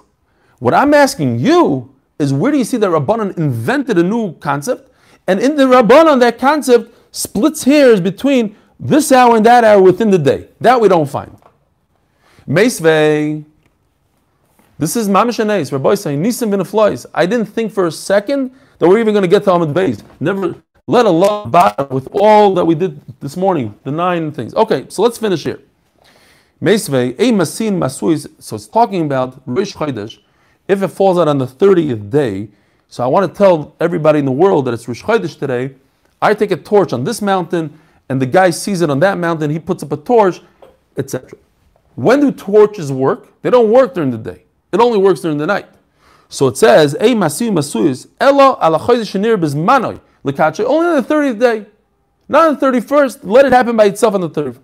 What 0.60 0.74
I'm 0.74 0.94
asking 0.94 1.40
you 1.40 1.93
is 2.20 2.34
where 2.34 2.52
do 2.52 2.58
you 2.58 2.64
see 2.64 2.78
that 2.78 2.90
Rabbanon 2.90 3.38
invented 3.38 3.98
a 3.98 4.04
new 4.04 4.34
concept? 4.34 4.92
And 5.28 5.40
in 5.40 5.56
the 5.56 5.64
Rabbanon, 5.64 6.20
that 6.20 6.38
concept 6.38 6.96
splits 7.16 7.64
hairs 7.64 8.02
between 8.02 8.56
this 8.80 9.12
hour 9.12 9.38
and 9.38 9.46
that 9.46 9.64
hour 9.64 9.82
within 9.82 10.10
the 10.10 10.18
day. 10.18 10.50
That 10.60 10.80
we 10.80 10.88
don't 10.88 11.10
find. 11.10 11.38
Meisvei. 12.48 13.46
This 14.78 14.96
is 14.96 15.08
Mamish 15.08 15.40
Anais. 15.40 15.72
Rabbi 15.72 15.96
saying, 15.96 16.22
Nisim 16.22 16.52
bin 16.52 16.64
Flois. 16.64 17.06
I 17.14 17.26
didn't 17.26 17.46
think 17.46 17.72
for 17.72 17.88
a 17.88 17.92
second 17.92 18.52
that 18.80 18.90
we're 18.90 19.00
even 19.00 19.14
going 19.14 19.24
to 19.24 19.30
get 19.30 19.44
to 19.46 19.52
Amud 19.52 19.74
Beis. 19.74 20.04
Never, 20.20 20.56
let 20.88 21.06
Allah 21.06 21.48
bother 21.48 21.86
with 21.86 22.10
all 22.12 22.54
that 22.56 22.66
we 22.66 22.76
did 22.76 23.00
this 23.22 23.38
morning, 23.38 23.78
the 23.84 23.92
nine 23.92 24.32
things. 24.32 24.54
Okay, 24.56 24.86
so 24.90 25.04
let's 25.04 25.18
finish 25.18 25.44
here. 25.44 25.62
Meisvei, 26.62 27.16
a 27.20 27.32
masin 27.32 27.80
masuis. 27.80 28.30
So 28.40 28.56
it's 28.56 28.68
talking 28.68 29.06
about 29.06 29.42
Rish 29.46 29.74
Chodesh. 29.74 30.20
If 30.68 30.82
it 30.82 30.88
falls 30.90 31.18
out 31.18 31.28
on 31.28 31.38
the 31.38 31.48
30th 31.48 32.10
day, 32.10 32.50
so 32.88 33.04
I 33.04 33.08
want 33.08 33.32
to 33.32 33.38
tell 33.38 33.76
everybody 33.80 34.20
in 34.20 34.26
the 34.26 34.32
world 34.32 34.66
that 34.66 34.74
it's 34.74 34.88
Rish 34.88 35.04
Chodesh 35.04 35.38
today. 35.38 35.76
I 36.22 36.34
take 36.34 36.52
a 36.52 36.58
torch 36.58 36.94
on 36.94 37.04
this 37.04 37.22
mountain 37.22 37.80
and 38.10 38.22
the 38.22 38.26
guy 38.26 38.50
sees 38.50 38.82
it 38.82 38.90
on 38.90 39.00
that 39.00 39.18
mountain, 39.18 39.50
he 39.50 39.60
puts 39.60 39.82
up 39.84 39.92
a 39.92 39.98
torch, 39.98 40.42
etc. 40.98 41.32
When 41.96 42.20
do 42.20 42.32
torches 42.32 42.92
work? 42.92 43.42
They 43.42 43.50
don't 43.50 43.72
work 43.72 43.94
during 43.94 44.12
the 44.12 44.18
day. 44.18 44.44
It 44.72 44.80
only 44.80 44.98
works 44.98 45.22
during 45.22 45.38
the 45.38 45.48
night. 45.48 45.68
So 46.30 46.48
it 46.48 46.58
says, 46.58 46.96
"Ei 47.00 47.14
masiu 47.14 47.52
masuyis 47.52 48.08
elo 48.20 48.58
ala 48.62 48.80
shenir 48.80 49.38
bezmanoi 49.38 50.00
lekache." 50.26 50.66
Only 50.66 50.88
on 50.88 50.96
the 50.96 51.04
thirtieth 51.04 51.40
day, 51.40 51.66
not 52.28 52.48
on 52.48 52.54
the 52.56 52.60
thirty-first. 52.60 53.24
Let 53.24 53.46
it 53.46 53.52
happen 53.52 53.78
by 53.78 53.86
itself 53.86 54.16
on 54.16 54.22
the 54.22 54.30
third, 54.30 54.58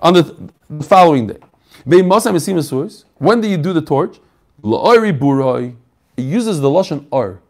on 0.00 0.14
the, 0.14 0.50
the 0.68 0.84
following 0.84 1.26
day. 1.26 1.38
When 1.84 3.40
do 3.40 3.48
you 3.48 3.56
do 3.56 3.72
the 3.72 3.82
torch? 3.82 4.20
La'ori 4.62 5.16
buroi. 5.16 5.74
It 6.16 6.22
uses 6.22 6.60
the 6.60 6.68
lashon 6.68 7.06
or. 7.10 7.40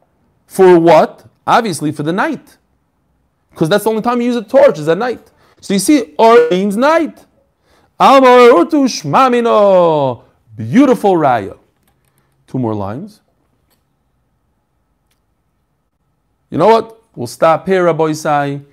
For 0.47 0.79
what? 0.79 1.27
Obviously 1.47 1.93
for 1.93 2.03
the 2.03 2.13
night 2.13 2.59
because 3.51 3.69
that's 3.69 3.85
the 3.85 3.91
only 3.91 4.03
time 4.03 4.21
you 4.21 4.29
use 4.29 4.37
a 4.37 4.43
torch 4.43 4.79
is 4.79 4.89
at 4.89 4.99
night. 4.99 5.31
So 5.61 5.75
you 5.75 5.81
see, 5.81 6.15
or 6.19 6.49
means 6.51 6.77
night. 6.77 7.27
Beautiful 10.57 11.13
raya. 11.15 11.59
Two 12.47 12.59
more 12.59 12.75
lines. 12.75 13.21
You 16.49 16.59
know 16.59 16.69
what? 16.69 17.03
We'll 17.15 17.27
stop 17.27 17.67
here, 17.67 17.85
Rabbi 17.85 18.05
Isai. 18.05 18.65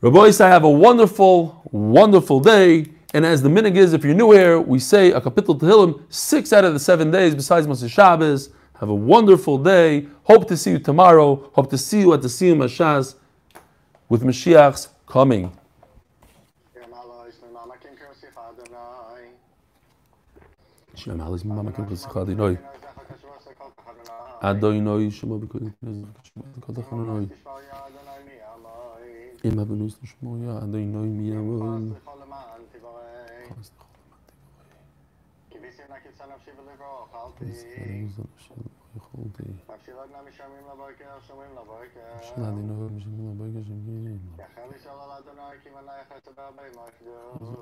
Rabbi 0.00 0.16
Isai, 0.16 0.48
have 0.48 0.64
a 0.64 0.70
wonderful, 0.70 1.62
wonderful 1.70 2.40
day. 2.40 2.86
And 3.16 3.24
as 3.24 3.40
the 3.40 3.48
minig 3.48 3.76
is, 3.76 3.94
if 3.94 4.04
you're 4.04 4.12
new 4.12 4.32
here, 4.32 4.60
we 4.60 4.78
say 4.78 5.10
a 5.10 5.22
kapitel 5.22 5.58
Tehillim 5.58 6.02
six 6.10 6.52
out 6.52 6.66
of 6.66 6.74
the 6.74 6.78
seven 6.78 7.10
days 7.10 7.34
besides 7.34 7.66
Moshe 7.66 7.88
Shabbos. 7.88 8.50
Have 8.78 8.90
a 8.90 8.94
wonderful 8.94 9.56
day. 9.56 10.06
Hope 10.24 10.46
to 10.48 10.54
see 10.54 10.72
you 10.72 10.78
tomorrow. 10.78 11.50
Hope 11.54 11.70
to 11.70 11.78
see 11.78 12.00
you 12.00 12.12
at 12.12 12.20
the 12.20 12.28
Siyum 12.28 12.58
Hashas 12.58 13.14
with 14.10 14.22
Mashiach's 14.22 14.90
coming. 15.06 15.50
אדוני 24.40 25.10
שמו 30.04 30.36
יא 30.38 30.58
אדוני 30.58 31.08
מי 31.08 31.30
יבוא 31.30 31.78
יכולתי. 38.97 39.43
שנה 42.21 42.51
דינו 42.51 42.87
ומשלמים 42.87 43.31
לבויקר 43.31 43.63
שמגיעים. 43.67 44.19
יחל 44.39 44.75
לשאול 44.75 45.01
על 45.01 45.11
אדוני 45.11 45.59
כי 45.63 45.69
מנה 45.69 45.91
יחס 46.01 46.27
בהרבה 46.37 46.61
מקדוש. 46.69 47.55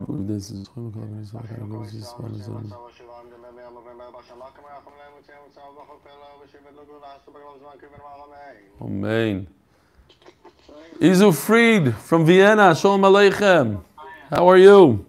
הוא 0.00 0.18
ידס 0.18 0.52
זכורים 0.52 0.90
לכל 0.90 1.00
בני 1.06 1.20
ישראל, 1.22 1.42
כאן 1.48 1.62
הגול 1.62 1.86
סיסמה 1.86 2.28
לזון. 2.28 2.62
אמן. 8.82 9.44
Izu 10.99 11.35
Fried 11.35 11.95
from 11.95 12.25
Vienna. 12.25 12.75
Shalom 12.75 13.01
Aleichem. 13.01 13.81
How 14.29 14.47
are 14.49 14.57
you? 14.57 15.05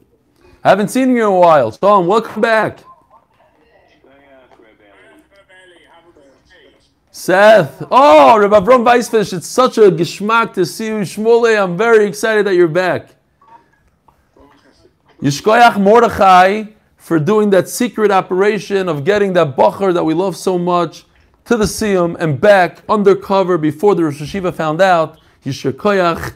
I 0.64 0.70
Haven't 0.70 0.88
seen 0.88 1.10
you 1.10 1.16
in 1.16 1.22
a 1.22 1.38
while. 1.38 1.70
Shalom, 1.70 2.06
welcome 2.06 2.42
back. 2.42 2.80
Seth. 7.10 7.82
Oh, 7.90 8.38
Rabbi 8.38 8.58
Avram 8.58 8.84
Weisfish, 8.84 9.32
it's 9.32 9.46
such 9.46 9.78
a 9.78 9.82
geschmack 9.82 10.52
to 10.54 10.66
see 10.66 10.88
you. 10.88 10.94
Shmuley, 10.96 11.62
I'm 11.62 11.76
very 11.76 12.06
excited 12.06 12.44
that 12.46 12.54
you're 12.54 12.68
back. 12.68 13.14
Yishkoyach 15.22 15.80
Mordechai 15.80 16.64
for 16.96 17.18
doing 17.18 17.50
that 17.50 17.68
secret 17.68 18.10
operation 18.10 18.88
of 18.88 19.04
getting 19.04 19.32
that 19.34 19.56
bacher 19.56 19.94
that 19.94 20.04
we 20.04 20.12
love 20.12 20.36
so 20.36 20.58
much 20.58 21.06
to 21.44 21.56
the 21.56 21.64
Siyum 21.64 22.16
and 22.18 22.40
back 22.40 22.82
undercover 22.88 23.58
before 23.58 23.94
the 23.94 24.04
Rosh 24.04 24.20
Yeshiva 24.22 24.54
found 24.54 24.80
out. 24.80 25.18
Yishkoyach. 25.44 26.32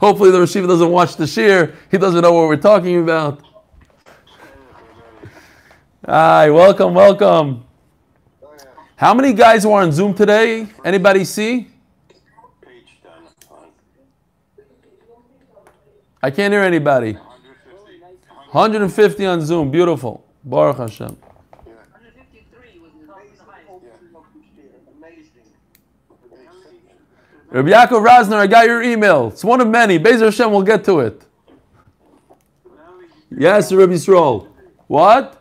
Hopefully 0.00 0.30
the 0.30 0.40
Rosh 0.40 0.54
Yeshiva 0.56 0.68
doesn't 0.68 0.90
watch 0.90 1.16
the 1.16 1.26
shir. 1.26 1.74
He 1.90 1.98
doesn't 1.98 2.20
know 2.20 2.32
what 2.32 2.48
we're 2.48 2.56
talking 2.56 3.02
about. 3.02 3.42
Hi, 6.06 6.50
welcome, 6.50 6.94
welcome. 6.94 7.64
How 8.96 9.14
many 9.14 9.32
guys 9.32 9.66
were 9.66 9.80
on 9.80 9.90
Zoom 9.90 10.14
today? 10.14 10.68
Anybody 10.84 11.24
see? 11.24 11.68
I 16.22 16.30
can't 16.30 16.52
hear 16.52 16.62
anybody. 16.62 17.18
150 18.52 19.26
on 19.26 19.40
Zoom. 19.40 19.70
Beautiful. 19.70 20.24
Baruch 20.44 20.76
Hashem. 20.76 21.16
Rabbi 27.54 27.70
Yaakov 27.70 28.04
Rasner, 28.04 28.34
I 28.34 28.48
got 28.48 28.66
your 28.66 28.82
email. 28.82 29.28
It's 29.28 29.44
one 29.44 29.60
of 29.60 29.68
many. 29.68 29.96
Bezer 29.96 30.24
Hashem, 30.24 30.50
we'll 30.50 30.62
get 30.62 30.82
to 30.86 30.98
it. 30.98 31.22
Yes, 33.30 33.72
Rabbi 33.72 33.92
Yisrael. 33.92 34.48
What? 34.88 35.40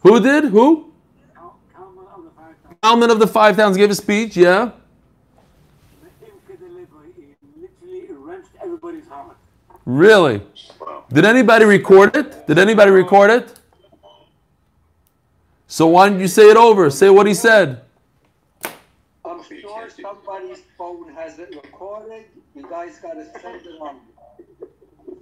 Who 0.00 0.20
did? 0.20 0.44
Who? 0.44 0.92
Kalman 2.82 3.10
of 3.10 3.18
the 3.18 3.26
Five 3.26 3.56
Towns 3.56 3.78
gave 3.78 3.88
a 3.88 3.94
speech, 3.94 4.36
yeah. 4.36 4.72
Really? 9.86 10.42
Did 11.10 11.24
anybody 11.24 11.64
record 11.64 12.14
it? 12.16 12.46
Did 12.46 12.58
anybody 12.58 12.90
record 12.90 13.30
it? 13.30 13.60
So 15.66 15.86
why 15.86 16.10
don't 16.10 16.20
you 16.20 16.28
say 16.28 16.50
it 16.50 16.58
over? 16.58 16.90
Say 16.90 17.08
what 17.08 17.26
he 17.26 17.32
said. 17.32 17.85
Somebody's 20.56 20.64
phone 20.78 21.14
has 21.14 21.38
it 21.38 21.54
recorded. 21.54 22.24
You 22.54 22.66
guys 22.68 22.98
got 22.98 23.14
to 23.14 23.24
send 23.40 23.66
it 23.66 23.80
on. 23.80 24.00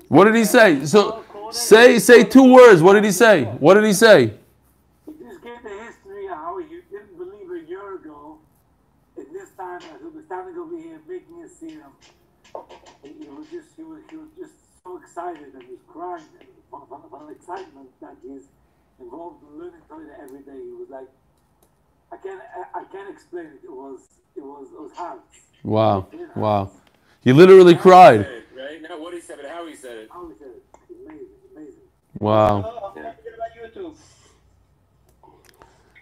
What 0.09 0.25
did 0.25 0.35
he 0.35 0.45
say? 0.45 0.85
So 0.87 1.25
say 1.51 1.99
say 1.99 2.25
two 2.25 2.53
words. 2.53 2.83
What 2.83 2.95
did 2.95 3.05
he 3.05 3.13
say? 3.13 3.45
What 3.45 3.75
did 3.75 3.85
he 3.85 3.93
say? 3.93 4.35
He 5.07 5.13
just 5.25 5.43
gave 5.43 5.63
the 5.63 5.71
history 5.71 6.27
of 6.27 6.37
how 6.37 6.59
he 6.59 6.67
didn't 6.91 7.17
believe 7.17 7.51
a 7.51 7.69
year 7.69 7.97
ago. 7.97 8.39
And 9.17 9.27
this 9.33 9.51
time, 9.57 9.79
as 9.79 10.01
he 10.01 10.09
was 10.09 10.25
standing 10.27 10.57
over 10.59 10.77
here 10.77 11.01
making 11.09 11.43
a 11.43 11.49
scene, 11.49 11.83
he, 13.03 13.09
he 13.09 13.29
was 13.29 13.47
just 13.51 13.69
he 13.77 13.83
was, 13.83 14.03
he 14.11 14.17
was 14.17 14.29
just 14.39 14.55
so 14.85 14.99
excited 14.99 15.55
and 15.55 15.63
he 15.63 15.71
was 15.71 15.85
crying 15.89 16.25
from, 16.71 16.87
from, 16.89 17.03
from 17.11 17.31
excitement 17.31 17.89
that 18.01 18.17
he's 18.23 18.47
involved 19.01 19.43
in 19.43 19.59
learning 19.59 19.83
Torah 19.89 20.17
every 20.23 20.41
day. 20.41 20.61
He 20.63 20.73
was 20.79 20.89
like, 20.91 21.09
I 22.15 22.17
can't 22.19 22.41
I, 22.75 22.81
I 22.81 22.85
can't 22.85 23.11
explain 23.11 23.47
it. 23.47 23.61
It 23.65 23.73
was 23.73 24.09
it 24.37 24.43
was 24.43 24.69
it 24.73 24.81
was 24.81 24.93
hard. 24.93 25.19
Wow. 25.65 26.07
Wow. 26.37 26.71
He 27.23 27.33
literally 27.33 27.75
cried. 27.75 28.21
Right? 28.57 28.83
Not 28.83 29.01
what 29.01 29.15
he 29.15 29.21
said, 29.21 29.39
but 29.41 29.51
how 29.51 29.67
he 29.67 29.75
said 29.75 29.97
it. 29.97 30.09
How 30.13 30.29
he 30.29 30.35
said 30.39 30.49
it. 30.49 30.63
Amazing, 31.07 31.27
amazing. 31.57 31.81
Wow. 32.21 32.63
Oh, 32.67 32.95
YouTube. 33.65 33.97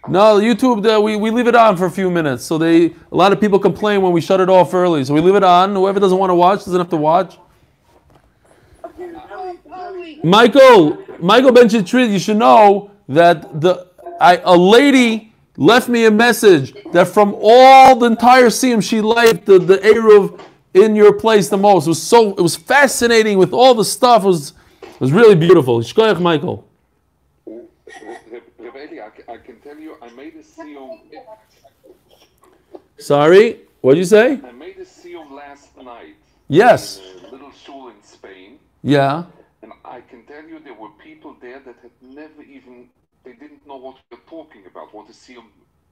No, 0.09 0.35
YouTube, 0.35 0.85
uh, 0.85 1.01
we, 1.01 1.15
we 1.15 1.31
leave 1.31 1.47
it 1.47 1.55
on 1.55 1.77
for 1.77 1.85
a 1.85 1.91
few 1.91 2.11
minutes. 2.11 2.43
So 2.43 2.57
they 2.57 2.87
a 2.87 3.15
lot 3.15 3.31
of 3.31 3.39
people 3.39 3.57
complain 3.57 4.01
when 4.01 4.11
we 4.11 4.21
shut 4.21 4.39
it 4.39 4.49
off 4.49 4.73
early. 4.73 5.03
So 5.05 5.15
we 5.15 5.21
leave 5.21 5.35
it 5.35 5.43
on. 5.43 5.73
Whoever 5.73 5.99
doesn't 5.99 6.17
want 6.17 6.29
to 6.29 6.35
watch 6.35 6.59
doesn't 6.59 6.79
have 6.79 6.89
to 6.89 6.97
watch. 6.97 7.39
Okay, 8.85 9.05
really, 9.05 9.59
really, 9.65 10.19
Michael, 10.23 11.03
Michael 11.19 11.53
Ben 11.53 11.67
Chitrit, 11.67 12.11
you 12.11 12.19
should 12.19 12.37
know 12.37 12.91
that 13.07 13.61
the 13.61 13.87
I, 14.19 14.37
a 14.43 14.55
lady 14.55 15.32
left 15.57 15.87
me 15.89 16.05
a 16.05 16.11
message 16.11 16.73
that 16.91 17.07
from 17.07 17.35
all 17.39 17.95
the 17.95 18.07
entire 18.07 18.47
Siyum, 18.47 18.81
she 18.81 19.01
liked 19.01 19.45
the, 19.45 19.59
the 19.59 19.77
Eruv 19.77 20.39
in 20.73 20.95
your 20.95 21.13
place 21.13 21.49
the 21.49 21.57
most. 21.57 21.85
It 21.85 21.89
was 21.89 22.01
so 22.01 22.31
it 22.31 22.41
was 22.41 22.55
fascinating 22.55 23.37
with 23.37 23.53
all 23.53 23.73
the 23.75 23.85
stuff. 23.85 24.23
It 24.23 24.27
was 24.27 24.53
it 24.81 24.99
was 24.99 25.11
really 25.11 25.35
beautiful. 25.35 25.79
Shkoyach 25.79 26.19
Michael. 26.19 26.67
I, 29.27 29.33
I 29.33 29.37
can 29.37 29.59
tell 29.59 29.77
you, 29.77 29.95
I 30.01 30.09
made 30.11 30.35
a 30.35 30.43
siyum. 30.43 30.99
Sorry, 32.97 33.59
what 33.81 33.93
did 33.93 33.99
you 33.99 34.05
say? 34.05 34.39
I 34.43 34.51
made 34.51 34.77
a 34.77 34.85
siyum 34.85 35.31
last 35.31 35.75
night 35.77 36.15
Yes. 36.47 37.01
little 37.31 37.51
shul 37.51 37.89
in 37.89 38.01
Spain, 38.03 38.59
Yeah. 38.81 39.25
and 39.61 39.71
I 39.83 40.01
can 40.01 40.23
tell 40.25 40.43
you 40.43 40.59
there 40.59 40.73
were 40.73 40.89
people 41.03 41.35
there 41.41 41.59
that 41.59 41.75
had 41.81 41.91
never 42.01 42.43
even 42.43 42.89
they 43.23 43.33
didn't 43.33 43.65
know 43.67 43.77
what 43.77 43.95
we're 44.11 44.17
talking 44.29 44.63
about, 44.69 44.93
what 44.93 45.07
a 45.09 45.13
siyum 45.13 45.45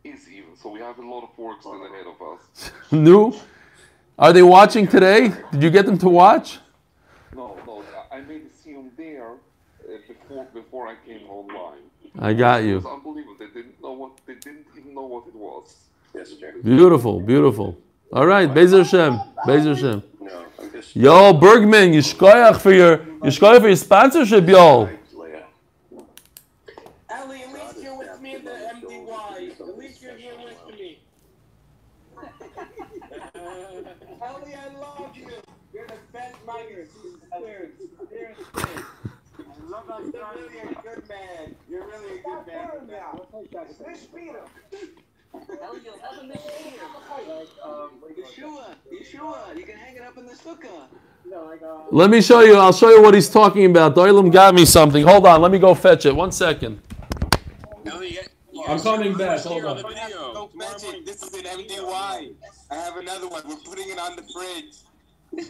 is 0.04 0.28
even. 0.30 0.56
So 0.62 0.70
we 0.70 0.80
have 0.80 0.98
a 1.00 1.06
lot 1.08 1.24
of 1.24 1.38
work 1.38 1.60
still 1.62 1.84
ahead 1.86 2.06
of 2.08 2.18
us. 2.34 2.72
New. 2.92 3.34
Are 4.20 4.34
they 4.34 4.42
watching 4.44 4.88
today? 4.88 5.32
Did 5.52 5.64
you 5.64 5.70
get 5.70 5.86
them 5.86 5.98
to 6.00 6.10
watch? 6.10 6.60
No, 7.36 7.58
no, 7.66 7.84
I- 8.12 8.18
I 8.18 8.22
made 8.22 8.44
a 8.44 8.68
siyum 8.70 8.90
there 8.98 9.30
uh, 9.32 9.98
before 10.08 10.46
before 10.54 10.88
I 10.88 10.96
came 11.08 11.28
online. 11.30 11.84
I 12.20 12.34
got 12.34 12.62
It 12.62 12.68
you. 12.68 12.76
was 12.76 12.86
unbelievable. 12.86 13.36
They 13.40 13.48
didn't 13.48 13.82
know 13.82 13.94
what 13.94 14.12
they 14.28 14.36
didn't 14.36 14.66
even 14.78 14.94
know 14.94 15.06
what 15.14 15.28
it 15.28 15.36
was. 15.36 15.76
Yes, 16.14 16.30
sir. 16.40 16.54
Beautiful, 16.64 17.22
beautiful. 17.22 17.78
All 18.12 18.26
right, 18.28 18.50
Bezer 18.54 18.80
Hashem, 18.80 19.14
Bezer 19.48 19.74
Hashem. 19.74 20.04
No, 20.20 20.46
I'm 20.60 20.72
just. 20.74 20.94
Yo, 20.94 21.32
Bergman, 21.34 21.94
Yishkoyach 21.94 22.60
for 22.60 22.74
your 22.74 22.98
Yishkoyach 23.28 23.62
for 23.62 23.68
your 23.68 23.78
sponsorship, 23.78 24.46
yo. 24.50 24.90
Really 40.42 40.60
a 40.60 40.82
good 40.82 41.08
man. 41.10 41.56
You're 41.70 41.86
really 41.86 42.20
a 42.20 42.24
good 42.24 42.48
man. 42.48 42.70
Miss 43.88 44.06
Peter. 44.08 44.42
Yeshua, 48.14 48.76
Yeshua, 48.92 49.58
you 49.58 49.64
can 49.64 49.78
hang 49.78 49.96
it 49.96 50.02
up 50.02 50.18
in 50.18 50.26
the 50.26 50.34
sukkah. 50.34 50.88
Let 51.92 52.10
me 52.10 52.22
show 52.22 52.42
you. 52.42 52.56
I'll 52.56 52.74
show 52.74 52.89
you 52.89 53.02
what 53.02 53.14
he's 53.14 53.30
talking 53.30 53.66
about. 53.66 53.96
The 53.96 54.02
Oilam 54.02 54.32
got 54.32 54.54
me 54.54 54.66
something. 54.66 55.06
Hold 55.06 55.26
on. 55.28 55.42
Let 55.42 55.52
me 55.52 55.60
go 55.60 55.74
fetch 55.74 56.06
it. 56.06 56.16
One 56.16 56.32
second. 56.32 56.82
I'm 58.68 58.80
coming 58.80 59.16
back. 59.18 59.39
Hold 59.42 59.66
on. 59.66 59.82
Don't 60.34 60.56
mention, 60.56 61.04
this 61.06 61.24
is 61.24 61.34
an 61.34 61.46
MDY. 61.46 62.34
I 62.70 62.76
have 62.76 62.98
another 62.98 63.28
one. 63.28 63.44
We're 63.48 63.56
putting 63.58 63.89
it 63.89 63.98
on 64.00 64.16
the 64.16 64.24
fridge. 64.34 64.76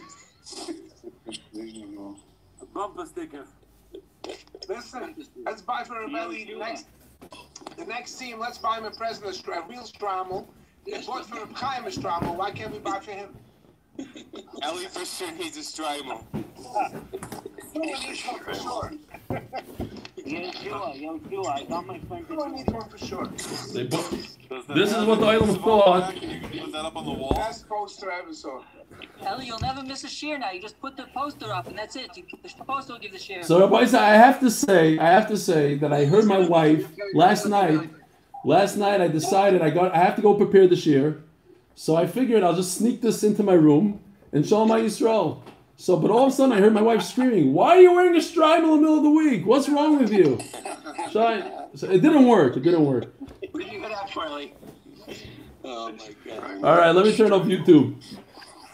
A 2.62 2.66
bumper 2.66 3.06
sticker. 3.06 3.44
Listen, 4.74 5.14
let's 5.44 5.62
buy 5.62 5.84
for 5.84 5.94
Rebelli 5.94 6.58
next. 6.58 6.86
The 7.76 7.84
next 7.84 8.14
team, 8.16 8.38
let's 8.38 8.58
buy 8.58 8.78
him 8.78 8.84
a 8.84 8.90
present, 8.90 9.26
a 9.28 9.32
stra- 9.34 9.62
a 9.62 9.68
real 9.68 9.82
Shtreimel. 9.82 10.46
We 10.86 10.98
bought 11.06 11.26
for 11.26 11.46
Chaim 11.54 11.84
a 11.84 11.88
Shtreimel. 11.88 12.36
Why 12.36 12.50
can't 12.50 12.72
we 12.72 12.78
buy 12.78 12.98
for 13.00 13.12
him? 13.12 13.28
Ellie 14.62 14.86
for 14.86 15.04
sure 15.04 15.30
needs 15.32 15.56
a 15.56 15.60
Shtreimel. 15.60 16.24
For 18.44 18.54
sure. 18.54 18.92
Yeshua, 20.18 21.00
Yeshua, 21.00 21.48
I 21.48 21.64
got 21.64 21.86
my 21.86 21.98
friend 22.00 22.26
We 22.28 22.36
don't 22.36 22.54
need 22.54 22.70
one 22.70 22.88
for 22.88 22.98
sure. 22.98 23.26
They 23.72 23.84
bo- 23.84 24.02
This 24.74 24.90
is 24.94 25.04
what 25.04 25.20
the 25.20 25.26
Oilam 25.26 25.62
thought. 25.62 26.14
Put 26.14 26.72
that 26.72 26.84
up 26.84 26.96
on 26.96 27.04
the 27.04 27.12
wall. 27.12 27.34
Best 27.34 27.68
poster 27.68 28.10
I 28.10 28.20
ever 28.20 28.32
saw. 28.32 28.62
Ellie, 29.24 29.46
you'll 29.46 29.58
never 29.60 29.82
miss 29.82 30.04
a 30.04 30.08
share 30.08 30.38
now. 30.38 30.50
You 30.50 30.60
just 30.60 30.80
put 30.80 30.96
the 30.96 31.04
poster 31.14 31.52
up 31.52 31.66
and 31.68 31.78
that's 31.78 31.96
it. 31.96 32.16
You, 32.16 32.24
the 32.42 32.64
poster 32.64 32.92
will 32.92 33.00
give 33.00 33.12
the 33.12 33.18
share. 33.18 33.42
So, 33.42 33.60
Rabbi 33.60 33.96
I 33.96 34.14
have 34.14 34.40
to 34.40 34.50
say, 34.50 34.98
I 34.98 35.06
have 35.06 35.28
to 35.28 35.36
say 35.36 35.76
that 35.76 35.92
I 35.92 36.04
heard 36.04 36.24
my 36.24 36.38
wife 36.38 36.88
last 37.14 37.46
night. 37.46 37.90
Last 38.44 38.76
night, 38.76 39.00
I 39.00 39.06
decided 39.06 39.62
I 39.62 39.70
got, 39.70 39.94
I 39.94 39.98
have 39.98 40.16
to 40.16 40.22
go 40.22 40.34
prepare 40.34 40.66
the 40.66 40.74
year. 40.74 41.22
So 41.74 41.96
I 41.96 42.06
figured 42.06 42.42
I'll 42.42 42.56
just 42.56 42.76
sneak 42.76 43.00
this 43.00 43.22
into 43.22 43.42
my 43.42 43.54
room 43.54 44.00
and 44.32 44.46
show 44.46 44.64
my 44.64 44.80
Yisrael. 44.80 45.42
So, 45.76 45.96
but 45.96 46.10
all 46.10 46.26
of 46.26 46.32
a 46.32 46.36
sudden, 46.36 46.52
I 46.52 46.60
heard 46.60 46.72
my 46.72 46.82
wife 46.82 47.02
screaming, 47.02 47.52
"Why 47.52 47.76
are 47.76 47.80
you 47.80 47.92
wearing 47.92 48.14
a 48.16 48.20
stripe 48.20 48.62
in 48.62 48.70
the 48.70 48.76
middle 48.76 48.98
of 48.98 49.02
the 49.02 49.10
week? 49.10 49.46
What's 49.46 49.68
wrong 49.68 49.98
with 49.98 50.12
you?" 50.12 50.38
So, 51.10 51.22
I, 51.22 51.66
so 51.74 51.90
it 51.90 52.02
didn't 52.02 52.26
work. 52.26 52.56
It 52.56 52.62
didn't 52.62 52.84
work. 52.84 53.12
What 53.50 53.64
did 53.64 53.72
you 53.72 53.80
get 53.80 53.90
out 53.90 54.10
for, 54.12 54.24
Ellie? 54.24 54.54
Oh 55.64 55.92
my 55.92 56.14
god. 56.24 56.64
All 56.64 56.76
right, 56.76 56.90
let 56.90 57.04
me 57.04 57.16
turn 57.16 57.32
off 57.32 57.46
YouTube. 57.46 57.96